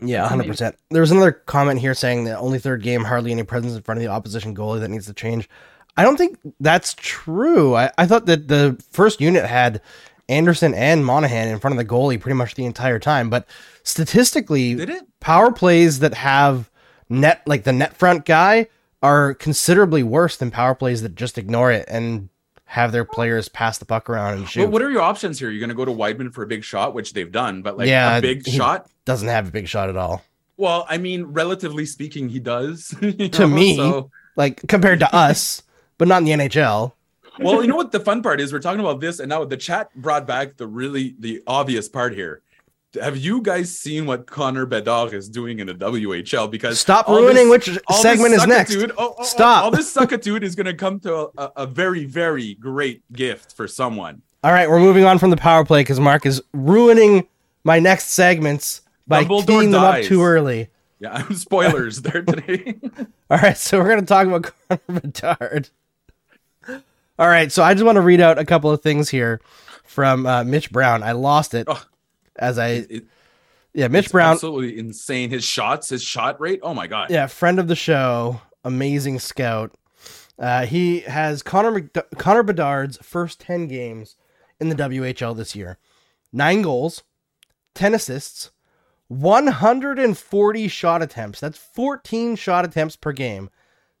Yeah, 0.00 0.28
hundred 0.28 0.46
percent. 0.46 0.76
There 0.90 1.00
was 1.00 1.10
another 1.10 1.32
comment 1.32 1.80
here 1.80 1.94
saying 1.94 2.24
that 2.24 2.38
only 2.38 2.58
third 2.58 2.82
game, 2.82 3.04
hardly 3.04 3.32
any 3.32 3.42
presence 3.42 3.74
in 3.74 3.82
front 3.82 3.98
of 3.98 4.02
the 4.02 4.10
opposition 4.10 4.54
goalie 4.54 4.80
that 4.80 4.88
needs 4.90 5.06
to 5.06 5.12
change. 5.12 5.48
I 5.96 6.02
don't 6.02 6.16
think 6.16 6.38
that's 6.60 6.94
true. 6.98 7.74
I, 7.74 7.90
I 7.98 8.06
thought 8.06 8.26
that 8.26 8.46
the 8.48 8.80
first 8.90 9.20
unit 9.20 9.44
had 9.44 9.80
Anderson 10.28 10.74
and 10.74 11.04
Monahan 11.04 11.48
in 11.48 11.58
front 11.58 11.72
of 11.72 11.78
the 11.78 11.92
goalie 11.92 12.20
pretty 12.20 12.36
much 12.36 12.54
the 12.54 12.64
entire 12.64 12.98
time. 12.98 13.30
But 13.30 13.48
statistically, 13.82 14.74
Did 14.74 14.90
it? 14.90 15.02
power 15.20 15.50
plays 15.50 15.98
that 15.98 16.14
have 16.14 16.70
net 17.08 17.42
like 17.46 17.64
the 17.64 17.72
net 17.72 17.96
front 17.96 18.24
guy 18.24 18.68
are 19.02 19.34
considerably 19.34 20.02
worse 20.02 20.36
than 20.36 20.50
power 20.50 20.74
plays 20.74 21.02
that 21.02 21.14
just 21.14 21.38
ignore 21.38 21.72
it 21.72 21.84
and 21.88 22.28
have 22.68 22.92
their 22.92 23.04
players 23.04 23.48
pass 23.48 23.78
the 23.78 23.86
puck 23.86 24.10
around 24.10 24.34
and 24.34 24.46
shoot. 24.46 24.60
Well, 24.60 24.70
what 24.70 24.82
are 24.82 24.90
your 24.90 25.00
options 25.00 25.38
here? 25.38 25.48
You're 25.48 25.58
going 25.58 25.70
to 25.70 25.74
go 25.74 25.86
to 25.86 25.90
Wideman 25.90 26.34
for 26.34 26.42
a 26.42 26.46
big 26.46 26.62
shot, 26.62 26.92
which 26.92 27.14
they've 27.14 27.32
done, 27.32 27.62
but 27.62 27.78
like 27.78 27.88
yeah, 27.88 28.18
a 28.18 28.20
big 28.20 28.46
shot 28.46 28.90
doesn't 29.06 29.28
have 29.28 29.48
a 29.48 29.50
big 29.50 29.66
shot 29.66 29.88
at 29.88 29.96
all. 29.96 30.22
Well, 30.58 30.84
I 30.86 30.98
mean, 30.98 31.24
relatively 31.24 31.86
speaking, 31.86 32.28
he 32.28 32.40
does. 32.40 32.88
to 33.00 33.28
know? 33.30 33.46
me, 33.46 33.76
so... 33.76 34.10
like 34.36 34.66
compared 34.68 35.00
to 35.00 35.14
us, 35.16 35.62
but 35.96 36.08
not 36.08 36.18
in 36.18 36.24
the 36.24 36.32
NHL. 36.32 36.92
well, 37.38 37.62
you 37.62 37.68
know 37.68 37.76
what 37.76 37.90
the 37.90 38.00
fun 38.00 38.22
part 38.22 38.38
is? 38.38 38.52
We're 38.52 38.58
talking 38.58 38.80
about 38.80 39.00
this, 39.00 39.18
and 39.18 39.30
now 39.30 39.46
the 39.46 39.56
chat 39.56 39.94
brought 39.96 40.26
back 40.26 40.58
the 40.58 40.66
really 40.66 41.16
the 41.18 41.42
obvious 41.46 41.88
part 41.88 42.12
here 42.12 42.42
have 43.00 43.16
you 43.16 43.40
guys 43.42 43.76
seen 43.76 44.06
what 44.06 44.26
Connor 44.26 44.66
Bedard 44.66 45.12
is 45.12 45.28
doing 45.28 45.60
in 45.60 45.66
the 45.66 45.74
WHL? 45.74 46.50
Because 46.50 46.80
stop 46.80 47.08
ruining 47.08 47.50
this, 47.50 47.68
which 47.68 47.78
segment 48.00 48.34
is 48.34 48.46
next. 48.46 48.76
Oh, 48.76 48.88
oh, 48.96 49.14
oh, 49.18 49.24
stop. 49.24 49.64
All 49.64 49.70
this 49.70 49.92
suckitude 49.92 50.42
is 50.42 50.54
going 50.54 50.66
to 50.66 50.74
come 50.74 51.00
to 51.00 51.30
a, 51.36 51.52
a, 51.56 51.66
very, 51.66 52.04
very 52.04 52.54
great 52.54 53.02
gift 53.12 53.56
for 53.56 53.66
someone. 53.66 54.22
All 54.44 54.52
right, 54.52 54.68
we're 54.68 54.80
moving 54.80 55.04
on 55.04 55.18
from 55.18 55.30
the 55.30 55.36
power 55.36 55.64
play 55.64 55.80
because 55.80 55.98
Marc 55.98 56.24
is 56.26 56.42
ruining 56.52 57.26
my 57.64 57.78
next 57.78 58.08
segments 58.08 58.82
by 59.06 59.24
teeing 59.24 59.70
them 59.70 59.82
up 59.82 60.02
too 60.02 60.22
early. 60.22 60.68
Yeah, 61.00 61.12
I'm 61.12 61.34
spoilers 61.36 62.02
there 62.02 62.22
today. 62.22 62.76
All 63.30 63.38
right, 63.38 63.56
so 63.56 63.78
we're 63.78 63.88
going 63.88 64.00
to 64.00 64.06
talk 64.06 64.26
about 64.26 64.52
Connor 64.68 65.00
Bedard. 65.00 65.70
All 67.18 67.28
right, 67.28 67.50
so 67.50 67.62
I 67.62 67.74
just 67.74 67.84
want 67.84 67.96
to 67.96 68.02
read 68.02 68.20
out 68.20 68.38
a 68.38 68.44
couple 68.44 68.70
of 68.70 68.80
things 68.80 69.08
here 69.08 69.40
from 69.84 70.26
uh, 70.26 70.44
Mitch 70.44 70.70
Brown. 70.70 71.02
I 71.02 71.12
lost 71.12 71.54
it. 71.54 71.66
Oh 71.68 71.82
as 72.38 72.58
I. 72.58 72.68
It, 72.68 73.06
yeah, 73.74 73.88
Mitch 73.88 74.10
Brown, 74.10 74.32
absolutely 74.32 74.78
insane. 74.78 75.30
His 75.30 75.44
shots, 75.44 75.90
his 75.90 76.02
shot 76.02 76.40
rate. 76.40 76.60
Oh 76.62 76.74
my 76.74 76.86
god. 76.86 77.10
Yeah, 77.10 77.26
friend 77.26 77.58
of 77.58 77.68
the 77.68 77.76
show, 77.76 78.40
amazing 78.64 79.18
scout. 79.18 79.76
Uh, 80.38 80.66
he 80.66 81.00
has 81.00 81.42
Connor 81.42 81.80
McD- 81.80 82.18
Connor 82.18 82.42
Bedard's 82.42 82.96
first 83.02 83.40
ten 83.40 83.66
games 83.66 84.16
in 84.60 84.68
the 84.68 84.74
WHL 84.74 85.36
this 85.36 85.54
year, 85.54 85.78
nine 86.32 86.62
goals, 86.62 87.02
ten 87.74 87.94
assists, 87.94 88.50
one 89.08 89.48
hundred 89.48 89.98
and 89.98 90.16
forty 90.16 90.68
shot 90.68 91.02
attempts. 91.02 91.40
That's 91.40 91.58
fourteen 91.58 92.36
shot 92.36 92.64
attempts 92.64 92.96
per 92.96 93.12
game, 93.12 93.50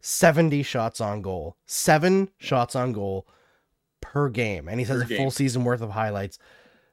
seventy 0.00 0.62
shots 0.62 1.00
on 1.00 1.22
goal, 1.22 1.56
seven 1.66 2.30
shots 2.38 2.74
on 2.74 2.92
goal 2.92 3.26
per 4.00 4.28
game, 4.28 4.68
and 4.68 4.80
he 4.80 4.86
has 4.86 5.02
a 5.02 5.06
full 5.06 5.30
season 5.30 5.64
worth 5.64 5.82
of 5.82 5.90
highlights. 5.90 6.38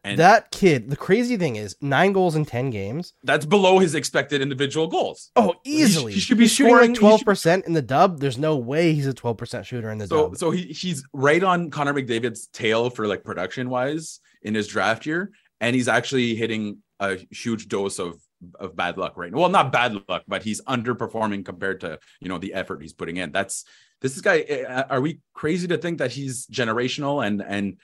And 0.06 0.20
that 0.20 0.52
kid, 0.52 0.90
the 0.90 0.96
crazy 0.96 1.36
thing 1.36 1.56
is, 1.56 1.76
nine 1.82 2.14
goals 2.14 2.36
in 2.36 2.46
ten 2.46 2.70
games. 2.70 3.14
That's 3.24 3.46
below 3.46 3.80
his 3.80 3.96
expected 3.96 4.42
individual 4.42 4.88
goals. 4.88 5.32
Oh, 5.36 5.56
easily. 5.64 6.12
He, 6.12 6.16
he 6.16 6.22
should 6.22 6.38
be 6.38 6.44
he's 6.44 6.52
shooting 6.52 6.76
like 6.76 6.94
twelve 6.94 7.26
percent 7.26 7.66
in 7.66 7.74
the 7.74 7.82
dub. 7.82 8.20
There's 8.20 8.38
no 8.38 8.56
way 8.56 8.94
he's 8.94 9.08
a 9.08 9.14
twelve 9.14 9.38
percent 9.38 9.66
shooter 9.66 9.90
in 9.90 9.98
the 9.98 10.08
so, 10.08 10.30
dub. 10.30 10.38
So 10.38 10.52
he, 10.52 10.64
he's 10.64 11.04
right 11.12 11.44
on 11.44 11.72
Connor 11.72 11.94
McDavid's 11.94 12.48
tail 12.48 12.90
for 12.90 13.08
like 13.08 13.24
production 13.24 13.70
wise 13.70 14.20
in 14.44 14.54
his 14.54 14.68
draft 14.68 15.06
year, 15.06 15.32
and 15.60 15.76
he's 15.76 15.88
actually 15.88 16.36
hitting 16.36 16.84
a 17.00 17.18
huge 17.32 17.68
dose 17.68 17.98
of 17.98 18.22
of 18.60 18.76
bad 18.76 18.98
luck 18.98 19.18
right 19.18 19.32
now. 19.32 19.40
Well, 19.40 19.50
not 19.50 19.72
bad 19.72 19.98
luck, 20.08 20.24
but 20.28 20.44
he's 20.44 20.62
underperforming 20.62 21.46
compared 21.46 21.82
to 21.82 22.00
you 22.22 22.30
know 22.30 22.38
the 22.38 22.54
effort 22.54 22.82
he's 22.82 22.94
putting 22.94 23.18
in. 23.18 23.32
That's 23.32 23.66
this 24.02 24.20
guy. 24.22 24.40
Eh, 24.42 24.66
eh, 24.68 24.84
are 24.90 25.02
we 25.02 25.20
crazy 25.34 25.68
to 25.70 25.78
think 25.78 25.98
that 25.98 26.12
he's 26.12 26.46
generational 26.48 27.26
and 27.26 27.42
and 27.42 27.78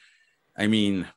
I 0.55 0.67
mean 0.67 1.07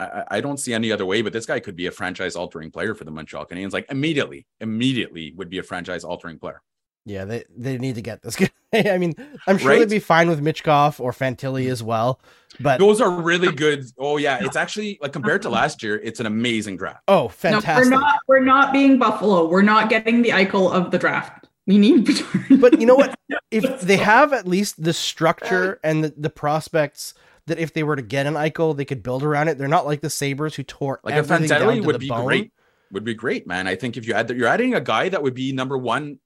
I, 0.00 0.24
I, 0.36 0.40
don't 0.40 0.58
see 0.58 0.72
any 0.72 0.90
other 0.90 1.04
way, 1.04 1.22
but 1.22 1.32
this 1.32 1.46
guy 1.46 1.60
could 1.60 1.76
be 1.76 1.86
a 1.86 1.90
franchise 1.90 2.36
altering 2.36 2.70
player 2.70 2.94
for 2.94 3.04
the 3.04 3.10
Montreal 3.10 3.46
Canadiens. 3.46 3.72
Like 3.72 3.86
immediately, 3.90 4.46
immediately 4.60 5.32
would 5.36 5.50
be 5.50 5.58
a 5.58 5.62
franchise 5.62 6.04
altering 6.04 6.38
player. 6.38 6.62
Yeah, 7.06 7.24
they, 7.24 7.44
they 7.56 7.78
need 7.78 7.94
to 7.94 8.02
get 8.02 8.22
this 8.22 8.36
guy. 8.36 8.50
I 8.72 8.98
mean, 8.98 9.14
I'm 9.46 9.58
sure 9.58 9.70
right? 9.70 9.78
they'd 9.80 9.90
be 9.90 9.98
fine 9.98 10.28
with 10.28 10.42
Michkov 10.42 11.00
or 11.00 11.12
Fantilli 11.12 11.70
as 11.70 11.82
well. 11.82 12.20
But 12.60 12.78
those 12.78 13.00
are 13.00 13.10
really 13.10 13.52
good. 13.52 13.84
Oh 13.98 14.16
yeah, 14.16 14.38
it's 14.40 14.56
actually 14.56 14.98
like 15.00 15.12
compared 15.12 15.42
to 15.42 15.50
last 15.50 15.82
year, 15.82 15.98
it's 15.98 16.20
an 16.20 16.26
amazing 16.26 16.76
draft. 16.76 17.02
Oh, 17.08 17.28
fantastic. 17.28 17.90
No, 17.90 17.96
we're 17.96 18.00
not 18.00 18.20
we're 18.28 18.44
not 18.44 18.72
being 18.72 18.98
Buffalo. 18.98 19.48
We're 19.48 19.62
not 19.62 19.88
getting 19.88 20.22
the 20.22 20.30
Eichel 20.30 20.70
of 20.72 20.90
the 20.90 20.98
draft. 20.98 21.48
We 21.66 21.78
need 21.78 22.08
But 22.60 22.80
you 22.80 22.86
know 22.86 22.96
what? 22.96 23.14
If 23.50 23.80
they 23.82 23.96
have 23.96 24.32
at 24.32 24.46
least 24.46 24.82
the 24.82 24.92
structure 24.92 25.78
and 25.84 26.04
the, 26.04 26.14
the 26.16 26.30
prospects 26.30 27.14
that 27.50 27.58
if 27.58 27.72
they 27.72 27.82
were 27.82 27.96
to 27.96 28.02
get 28.02 28.26
an 28.26 28.34
Eichel, 28.34 28.76
they 28.76 28.84
could 28.84 29.02
build 29.02 29.22
around 29.22 29.48
it. 29.48 29.58
They're 29.58 29.68
not 29.68 29.86
like 29.86 30.00
the 30.00 30.10
Sabres 30.10 30.54
who 30.54 30.62
tore 30.62 31.00
like 31.02 31.14
everything 31.14 31.50
a 31.50 31.54
Fantilli 31.54 31.84
would 31.84 31.98
be 31.98 32.08
bone. 32.08 32.24
great. 32.24 32.52
Would 32.92 33.04
be 33.04 33.14
great, 33.14 33.46
man. 33.46 33.66
I 33.66 33.76
think 33.76 33.96
if 33.96 34.06
you 34.06 34.14
add 34.14 34.28
that, 34.28 34.36
you're 34.36 34.48
adding 34.48 34.74
a 34.74 34.80
guy 34.80 35.08
that 35.08 35.22
would 35.22 35.34
be 35.34 35.52
number 35.52 35.76
one 35.76 36.18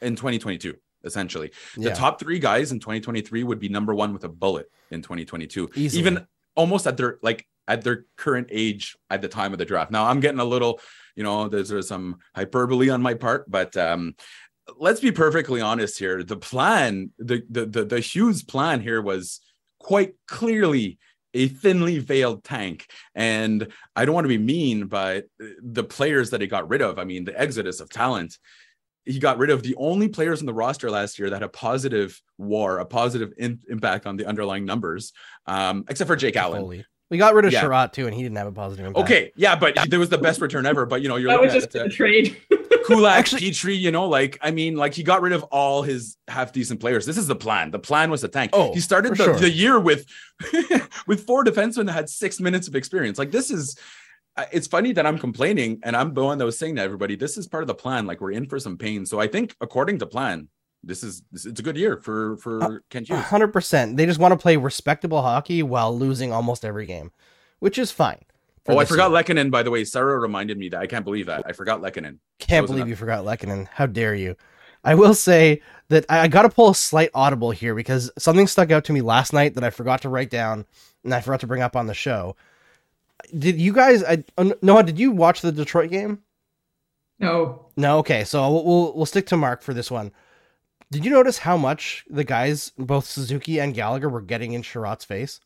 in 0.00 0.16
2022, 0.16 0.76
essentially. 1.04 1.52
The 1.76 1.88
yeah. 1.88 1.94
top 1.94 2.18
three 2.18 2.38
guys 2.38 2.72
in 2.72 2.80
2023 2.80 3.44
would 3.44 3.58
be 3.60 3.68
number 3.68 3.94
one 3.94 4.12
with 4.12 4.24
a 4.24 4.28
bullet 4.28 4.70
in 4.90 5.02
2022. 5.02 5.70
Easily. 5.74 6.00
Even 6.00 6.26
almost 6.56 6.86
at 6.86 6.96
their 6.96 7.18
like 7.22 7.46
at 7.68 7.82
their 7.82 8.06
current 8.16 8.48
age 8.50 8.96
at 9.10 9.20
the 9.20 9.28
time 9.28 9.52
of 9.52 9.58
the 9.58 9.64
draft. 9.64 9.90
Now 9.90 10.06
I'm 10.06 10.20
getting 10.20 10.40
a 10.40 10.44
little, 10.44 10.80
you 11.14 11.22
know, 11.22 11.48
there's, 11.48 11.68
there's 11.68 11.88
some 11.88 12.18
hyperbole 12.34 12.88
on 12.88 13.02
my 13.02 13.14
part, 13.14 13.48
but 13.50 13.76
um 13.76 14.14
let's 14.76 15.00
be 15.00 15.12
perfectly 15.12 15.60
honest 15.60 15.98
here. 15.98 16.22
The 16.22 16.36
plan, 16.36 17.10
the 17.18 17.42
the 17.48 17.66
the, 17.66 17.84
the 17.84 18.00
Hughes 18.00 18.42
plan 18.42 18.80
here 18.80 19.00
was 19.00 19.40
quite 19.78 20.14
clearly 20.26 20.98
a 21.34 21.48
thinly 21.48 21.98
veiled 21.98 22.44
tank. 22.44 22.86
And 23.14 23.68
I 23.94 24.04
don't 24.04 24.14
want 24.14 24.24
to 24.24 24.28
be 24.28 24.38
mean, 24.38 24.86
but 24.86 25.26
the 25.62 25.84
players 25.84 26.30
that 26.30 26.40
he 26.40 26.46
got 26.46 26.68
rid 26.68 26.82
of, 26.82 26.98
I 26.98 27.04
mean, 27.04 27.24
the 27.24 27.38
exodus 27.38 27.80
of 27.80 27.90
talent, 27.90 28.38
he 29.04 29.18
got 29.18 29.38
rid 29.38 29.50
of 29.50 29.62
the 29.62 29.74
only 29.76 30.08
players 30.08 30.40
in 30.40 30.46
the 30.46 30.54
roster 30.54 30.90
last 30.90 31.18
year 31.18 31.30
that 31.30 31.36
had 31.36 31.42
a 31.42 31.48
positive 31.48 32.20
war, 32.36 32.78
a 32.78 32.84
positive 32.84 33.32
in, 33.38 33.60
impact 33.68 34.06
on 34.06 34.16
the 34.16 34.26
underlying 34.26 34.64
numbers, 34.64 35.12
um, 35.46 35.84
except 35.88 36.08
for 36.08 36.16
Jake 36.16 36.36
Allen. 36.36 36.60
Holy. 36.60 36.84
We 37.10 37.16
got 37.16 37.32
rid 37.34 37.46
of 37.46 37.52
yeah. 37.52 37.62
Chiarot 37.62 37.92
too, 37.92 38.06
and 38.06 38.14
he 38.14 38.22
didn't 38.22 38.36
have 38.36 38.48
a 38.48 38.52
positive 38.52 38.84
impact. 38.84 39.06
Okay, 39.06 39.32
yeah, 39.34 39.56
but 39.56 39.78
there 39.88 39.98
was 39.98 40.10
the 40.10 40.18
best 40.18 40.42
return 40.42 40.66
ever. 40.66 40.84
But 40.84 41.00
you 41.00 41.08
know, 41.08 41.16
you're 41.16 41.30
that 41.30 41.40
was 41.40 41.54
just 41.54 41.74
a 41.74 41.88
trade. 41.88 42.36
Kulak, 42.88 43.18
Actually, 43.18 43.42
Petry, 43.42 43.78
you 43.78 43.90
know, 43.90 44.08
like 44.08 44.38
I 44.40 44.50
mean, 44.50 44.76
like 44.76 44.94
he 44.94 45.02
got 45.02 45.22
rid 45.22 45.32
of 45.32 45.42
all 45.44 45.82
his 45.82 46.16
half 46.26 46.52
decent 46.52 46.80
players. 46.80 47.06
This 47.06 47.18
is 47.18 47.26
the 47.26 47.36
plan. 47.36 47.70
The 47.70 47.78
plan 47.78 48.10
was 48.10 48.24
a 48.24 48.28
tank. 48.28 48.50
Oh, 48.54 48.72
he 48.72 48.80
started 48.80 49.12
the, 49.12 49.24
sure. 49.24 49.36
the 49.38 49.50
year 49.50 49.78
with 49.78 50.06
with 51.06 51.26
four 51.26 51.44
defensemen 51.44 51.86
that 51.86 51.92
had 51.92 52.08
six 52.08 52.40
minutes 52.40 52.66
of 52.68 52.74
experience. 52.74 53.18
Like 53.18 53.30
this 53.30 53.50
is 53.50 53.78
it's 54.52 54.66
funny 54.66 54.92
that 54.92 55.06
I'm 55.06 55.18
complaining 55.18 55.80
and 55.82 55.96
I'm 55.96 56.14
the 56.14 56.24
one 56.24 56.38
that 56.38 56.44
was 56.44 56.58
saying 56.58 56.76
to 56.76 56.82
everybody, 56.82 57.16
this 57.16 57.36
is 57.36 57.46
part 57.46 57.62
of 57.62 57.66
the 57.66 57.74
plan. 57.74 58.06
Like 58.06 58.20
we're 58.20 58.32
in 58.32 58.46
for 58.46 58.58
some 58.58 58.76
pain. 58.76 59.04
So 59.04 59.20
I 59.20 59.26
think 59.26 59.54
according 59.60 59.98
to 59.98 60.06
plan, 60.06 60.48
this 60.82 61.02
is 61.02 61.22
it's 61.32 61.60
a 61.60 61.62
good 61.62 61.76
year 61.76 61.96
for 61.98 62.36
for 62.38 62.62
uh, 62.62 62.78
Kent 62.90 63.08
Hughes. 63.08 63.20
Hundred 63.20 63.52
percent. 63.52 63.96
They 63.96 64.06
just 64.06 64.20
want 64.20 64.32
to 64.32 64.38
play 64.38 64.56
respectable 64.56 65.22
hockey 65.22 65.62
while 65.62 65.96
losing 65.96 66.32
almost 66.32 66.64
every 66.64 66.86
game, 66.86 67.10
which 67.58 67.78
is 67.78 67.90
fine. 67.90 68.24
Oh, 68.68 68.78
I 68.78 68.84
forgot 68.84 69.10
Lehkonen, 69.10 69.50
by 69.50 69.62
the 69.62 69.70
way. 69.70 69.84
Sarah 69.84 70.18
reminded 70.18 70.58
me 70.58 70.68
that. 70.70 70.80
I 70.80 70.86
can't 70.86 71.04
believe 71.04 71.26
that. 71.26 71.42
I 71.46 71.52
forgot 71.52 71.80
Lehkonen. 71.80 72.18
Can't 72.38 72.66
believe 72.66 72.80
enough. 72.80 72.88
you 72.88 72.96
forgot 72.96 73.24
Lehkonen. 73.24 73.66
How 73.68 73.86
dare 73.86 74.14
you? 74.14 74.36
I 74.84 74.94
will 74.94 75.14
say 75.14 75.60
that 75.88 76.04
I, 76.08 76.20
I 76.20 76.28
got 76.28 76.42
to 76.42 76.48
pull 76.48 76.70
a 76.70 76.74
slight 76.74 77.10
audible 77.14 77.50
here 77.50 77.74
because 77.74 78.10
something 78.18 78.46
stuck 78.46 78.70
out 78.70 78.84
to 78.84 78.92
me 78.92 79.00
last 79.00 79.32
night 79.32 79.54
that 79.54 79.64
I 79.64 79.70
forgot 79.70 80.02
to 80.02 80.08
write 80.08 80.30
down 80.30 80.66
and 81.04 81.14
I 81.14 81.20
forgot 81.20 81.40
to 81.40 81.46
bring 81.46 81.62
up 81.62 81.76
on 81.76 81.86
the 81.86 81.94
show. 81.94 82.36
Did 83.36 83.60
you 83.60 83.72
guys? 83.72 84.04
I 84.04 84.24
uh, 84.36 84.44
Noha, 84.62 84.86
did 84.86 84.98
you 84.98 85.10
watch 85.10 85.40
the 85.40 85.50
Detroit 85.50 85.90
game? 85.90 86.22
No. 87.18 87.66
No. 87.76 87.98
Okay, 87.98 88.24
so 88.24 88.48
we'll, 88.50 88.64
we'll 88.64 88.92
we'll 88.94 89.06
stick 89.06 89.26
to 89.26 89.36
Marc 89.36 89.62
for 89.62 89.74
this 89.74 89.90
one. 89.90 90.12
Did 90.90 91.04
you 91.04 91.10
notice 91.10 91.38
how 91.38 91.56
much 91.56 92.04
the 92.08 92.24
guys, 92.24 92.72
both 92.78 93.04
Suzuki 93.04 93.60
and 93.60 93.74
Gallagher, 93.74 94.08
were 94.08 94.22
getting 94.22 94.52
in 94.52 94.62
Chiarot's 94.62 95.04
face? 95.04 95.40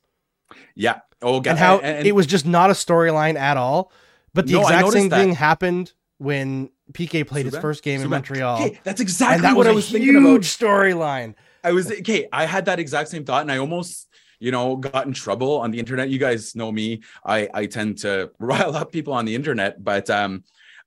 Yeah. 0.75 1.01
Oh, 1.21 1.41
God. 1.41 1.51
and 1.51 1.59
how 1.59 1.79
and, 1.79 1.99
and, 1.99 2.07
it 2.07 2.13
was 2.13 2.27
just 2.27 2.47
not 2.47 2.71
a 2.71 2.75
storyline 2.75 3.37
at 3.37 3.57
all. 3.57 3.93
But 4.35 4.47
the 4.47 4.55
no, 4.55 4.63
exact 4.63 4.89
same 4.93 5.09
that. 5.11 5.19
thing 5.19 5.35
happened 5.35 5.93
when 6.19 6.71
PK 6.93 7.27
played 7.27 7.47
his 7.47 7.57
first 7.59 7.83
game 7.83 8.01
in 8.01 8.09
Montreal. 8.09 8.63
Okay, 8.63 8.81
that's 8.85 9.01
exactly 9.01 9.37
and 9.37 9.45
that 9.45 9.57
what 9.57 9.67
I 9.67 9.73
was 9.73 9.91
thinking 9.91 10.17
about. 10.17 10.31
Huge 10.31 10.47
storyline. 10.47 11.35
I 11.65 11.73
was 11.73 11.91
okay. 11.91 12.29
I 12.33 12.47
had 12.47 12.65
that 12.67 12.79
exact 12.79 13.11
same 13.11 13.25
thought, 13.25 13.43
and 13.43 13.53
I 13.53 13.59
almost, 13.59 14.09
you 14.41 14.51
know, 14.51 14.77
got 14.77 15.07
in 15.07 15.13
trouble 15.13 15.59
on 15.59 15.71
the 15.71 15.79
internet. 15.79 16.09
You 16.09 16.19
guys 16.19 16.57
know 16.57 16.73
me. 16.73 17.03
I 17.25 17.49
I 17.53 17.67
tend 17.67 17.99
to 17.99 18.31
rile 18.39 18.75
up 18.75 18.93
people 18.93 19.13
on 19.13 19.25
the 19.25 19.35
internet, 19.35 19.83
but 19.83 20.09
um, 20.09 20.45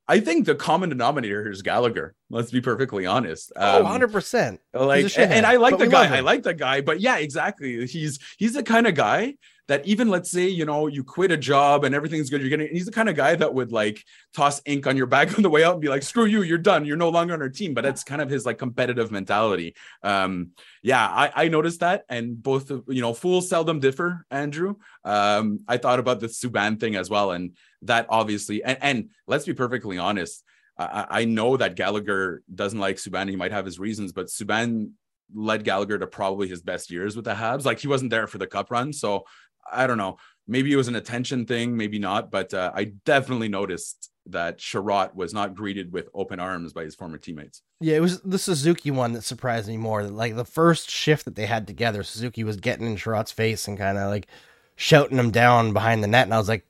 I 0.08 0.20
think 0.20 0.46
the 0.46 0.56
common 0.56 0.90
denominator 0.90 1.50
is 1.50 1.62
Gallagher. 1.62 2.14
Let's 2.30 2.52
be 2.52 2.62
perfectly 2.62 3.06
honest. 3.06 3.52
Oh, 3.56 3.86
um, 3.86 4.02
oh, 4.04 4.08
100%. 4.08 4.60
Like, 4.74 5.18
and, 5.18 5.34
and 5.34 5.46
I 5.46 5.56
like 5.56 5.78
the 5.78 5.88
guy. 5.88 6.16
I 6.16 6.20
like 6.20 6.44
the 6.44 6.54
guy, 6.54 6.82
but 6.82 7.00
yeah, 7.00 7.18
exactly. 7.18 7.86
He's 7.88 8.20
he's 8.38 8.54
the 8.54 8.64
kind 8.64 8.88
of 8.88 8.96
guy 8.96 9.36
that 9.68 9.86
even 9.86 10.10
let's 10.10 10.30
say 10.30 10.48
you 10.48 10.66
know 10.66 10.88
you 10.88 11.04
quit 11.04 11.32
a 11.32 11.38
job 11.38 11.84
and 11.84 11.96
everything's 11.96 12.30
good 12.30 12.42
you're 12.42 12.50
getting 12.50 12.68
he's 12.72 12.86
the 12.86 12.92
kind 12.92 13.10
of 13.10 13.16
guy 13.16 13.36
that 13.36 13.54
would 13.54 13.72
like 13.72 14.04
toss 14.34 14.62
ink 14.66 14.86
on 14.88 14.98
your 14.98 15.06
back 15.06 15.34
on 15.38 15.44
the 15.44 15.50
way 15.50 15.64
out 15.64 15.74
and 15.74 15.82
be 15.82 15.88
like 15.88 16.04
screw 16.04 16.26
you 16.26 16.42
you're 16.44 16.58
done 16.58 16.86
you're 16.86 16.98
no 16.98 17.10
longer 17.10 17.34
on 17.34 17.42
our 17.42 17.50
team 17.50 17.74
but 17.74 17.84
that's 17.84 18.04
kind 18.04 18.22
of 18.22 18.30
his 18.30 18.46
like 18.46 18.58
competitive 18.58 19.12
mentality 19.12 19.76
um 20.04 20.52
yeah 20.84 21.06
i 21.08 21.32
i 21.36 21.48
noticed 21.48 21.80
that 21.80 22.04
and 22.10 22.42
both 22.42 22.72
you 22.88 23.02
know 23.02 23.14
fools 23.14 23.50
seldom 23.50 23.80
differ 23.80 24.26
andrew 24.32 24.76
um 25.04 25.60
i 25.68 25.78
thought 25.78 26.00
about 26.00 26.20
the 26.20 26.28
subban 26.28 26.80
thing 26.80 26.96
as 26.96 27.10
well 27.10 27.32
and 27.32 27.56
that 27.82 28.06
obviously 28.10 28.64
and, 28.64 28.78
and 28.82 29.10
let's 29.28 29.46
be 29.46 29.54
perfectly 29.54 29.98
honest 29.98 30.44
I, 30.78 31.06
I 31.10 31.26
know 31.26 31.56
that 31.56 31.76
Gallagher 31.76 32.44
doesn't 32.54 32.80
like 32.80 32.98
Subban. 32.98 33.30
He 33.30 33.38
might 33.38 33.54
have 33.54 33.64
his 33.64 33.80
reasons, 33.80 34.12
but 34.12 34.28
Subban 34.28 34.90
led 35.34 35.64
Gallagher 35.64 35.98
to 35.98 36.08
probably 36.08 36.48
his 36.48 36.62
best 36.62 36.92
years 36.92 37.16
with 37.16 37.26
the 37.26 37.34
Habs. 37.34 37.66
Like 37.66 37.80
he 37.80 37.88
wasn't 37.88 38.12
there 38.12 38.28
for 38.28 38.38
the 38.38 38.48
cup 38.48 38.70
run. 38.72 38.94
So 38.94 39.26
I 39.72 39.88
don't 39.88 39.98
know. 39.98 40.18
Maybe 40.48 40.72
it 40.72 40.76
was 40.76 40.88
an 40.88 40.96
attention 40.96 41.46
thing, 41.46 41.76
maybe 41.76 41.98
not, 42.00 42.30
but 42.30 42.54
uh, 42.54 42.72
I 42.76 42.92
definitely 43.06 43.48
noticed 43.48 44.12
that 44.28 44.60
Chiarot 44.60 45.16
was 45.16 45.34
not 45.34 45.56
greeted 45.56 45.92
with 45.92 46.10
open 46.14 46.40
arms 46.40 46.74
by 46.74 46.84
his 46.84 46.96
former 46.96 47.18
teammates. 47.18 47.62
Yeah, 47.80 47.98
it 47.98 48.02
was 48.02 48.22
the 48.22 48.40
Suzuki 48.40 48.92
one 48.92 49.14
that 49.14 49.24
surprised 49.24 49.68
me 49.68 49.78
more. 49.78 50.04
Like 50.04 50.36
the 50.36 50.46
first 50.46 50.90
shift 50.90 51.26
that 51.26 51.36
they 51.36 51.46
had 51.46 51.68
together, 51.68 52.04
Suzuki 52.04 52.44
was 52.44 52.58
getting 52.58 52.88
in 52.88 52.96
Chiarot's 52.96 53.32
face 53.32 53.68
and 53.68 53.78
kind 53.78 53.98
of 53.98 54.10
like 54.10 54.28
shouting 54.76 55.18
him 55.18 55.32
down 55.32 55.74
behind 55.74 56.04
the 56.04 56.08
net, 56.08 56.26
and 56.26 56.34
I 56.34 56.38
was 56.38 56.50
like, 56.50 56.66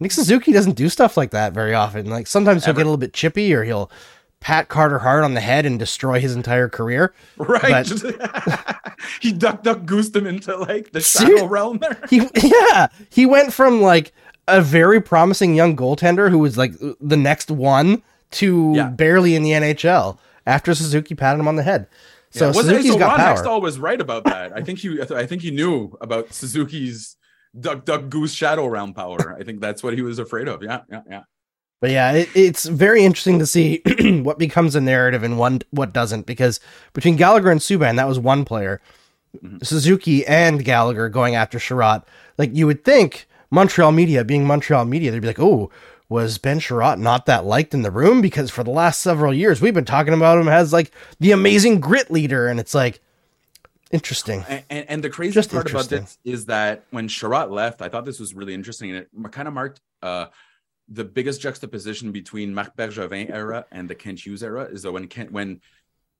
Nick 0.00 0.12
Suzuki 0.12 0.52
doesn't 0.52 0.76
do 0.76 0.88
stuff 0.88 1.16
like 1.16 1.30
that 1.30 1.52
very 1.52 1.74
often. 1.74 2.10
Like 2.10 2.26
sometimes 2.26 2.64
he'll 2.64 2.74
get 2.74 2.82
a 2.82 2.90
little 2.90 2.96
bit 2.96 3.12
chippy 3.12 3.54
or 3.54 3.62
he'll 3.62 3.90
pat 4.42 4.68
Carter 4.68 4.98
Hart 4.98 5.24
on 5.24 5.34
the 5.34 5.40
head 5.40 5.64
and 5.64 5.78
destroy 5.78 6.20
his 6.20 6.34
entire 6.34 6.68
career. 6.68 7.14
Right. 7.36 7.88
But, 7.88 8.80
he 9.20 9.32
duck 9.32 9.62
duck 9.62 9.84
goosed 9.86 10.14
him 10.14 10.26
into 10.26 10.56
like 10.56 10.92
the 10.92 11.00
shadow 11.00 11.46
realm 11.46 11.78
there. 11.78 11.98
He 12.10 12.28
yeah. 12.42 12.88
He 13.08 13.24
went 13.24 13.52
from 13.52 13.80
like 13.80 14.12
a 14.48 14.60
very 14.60 15.00
promising 15.00 15.54
young 15.54 15.76
goaltender 15.76 16.28
who 16.28 16.38
was 16.38 16.58
like 16.58 16.72
the 17.00 17.16
next 17.16 17.50
one 17.50 18.02
to 18.32 18.72
yeah. 18.74 18.88
barely 18.88 19.36
in 19.36 19.42
the 19.42 19.50
NHL 19.50 20.18
after 20.46 20.74
Suzuki 20.74 21.14
patted 21.14 21.38
him 21.38 21.48
on 21.48 21.56
the 21.56 21.62
head. 21.62 21.86
So 22.30 22.46
yeah, 22.46 22.52
Suzuki's 22.52 22.92
so 22.92 22.98
got 22.98 23.18
Ron 23.18 23.18
power. 23.18 23.36
Hextall 23.36 23.62
was 23.62 23.78
right 23.78 24.00
about 24.00 24.24
that. 24.24 24.52
I 24.56 24.62
think 24.62 24.80
he 24.80 25.00
I 25.00 25.26
think 25.26 25.42
he 25.42 25.50
knew 25.50 25.96
about 26.00 26.32
Suzuki's 26.32 27.16
duck 27.58 27.84
duck 27.84 28.08
goose 28.08 28.32
shadow 28.32 28.66
realm 28.66 28.94
power. 28.94 29.36
I 29.38 29.44
think 29.44 29.60
that's 29.60 29.82
what 29.82 29.94
he 29.94 30.02
was 30.02 30.18
afraid 30.18 30.48
of. 30.48 30.62
Yeah, 30.62 30.80
yeah, 30.90 31.02
yeah. 31.08 31.22
But 31.82 31.90
yeah, 31.90 32.12
it, 32.12 32.28
it's 32.36 32.66
very 32.66 33.04
interesting 33.04 33.40
to 33.40 33.46
see 33.46 33.82
what 34.22 34.38
becomes 34.38 34.76
a 34.76 34.80
narrative 34.80 35.24
and 35.24 35.36
one 35.36 35.62
what 35.72 35.92
doesn't. 35.92 36.26
Because 36.26 36.60
between 36.92 37.16
Gallagher 37.16 37.50
and 37.50 37.60
Subban, 37.60 37.96
that 37.96 38.06
was 38.06 38.20
one 38.20 38.44
player. 38.44 38.80
Mm-hmm. 39.36 39.64
Suzuki 39.64 40.24
and 40.24 40.64
Gallagher 40.64 41.08
going 41.08 41.34
after 41.34 41.58
Chiarot. 41.58 42.04
Like 42.38 42.54
you 42.54 42.68
would 42.68 42.84
think 42.84 43.26
Montreal 43.50 43.90
media, 43.90 44.24
being 44.24 44.46
Montreal 44.46 44.84
media, 44.84 45.10
they'd 45.10 45.18
be 45.18 45.26
like, 45.26 45.40
"Oh, 45.40 45.72
was 46.08 46.38
Ben 46.38 46.60
Chiarot 46.60 47.00
not 47.00 47.26
that 47.26 47.44
liked 47.46 47.74
in 47.74 47.82
the 47.82 47.90
room?" 47.90 48.20
Because 48.20 48.48
for 48.48 48.62
the 48.62 48.70
last 48.70 49.00
several 49.00 49.34
years, 49.34 49.60
we've 49.60 49.74
been 49.74 49.84
talking 49.84 50.14
about 50.14 50.38
him 50.38 50.46
as 50.46 50.72
like 50.72 50.92
the 51.18 51.32
amazing 51.32 51.80
grit 51.80 52.12
leader, 52.12 52.46
and 52.46 52.60
it's 52.60 52.76
like 52.76 53.00
interesting. 53.90 54.44
And, 54.48 54.64
and, 54.70 54.88
and 54.88 55.02
the 55.02 55.10
crazy 55.10 55.34
Just 55.34 55.50
part 55.50 55.68
about 55.68 55.88
this 55.88 56.16
is 56.22 56.46
that 56.46 56.84
when 56.90 57.08
Chiarot 57.08 57.50
left, 57.50 57.82
I 57.82 57.88
thought 57.88 58.04
this 58.04 58.20
was 58.20 58.34
really 58.34 58.54
interesting, 58.54 58.90
and 58.90 58.98
it 59.00 59.32
kind 59.32 59.48
of 59.48 59.54
marked. 59.54 59.80
Uh, 60.00 60.26
the 60.88 61.04
biggest 61.04 61.40
juxtaposition 61.40 62.12
between 62.12 62.54
Marc 62.54 62.76
Bergevin 62.76 63.30
era 63.30 63.64
and 63.70 63.88
the 63.88 63.94
Kent 63.94 64.24
Hughes 64.24 64.42
era 64.42 64.64
is 64.64 64.82
that 64.82 64.92
when 64.92 65.08
Kent 65.08 65.32
when 65.32 65.60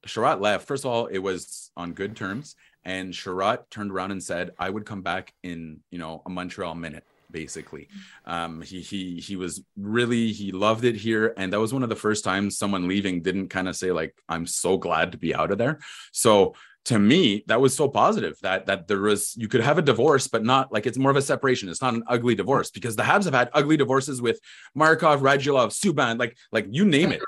Chiarot 0.07 0.40
left, 0.40 0.66
first 0.66 0.85
of 0.85 0.90
all, 0.90 1.07
it 1.07 1.18
was 1.18 1.70
on 1.77 1.92
good 1.92 2.16
terms, 2.16 2.57
and 2.85 3.12
Chiarot 3.12 3.70
turned 3.70 3.92
around 3.92 4.11
and 4.11 4.22
said, 4.22 4.51
"I 4.59 4.68
would 4.68 4.87
come 4.87 5.03
back 5.03 5.33
in 5.42 5.81
you 5.90 5.98
know 5.98 6.22
a 6.27 6.31
Montreal 6.31 6.75
minute." 6.75 7.05
Basically, 7.31 7.88
um, 8.27 8.61
he 8.61 8.83
he 8.83 9.18
he 9.18 9.37
was 9.37 9.62
really 9.77 10.33
he 10.33 10.53
loved 10.53 10.85
it 10.85 10.96
here, 10.96 11.33
and 11.37 11.53
that 11.53 11.61
was 11.61 11.72
one 11.72 11.83
of 11.83 11.88
the 11.88 11.96
first 11.96 12.25
times 12.25 12.59
someone 12.59 12.88
leaving 12.88 13.22
didn't 13.22 13.48
kind 13.48 13.68
of 13.68 13.77
say 13.77 13.90
like, 13.90 14.14
"I'm 14.29 14.46
so 14.46 14.77
glad 14.77 15.12
to 15.12 15.18
be 15.18 15.35
out 15.35 15.51
of 15.51 15.59
there." 15.59 15.81
So 16.12 16.55
to 16.84 16.98
me 16.98 17.44
that 17.46 17.60
was 17.60 17.74
so 17.74 17.88
positive 17.88 18.36
that 18.42 18.66
that 18.66 18.88
there 18.88 19.00
was 19.00 19.34
you 19.36 19.46
could 19.46 19.60
have 19.60 19.78
a 19.78 19.82
divorce 19.82 20.26
but 20.26 20.44
not 20.44 20.72
like 20.72 20.86
it's 20.86 20.98
more 20.98 21.10
of 21.10 21.16
a 21.16 21.22
separation. 21.22 21.68
It's 21.68 21.82
not 21.82 21.94
an 21.94 22.02
ugly 22.08 22.34
divorce 22.34 22.70
because 22.70 22.96
the 22.96 23.02
Habs 23.02 23.24
have 23.24 23.34
had 23.34 23.50
ugly 23.52 23.76
divorces 23.76 24.20
with 24.20 24.40
Markov, 24.74 25.20
Radulov, 25.20 25.68
Subban 25.68 26.18
like 26.18 26.36
like 26.50 26.66
you 26.70 26.84
name 26.84 27.12
it. 27.12 27.22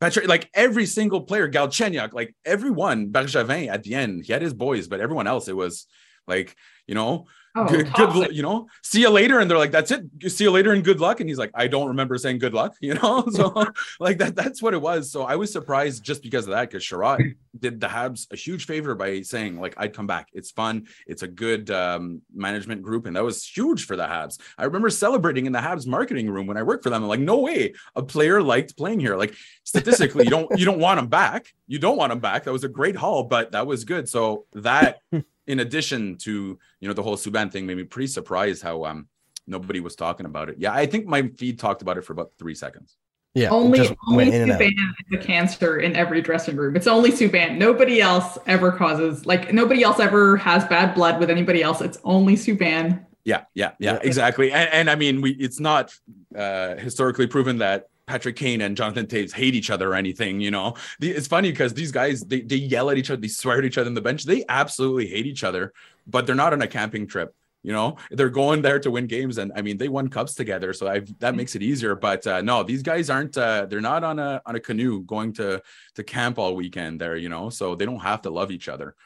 Patrick, 0.00 0.26
like 0.26 0.50
every 0.52 0.84
single 0.84 1.20
player 1.20 1.48
Galchenyuk 1.48 2.12
like 2.12 2.34
everyone 2.44 3.10
Bergevin 3.10 3.68
at 3.68 3.84
the 3.84 3.94
end 3.94 4.24
he 4.24 4.32
had 4.32 4.42
his 4.42 4.52
boys 4.52 4.88
but 4.88 5.00
everyone 5.00 5.28
else 5.28 5.46
it 5.46 5.56
was 5.56 5.86
like 6.26 6.56
you 6.86 6.94
know 6.94 7.26
Oh, 7.54 7.66
good, 7.66 7.92
good, 7.92 8.34
you 8.34 8.42
know, 8.42 8.66
see 8.82 9.02
you 9.02 9.10
later. 9.10 9.38
And 9.38 9.50
they're 9.50 9.58
like, 9.58 9.72
that's 9.72 9.90
it. 9.90 10.04
See 10.28 10.44
you 10.44 10.50
later 10.50 10.72
and 10.72 10.82
good 10.82 11.00
luck. 11.00 11.20
And 11.20 11.28
he's 11.28 11.36
like, 11.36 11.50
I 11.54 11.66
don't 11.66 11.88
remember 11.88 12.16
saying 12.16 12.38
good 12.38 12.54
luck, 12.54 12.74
you 12.80 12.94
know? 12.94 13.26
So 13.32 13.66
like 13.98 14.18
that, 14.18 14.36
that's 14.36 14.62
what 14.62 14.74
it 14.74 14.80
was. 14.80 15.10
So 15.10 15.22
I 15.22 15.36
was 15.36 15.50
surprised 15.52 16.04
just 16.04 16.22
because 16.22 16.46
of 16.46 16.52
that, 16.52 16.70
because 16.70 16.84
Chiarot 16.84 17.34
did 17.58 17.80
the 17.80 17.86
Habs 17.86 18.30
a 18.30 18.36
huge 18.36 18.66
favor 18.66 18.94
by 18.94 19.22
saying 19.22 19.58
like, 19.58 19.74
I'd 19.76 19.94
come 19.94 20.06
back. 20.06 20.28
It's 20.32 20.50
fun. 20.50 20.86
It's 21.06 21.22
a 21.22 21.28
good 21.28 21.70
um, 21.70 22.22
management 22.34 22.82
group. 22.82 23.06
And 23.06 23.16
that 23.16 23.24
was 23.24 23.44
huge 23.44 23.86
for 23.86 23.96
the 23.96 24.04
Habs. 24.04 24.38
I 24.58 24.64
remember 24.64 24.90
celebrating 24.90 25.46
in 25.46 25.52
the 25.52 25.60
Habs 25.60 25.86
marketing 25.86 26.30
room 26.30 26.46
when 26.46 26.56
I 26.56 26.62
worked 26.62 26.84
for 26.84 26.90
them. 26.90 27.02
I'm 27.02 27.08
like, 27.08 27.20
no 27.20 27.38
way 27.38 27.74
a 27.96 28.02
player 28.02 28.42
liked 28.42 28.76
playing 28.76 29.00
here. 29.00 29.16
Like 29.16 29.34
statistically, 29.64 30.24
you 30.24 30.30
don't, 30.30 30.58
you 30.58 30.64
don't 30.64 30.80
want 30.80 31.00
him 31.00 31.08
back. 31.08 31.52
You 31.66 31.78
don't 31.78 31.96
want 31.96 32.12
him 32.12 32.20
back. 32.20 32.44
That 32.44 32.52
was 32.52 32.64
a 32.64 32.68
great 32.68 32.96
haul, 32.96 33.24
but 33.24 33.52
that 33.52 33.66
was 33.66 33.84
good. 33.84 34.08
So 34.08 34.46
that 34.52 35.00
in 35.46 35.60
addition 35.60 36.16
to 36.18 36.58
you 36.80 36.88
know 36.88 36.94
the 36.94 37.02
whole 37.02 37.16
Subban 37.16 37.50
thing, 37.50 37.66
made 37.66 37.76
me 37.76 37.84
pretty 37.84 38.06
surprised 38.06 38.62
how 38.62 38.84
um 38.84 39.08
nobody 39.46 39.80
was 39.80 39.96
talking 39.96 40.26
about 40.26 40.48
it. 40.48 40.56
Yeah, 40.58 40.72
I 40.72 40.86
think 40.86 41.06
my 41.06 41.28
feed 41.36 41.58
talked 41.58 41.82
about 41.82 41.98
it 41.98 42.02
for 42.02 42.12
about 42.12 42.32
three 42.38 42.54
seconds. 42.54 42.96
Yeah, 43.34 43.48
only 43.48 43.80
only 44.08 44.30
Subban 44.30 44.68
is 45.10 45.18
a 45.18 45.22
cancer 45.22 45.80
in 45.80 45.96
every 45.96 46.20
dressing 46.20 46.54
room. 46.56 46.76
It's 46.76 46.86
only 46.86 47.10
Subban. 47.10 47.56
Nobody 47.56 48.00
else 48.00 48.36
ever 48.46 48.72
causes 48.72 49.24
like 49.24 49.52
nobody 49.52 49.82
else 49.82 50.00
ever 50.00 50.36
has 50.36 50.64
bad 50.66 50.94
blood 50.94 51.18
with 51.18 51.30
anybody 51.30 51.62
else. 51.62 51.80
It's 51.80 51.98
only 52.04 52.34
Subban. 52.34 53.06
Yeah, 53.24 53.44
yeah, 53.54 53.72
yeah, 53.78 54.00
exactly. 54.02 54.52
And, 54.52 54.68
and 54.72 54.90
I 54.90 54.96
mean, 54.96 55.22
we 55.22 55.30
it's 55.32 55.60
not 55.60 55.94
uh, 56.36 56.74
historically 56.76 57.26
proven 57.26 57.58
that 57.58 57.86
Patrick 58.06 58.36
Kane 58.36 58.60
and 58.60 58.76
Jonathan 58.76 59.06
Toews 59.06 59.32
hate 59.32 59.54
each 59.54 59.70
other 59.70 59.92
or 59.92 59.94
anything, 59.94 60.40
you 60.40 60.50
know. 60.50 60.74
The, 60.98 61.10
it's 61.10 61.28
funny 61.28 61.50
because 61.50 61.74
these 61.74 61.92
guys 61.92 62.22
they, 62.22 62.40
they 62.40 62.56
yell 62.56 62.90
at 62.90 62.98
each 62.98 63.10
other, 63.10 63.20
they 63.20 63.28
swear 63.28 63.58
at 63.58 63.64
each 63.64 63.78
other 63.78 63.88
on 63.88 63.94
the 63.94 64.00
bench. 64.00 64.24
They 64.24 64.44
absolutely 64.48 65.06
hate 65.06 65.26
each 65.26 65.44
other, 65.44 65.72
but 66.06 66.26
they're 66.26 66.34
not 66.34 66.52
on 66.52 66.62
a 66.62 66.66
camping 66.66 67.06
trip. 67.06 67.34
You 67.62 67.72
know, 67.72 67.96
they're 68.10 68.28
going 68.28 68.60
there 68.60 68.80
to 68.80 68.90
win 68.90 69.06
games, 69.06 69.38
and 69.38 69.52
I 69.54 69.62
mean, 69.62 69.78
they 69.78 69.86
won 69.88 70.08
cups 70.08 70.34
together, 70.34 70.72
so 70.72 70.88
I've, 70.88 71.16
that 71.20 71.36
makes 71.36 71.54
it 71.54 71.62
easier. 71.62 71.94
But 71.94 72.26
uh, 72.26 72.42
no, 72.42 72.64
these 72.64 72.82
guys 72.82 73.08
aren't. 73.08 73.38
Uh, 73.38 73.66
they're 73.66 73.80
not 73.80 74.02
on 74.02 74.18
a 74.18 74.42
on 74.44 74.56
a 74.56 74.60
canoe 74.60 75.02
going 75.04 75.32
to 75.34 75.62
to 75.94 76.02
camp 76.02 76.40
all 76.40 76.56
weekend 76.56 77.00
there. 77.00 77.16
You 77.16 77.28
know, 77.28 77.50
so 77.50 77.76
they 77.76 77.84
don't 77.84 78.00
have 78.00 78.22
to 78.22 78.30
love 78.30 78.50
each 78.50 78.68
other. 78.68 78.96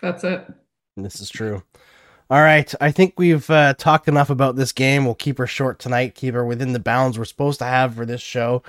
That's 0.00 0.24
it. 0.24 0.44
This 0.96 1.20
is 1.20 1.30
true. 1.30 1.62
All 2.30 2.40
right, 2.40 2.74
I 2.80 2.90
think 2.90 3.14
we've 3.18 3.48
uh, 3.50 3.74
talked 3.74 4.08
enough 4.08 4.30
about 4.30 4.56
this 4.56 4.72
game. 4.72 5.04
We'll 5.04 5.14
keep 5.14 5.38
her 5.38 5.46
short 5.46 5.78
tonight, 5.78 6.14
keep 6.14 6.34
her 6.34 6.44
within 6.44 6.72
the 6.72 6.78
bounds 6.78 7.18
we're 7.18 7.26
supposed 7.26 7.58
to 7.58 7.66
have 7.66 7.94
for 7.94 8.06
this 8.06 8.22
show. 8.22 8.62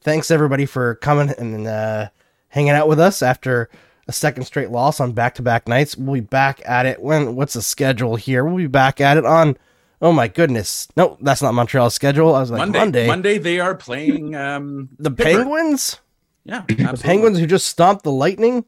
Thanks 0.00 0.30
everybody 0.30 0.66
for 0.66 0.94
coming 0.96 1.30
and 1.38 1.66
uh, 1.66 2.08
hanging 2.48 2.70
out 2.70 2.88
with 2.88 2.98
us 2.98 3.22
after 3.22 3.68
a 4.08 4.12
second 4.12 4.44
straight 4.44 4.70
loss 4.70 4.98
on 4.98 5.12
back-to-back 5.12 5.68
nights. 5.68 5.96
We'll 5.96 6.14
be 6.14 6.20
back 6.20 6.62
at 6.64 6.86
it 6.86 7.00
when 7.00 7.36
what's 7.36 7.54
the 7.54 7.62
schedule 7.62 8.16
here? 8.16 8.44
We'll 8.44 8.56
be 8.56 8.66
back 8.66 9.00
at 9.00 9.16
it 9.16 9.26
on 9.26 9.56
Oh 10.02 10.10
my 10.10 10.26
goodness. 10.26 10.88
No, 10.96 11.16
that's 11.20 11.40
not 11.40 11.54
Montreal's 11.54 11.94
schedule. 11.94 12.34
I 12.34 12.40
was 12.40 12.50
like 12.50 12.58
Monday. 12.58 12.78
Monday. 12.78 13.06
Monday 13.06 13.38
they 13.38 13.60
are 13.60 13.76
playing 13.76 14.34
um 14.34 14.88
the 14.98 15.12
Penguins? 15.12 16.00
Yeah. 16.44 16.64
Absolutely. 16.68 16.96
The 16.96 17.02
Penguins 17.04 17.38
who 17.38 17.46
just 17.46 17.66
stomped 17.66 18.02
the 18.02 18.10
Lightning? 18.10 18.64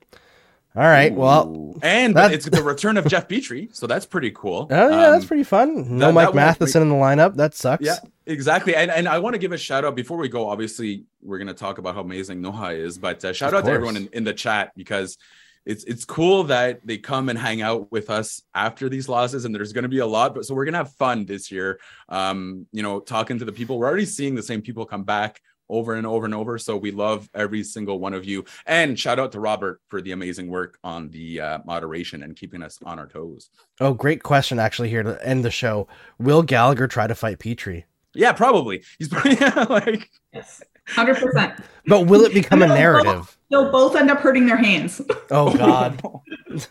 All 0.77 0.83
right. 0.83 1.14
Well, 1.14 1.77
and 1.83 2.16
it's 2.18 2.49
the 2.49 2.62
return 2.62 2.97
of 2.97 3.07
Jeff 3.07 3.29
Petry, 3.29 3.75
so 3.75 3.87
that's 3.87 4.07
pretty 4.07 4.33
cool. 4.33 4.68
Oh 4.75 4.89
yeah, 4.89 5.07
um, 5.07 5.12
that's 5.12 5.25
pretty 5.25 5.45
fun. 5.45 5.99
No 5.99 6.07
that, 6.07 6.12
Mike 6.12 6.29
that 6.29 6.35
Matheson 6.35 6.83
in 6.83 6.89
the 6.89 6.97
lineup. 6.97 7.37
That 7.37 7.55
sucks. 7.55 7.85
Yeah, 7.85 7.99
exactly. 8.27 8.75
And 8.75 8.91
and 8.91 9.09
I 9.09 9.18
want 9.20 9.35
to 9.35 9.39
give 9.39 9.53
a 9.53 9.59
shout 9.59 9.85
out 9.85 9.95
before 9.95 10.16
we 10.16 10.29
go. 10.29 10.49
Obviously, 10.49 11.05
we're 11.22 11.39
going 11.39 11.49
to 11.49 11.55
talk 11.55 11.79
about 11.79 11.95
how 11.95 12.01
amazing 12.01 12.43
Noha 12.43 12.77
is, 12.77 12.99
but 12.99 13.25
uh, 13.25 13.33
shout 13.33 13.53
of 13.53 13.59
out 13.59 13.62
course. 13.62 13.70
to 13.70 13.75
everyone 13.75 13.97
in, 13.97 14.09
in 14.12 14.25
the 14.25 14.33
chat 14.33 14.72
because 14.77 15.16
it's 15.64 15.85
it's 15.85 16.05
cool 16.05 16.45
that 16.45 16.85
they 16.85 16.99
come 16.99 17.29
and 17.29 17.39
hang 17.39 17.62
out 17.62 17.91
with 17.93 18.11
us 18.11 18.43
after 18.55 18.89
these 18.89 19.09
losses 19.09 19.45
and 19.45 19.55
there's 19.55 19.72
going 19.72 19.85
to 19.85 19.89
be 19.89 20.01
a 20.01 20.07
lot 20.07 20.35
but 20.35 20.45
so 20.45 20.55
we're 20.55 20.64
going 20.64 20.75
to 20.75 20.79
have 20.79 20.93
fun 20.93 21.25
this 21.25 21.51
year 21.51 21.81
um 22.11 22.66
you 22.72 22.83
know 22.83 23.01
talking 23.01 23.39
to 23.39 23.45
the 23.45 23.53
people 23.53 23.79
we're 23.79 23.87
already 23.87 24.05
seeing 24.05 24.35
the 24.35 24.43
same 24.43 24.61
people 24.61 24.85
come 24.85 25.05
back 25.05 25.41
over 25.69 25.95
and 25.95 26.07
over 26.07 26.25
and 26.25 26.35
over. 26.35 26.59
So 26.59 26.77
we 26.77 26.91
love 26.91 27.29
every 27.35 27.62
single 27.62 27.99
one 27.99 28.15
of 28.15 28.25
you. 28.25 28.45
And 28.67 28.99
shout 28.99 29.19
out 29.19 29.33
to 29.33 29.41
Robert 29.41 29.81
for 29.89 30.01
the 30.01 30.12
amazing 30.12 30.49
work 30.49 30.79
on 30.85 31.09
the 31.11 31.41
uh, 31.41 31.59
moderation 31.65 32.23
and 32.23 32.37
keeping 32.37 32.62
us 32.62 32.79
on 32.85 32.99
our 32.99 33.07
toes. 33.07 33.51
Oh, 33.81 33.95
great 33.95 34.23
question, 34.23 34.59
actually, 34.59 34.89
here 34.91 35.03
to 35.03 35.27
end 35.27 35.45
the 35.45 35.51
show. 35.51 35.89
Will 36.19 36.43
Gallagher 36.43 36.87
try 36.87 37.07
to 37.07 37.15
fight 37.15 37.39
Petry? 37.39 37.85
Yeah, 38.15 38.33
probably. 38.33 38.83
He's 38.99 39.09
probably 39.09 39.37
yeah, 39.41 39.67
like. 39.69 40.11
Yes. 40.33 40.62
Hundred 40.87 41.17
percent. 41.17 41.55
But 41.87 42.07
will 42.07 42.23
it 42.23 42.35
become 42.35 42.62
a 42.62 42.67
narrative? 42.67 43.37
They'll 43.51 43.73
both 43.73 43.97
end 43.97 44.11
up 44.11 44.19
hurting 44.21 44.47
their 44.47 44.57
hands. 44.57 45.01
Oh 45.31 45.57
God! 45.57 46.03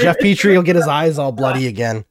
Jeff 0.00 0.18
Petry 0.18 0.54
will 0.54 0.62
get 0.62 0.76
his 0.76 0.86
eyes 0.88 1.18
all 1.18 1.32
bloody 1.32 1.66
again. 1.66 2.04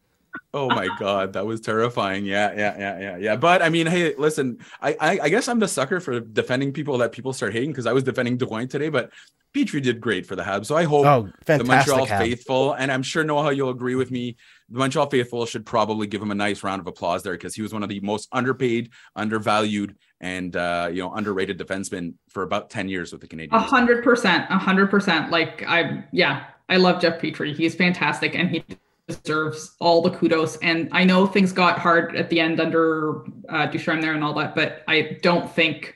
Oh 0.53 0.67
my 0.67 0.89
god, 0.97 1.33
that 1.33 1.45
was 1.45 1.61
terrifying. 1.61 2.25
Yeah, 2.25 2.51
yeah, 2.55 2.75
yeah, 2.77 2.99
yeah, 2.99 3.17
yeah. 3.17 3.35
But 3.35 3.61
I 3.61 3.69
mean, 3.69 3.85
hey, 3.85 4.15
listen, 4.17 4.57
I 4.81 4.95
I, 4.99 5.19
I 5.23 5.29
guess 5.29 5.47
I'm 5.47 5.59
the 5.59 5.67
sucker 5.67 5.99
for 5.99 6.19
defending 6.19 6.73
people 6.73 6.97
that 6.99 7.11
people 7.11 7.33
start 7.33 7.53
hating 7.53 7.71
because 7.71 7.85
I 7.85 7.93
was 7.93 8.03
defending 8.03 8.37
Drouin 8.37 8.67
today, 8.69 8.89
but 8.89 9.11
Petry 9.55 9.81
did 9.81 10.01
great 10.01 10.25
for 10.25 10.35
the 10.35 10.43
Habs. 10.43 10.67
So 10.67 10.75
I 10.75 10.83
hope 10.85 11.05
oh, 11.05 11.29
the 11.45 11.63
Montreal 11.63 12.05
Hab. 12.05 12.21
faithful, 12.21 12.73
and 12.73 12.91
I'm 12.91 13.03
sure 13.03 13.23
Noha, 13.23 13.55
you'll 13.55 13.69
agree 13.69 13.95
with 13.95 14.09
me, 14.09 14.37
the 14.69 14.79
Montreal 14.79 15.07
faithful 15.07 15.45
should 15.45 15.65
probably 15.65 16.07
give 16.07 16.21
him 16.21 16.31
a 16.31 16.35
nice 16.35 16.63
round 16.63 16.79
of 16.79 16.87
applause 16.87 17.21
there 17.21 17.33
because 17.33 17.53
he 17.53 17.61
was 17.61 17.73
one 17.73 17.83
of 17.83 17.89
the 17.89 17.99
most 17.99 18.27
underpaid, 18.31 18.91
undervalued, 19.15 19.95
and 20.19 20.55
uh, 20.55 20.89
you 20.91 21.03
know 21.03 21.13
underrated 21.13 21.59
defensemen 21.59 22.13
for 22.29 22.43
about 22.43 22.69
10 22.69 22.89
years 22.89 23.11
with 23.11 23.21
the 23.21 23.27
Canadiens. 23.27 23.53
A 23.53 23.59
hundred 23.59 24.03
percent, 24.03 24.45
a 24.49 24.57
hundred 24.57 24.89
percent. 24.89 25.31
Like 25.31 25.63
I, 25.67 26.05
yeah, 26.11 26.45
I 26.67 26.77
love 26.77 27.01
Jeff 27.01 27.19
Petry. 27.19 27.55
He's 27.55 27.75
fantastic, 27.75 28.33
and 28.35 28.49
he 28.49 28.63
deserves 29.09 29.75
all 29.79 30.01
the 30.01 30.11
kudos. 30.11 30.57
And 30.57 30.87
I 30.91 31.03
know 31.03 31.25
things 31.25 31.51
got 31.51 31.79
hard 31.79 32.15
at 32.15 32.29
the 32.29 32.39
end 32.39 32.59
under 32.59 33.23
uh, 33.49 33.65
Ducharme 33.65 34.01
there 34.01 34.13
and 34.13 34.23
all 34.23 34.33
that, 34.35 34.55
but 34.55 34.83
I 34.87 35.17
don't 35.21 35.51
think 35.51 35.95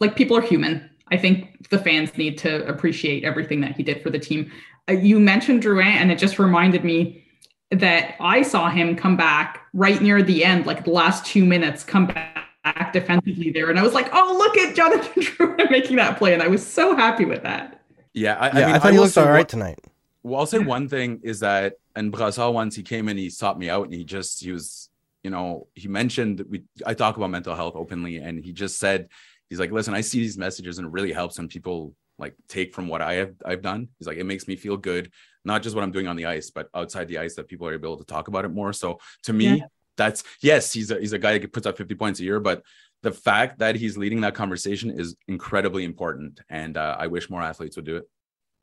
like 0.00 0.16
people 0.16 0.36
are 0.36 0.42
human. 0.42 0.90
I 1.10 1.16
think 1.16 1.68
the 1.70 1.78
fans 1.78 2.16
need 2.16 2.36
to 2.38 2.66
appreciate 2.66 3.24
everything 3.24 3.60
that 3.62 3.76
he 3.76 3.82
did 3.82 4.02
for 4.02 4.10
the 4.10 4.18
team. 4.18 4.50
Uh, 4.88 4.92
you 4.92 5.18
mentioned 5.18 5.62
Drouin, 5.62 5.84
and 5.84 6.10
it 6.12 6.18
just 6.18 6.38
reminded 6.38 6.84
me 6.84 7.24
that 7.70 8.14
I 8.20 8.42
saw 8.42 8.68
him 8.68 8.96
come 8.96 9.16
back 9.16 9.62
right 9.72 10.00
near 10.00 10.22
the 10.22 10.44
end, 10.44 10.66
like 10.66 10.84
the 10.84 10.90
last 10.90 11.24
two 11.24 11.44
minutes, 11.44 11.84
come 11.84 12.06
back 12.06 12.92
defensively 12.92 13.50
there, 13.50 13.70
and 13.70 13.78
I 13.78 13.82
was 13.82 13.94
like, 13.94 14.08
"Oh, 14.12 14.36
look 14.38 14.56
at 14.58 14.74
Jonathan 14.74 15.22
Drouin 15.22 15.70
making 15.70 15.96
that 15.96 16.18
play," 16.18 16.34
and 16.34 16.42
I 16.42 16.48
was 16.48 16.66
so 16.66 16.94
happy 16.96 17.24
with 17.24 17.42
that. 17.42 17.80
Yeah, 18.14 18.34
I, 18.34 18.46
yeah, 18.46 18.50
I, 18.50 18.66
mean, 18.66 18.74
I 18.74 18.78
thought 18.78 18.88
I 18.88 18.92
he 18.92 18.98
looked 18.98 19.18
all 19.18 19.28
right 19.28 19.48
tonight. 19.48 19.78
Well, 20.22 20.40
I'll 20.40 20.46
say 20.46 20.58
one 20.58 20.88
thing 20.88 21.20
is 21.22 21.40
that 21.40 21.74
and 21.94 22.12
Brassard 22.12 22.54
once 22.54 22.74
he 22.74 22.82
came 22.82 23.08
in, 23.08 23.16
he 23.16 23.30
sought 23.30 23.58
me 23.58 23.70
out 23.70 23.84
and 23.84 23.94
he 23.94 24.04
just 24.04 24.42
he 24.42 24.52
was, 24.52 24.88
you 25.22 25.30
know, 25.30 25.68
he 25.74 25.88
mentioned 25.88 26.44
we 26.48 26.64
I 26.84 26.94
talk 26.94 27.16
about 27.16 27.30
mental 27.30 27.54
health 27.54 27.74
openly, 27.76 28.16
and 28.16 28.44
he 28.44 28.52
just 28.52 28.78
said, 28.78 29.08
he's 29.48 29.60
like, 29.60 29.72
listen, 29.72 29.94
I 29.94 30.00
see 30.00 30.18
these 30.18 30.38
messages 30.38 30.78
and 30.78 30.88
it 30.88 30.92
really 30.92 31.12
helps 31.12 31.38
when 31.38 31.48
people 31.48 31.94
like 32.18 32.34
take 32.48 32.74
from 32.74 32.88
what 32.88 33.00
I 33.00 33.14
have 33.14 33.34
I've 33.44 33.62
done. 33.62 33.88
He's 33.98 34.06
like, 34.06 34.18
it 34.18 34.24
makes 34.24 34.48
me 34.48 34.56
feel 34.56 34.76
good, 34.76 35.12
not 35.44 35.62
just 35.62 35.74
what 35.74 35.84
I'm 35.84 35.92
doing 35.92 36.08
on 36.08 36.16
the 36.16 36.26
ice, 36.26 36.50
but 36.50 36.68
outside 36.74 37.08
the 37.08 37.18
ice 37.18 37.34
that 37.36 37.48
people 37.48 37.66
are 37.68 37.74
able 37.74 37.96
to 37.96 38.04
talk 38.04 38.28
about 38.28 38.44
it 38.44 38.48
more. 38.48 38.72
So 38.72 38.98
to 39.24 39.32
me, 39.32 39.58
yeah. 39.58 39.66
that's 39.96 40.24
yes, 40.42 40.72
he's 40.72 40.90
a 40.90 40.98
he's 40.98 41.12
a 41.12 41.18
guy 41.18 41.38
that 41.38 41.52
puts 41.52 41.66
up 41.66 41.76
50 41.76 41.94
points 41.94 42.20
a 42.20 42.24
year, 42.24 42.40
but 42.40 42.62
the 43.02 43.12
fact 43.12 43.60
that 43.60 43.76
he's 43.76 43.96
leading 43.96 44.22
that 44.22 44.34
conversation 44.34 44.90
is 44.90 45.14
incredibly 45.28 45.84
important. 45.84 46.40
And 46.48 46.76
uh, 46.76 46.96
I 46.98 47.06
wish 47.06 47.30
more 47.30 47.42
athletes 47.42 47.76
would 47.76 47.84
do 47.84 47.96
it. 47.96 48.08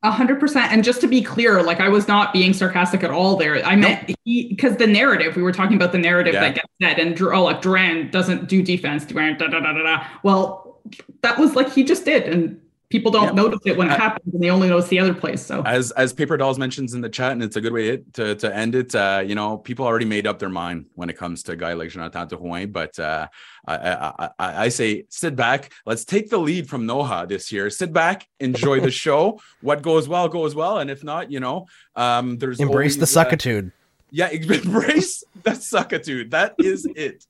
A 0.02 0.10
hundred 0.10 0.38
percent. 0.38 0.72
And 0.72 0.84
just 0.84 1.00
to 1.00 1.06
be 1.06 1.22
clear, 1.22 1.62
like 1.62 1.80
I 1.80 1.88
was 1.88 2.06
not 2.06 2.32
being 2.32 2.52
sarcastic 2.52 3.02
at 3.02 3.10
all 3.10 3.36
there. 3.36 3.64
I 3.64 3.76
meant 3.76 4.14
because 4.24 4.76
the 4.76 4.86
narrative, 4.86 5.36
we 5.36 5.42
were 5.42 5.52
talking 5.52 5.74
about 5.74 5.92
the 5.92 5.98
narrative 5.98 6.34
yeah. 6.34 6.40
that 6.40 6.54
gets 6.54 6.68
said 6.82 6.98
and 6.98 7.20
oh, 7.20 7.44
like 7.44 7.62
Drouin 7.62 8.10
doesn't 8.10 8.48
do 8.48 8.62
defense. 8.62 9.04
Drouin, 9.04 9.38
da, 9.38 9.48
da, 9.48 9.60
da, 9.60 9.72
da, 9.72 9.82
da. 9.82 10.06
Well, 10.22 10.80
that 11.22 11.38
was 11.38 11.56
like 11.56 11.72
he 11.72 11.82
just 11.82 12.04
did. 12.04 12.24
And 12.24 12.60
people 12.88 13.10
don't 13.10 13.24
yeah. 13.24 13.42
notice 13.42 13.60
it 13.64 13.76
when 13.76 13.90
it 13.90 13.98
happens 13.98 14.32
and 14.32 14.42
they 14.42 14.50
only 14.50 14.68
notice 14.68 14.88
the 14.88 14.98
other 14.98 15.14
place 15.14 15.44
so. 15.44 15.62
As 15.62 15.90
as 15.92 16.12
paper 16.12 16.36
dolls 16.36 16.58
mentions 16.58 16.94
in 16.94 17.00
the 17.00 17.08
chat 17.08 17.32
and 17.32 17.42
it's 17.42 17.56
a 17.56 17.60
good 17.60 17.72
way 17.72 17.98
to 18.14 18.34
to 18.36 18.54
end 18.54 18.74
it 18.74 18.94
uh 18.94 19.22
you 19.26 19.34
know 19.34 19.58
people 19.58 19.84
already 19.84 20.04
made 20.04 20.26
up 20.26 20.38
their 20.38 20.48
mind 20.48 20.86
when 20.94 21.10
it 21.10 21.16
comes 21.16 21.42
to 21.44 21.52
a 21.52 21.56
guy 21.56 21.72
like 21.72 21.90
jonathan 21.90 22.28
Drouin, 22.28 22.72
but 22.72 22.98
uh 22.98 23.26
I, 23.66 23.74
I, 23.74 24.30
I 24.38 24.64
i 24.64 24.68
say 24.68 25.04
sit 25.08 25.34
back. 25.34 25.72
Let's 25.84 26.04
take 26.04 26.30
the 26.30 26.38
lead 26.38 26.68
from 26.68 26.86
noha 26.86 27.26
this 27.28 27.50
year. 27.50 27.70
Sit 27.70 27.92
back 27.92 28.28
enjoy 28.40 28.80
the 28.80 28.90
show. 28.90 29.40
What 29.60 29.82
goes 29.82 30.08
well 30.08 30.28
goes 30.28 30.54
well 30.54 30.78
and 30.78 30.90
if 30.90 31.02
not 31.02 31.30
you 31.30 31.40
know 31.40 31.66
um 31.96 32.38
there's 32.38 32.60
embrace 32.60 32.96
always, 32.96 33.12
the 33.12 33.20
suckitude. 33.20 33.68
Uh, 33.68 33.70
yeah 34.10 34.28
embrace 34.30 35.24
the 35.42 35.50
suckitude. 35.50 36.30
That 36.30 36.54
is 36.58 36.86
it. 36.94 37.26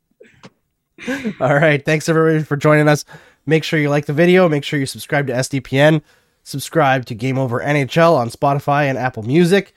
All 1.40 1.54
right. 1.54 1.84
Thanks 1.84 2.08
everybody 2.08 2.42
for 2.42 2.56
joining 2.56 2.88
us 2.88 3.04
Make 3.46 3.64
sure 3.64 3.78
you 3.78 3.88
like 3.88 4.06
the 4.06 4.12
video. 4.12 4.48
Make 4.48 4.64
sure 4.64 4.78
you 4.78 4.86
subscribe 4.86 5.26
to 5.28 5.32
SDPN. 5.32 6.02
Subscribe 6.42 7.06
to 7.06 7.14
Game 7.14 7.38
Over 7.38 7.60
NHL 7.60 8.16
on 8.16 8.28
Spotify 8.28 8.84
and 8.84 8.98
Apple 8.98 9.22
Music. 9.22 9.72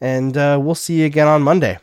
And 0.00 0.36
uh, 0.36 0.58
we'll 0.60 0.74
see 0.74 1.00
you 1.00 1.06
again 1.06 1.28
on 1.28 1.42
Monday. 1.42 1.78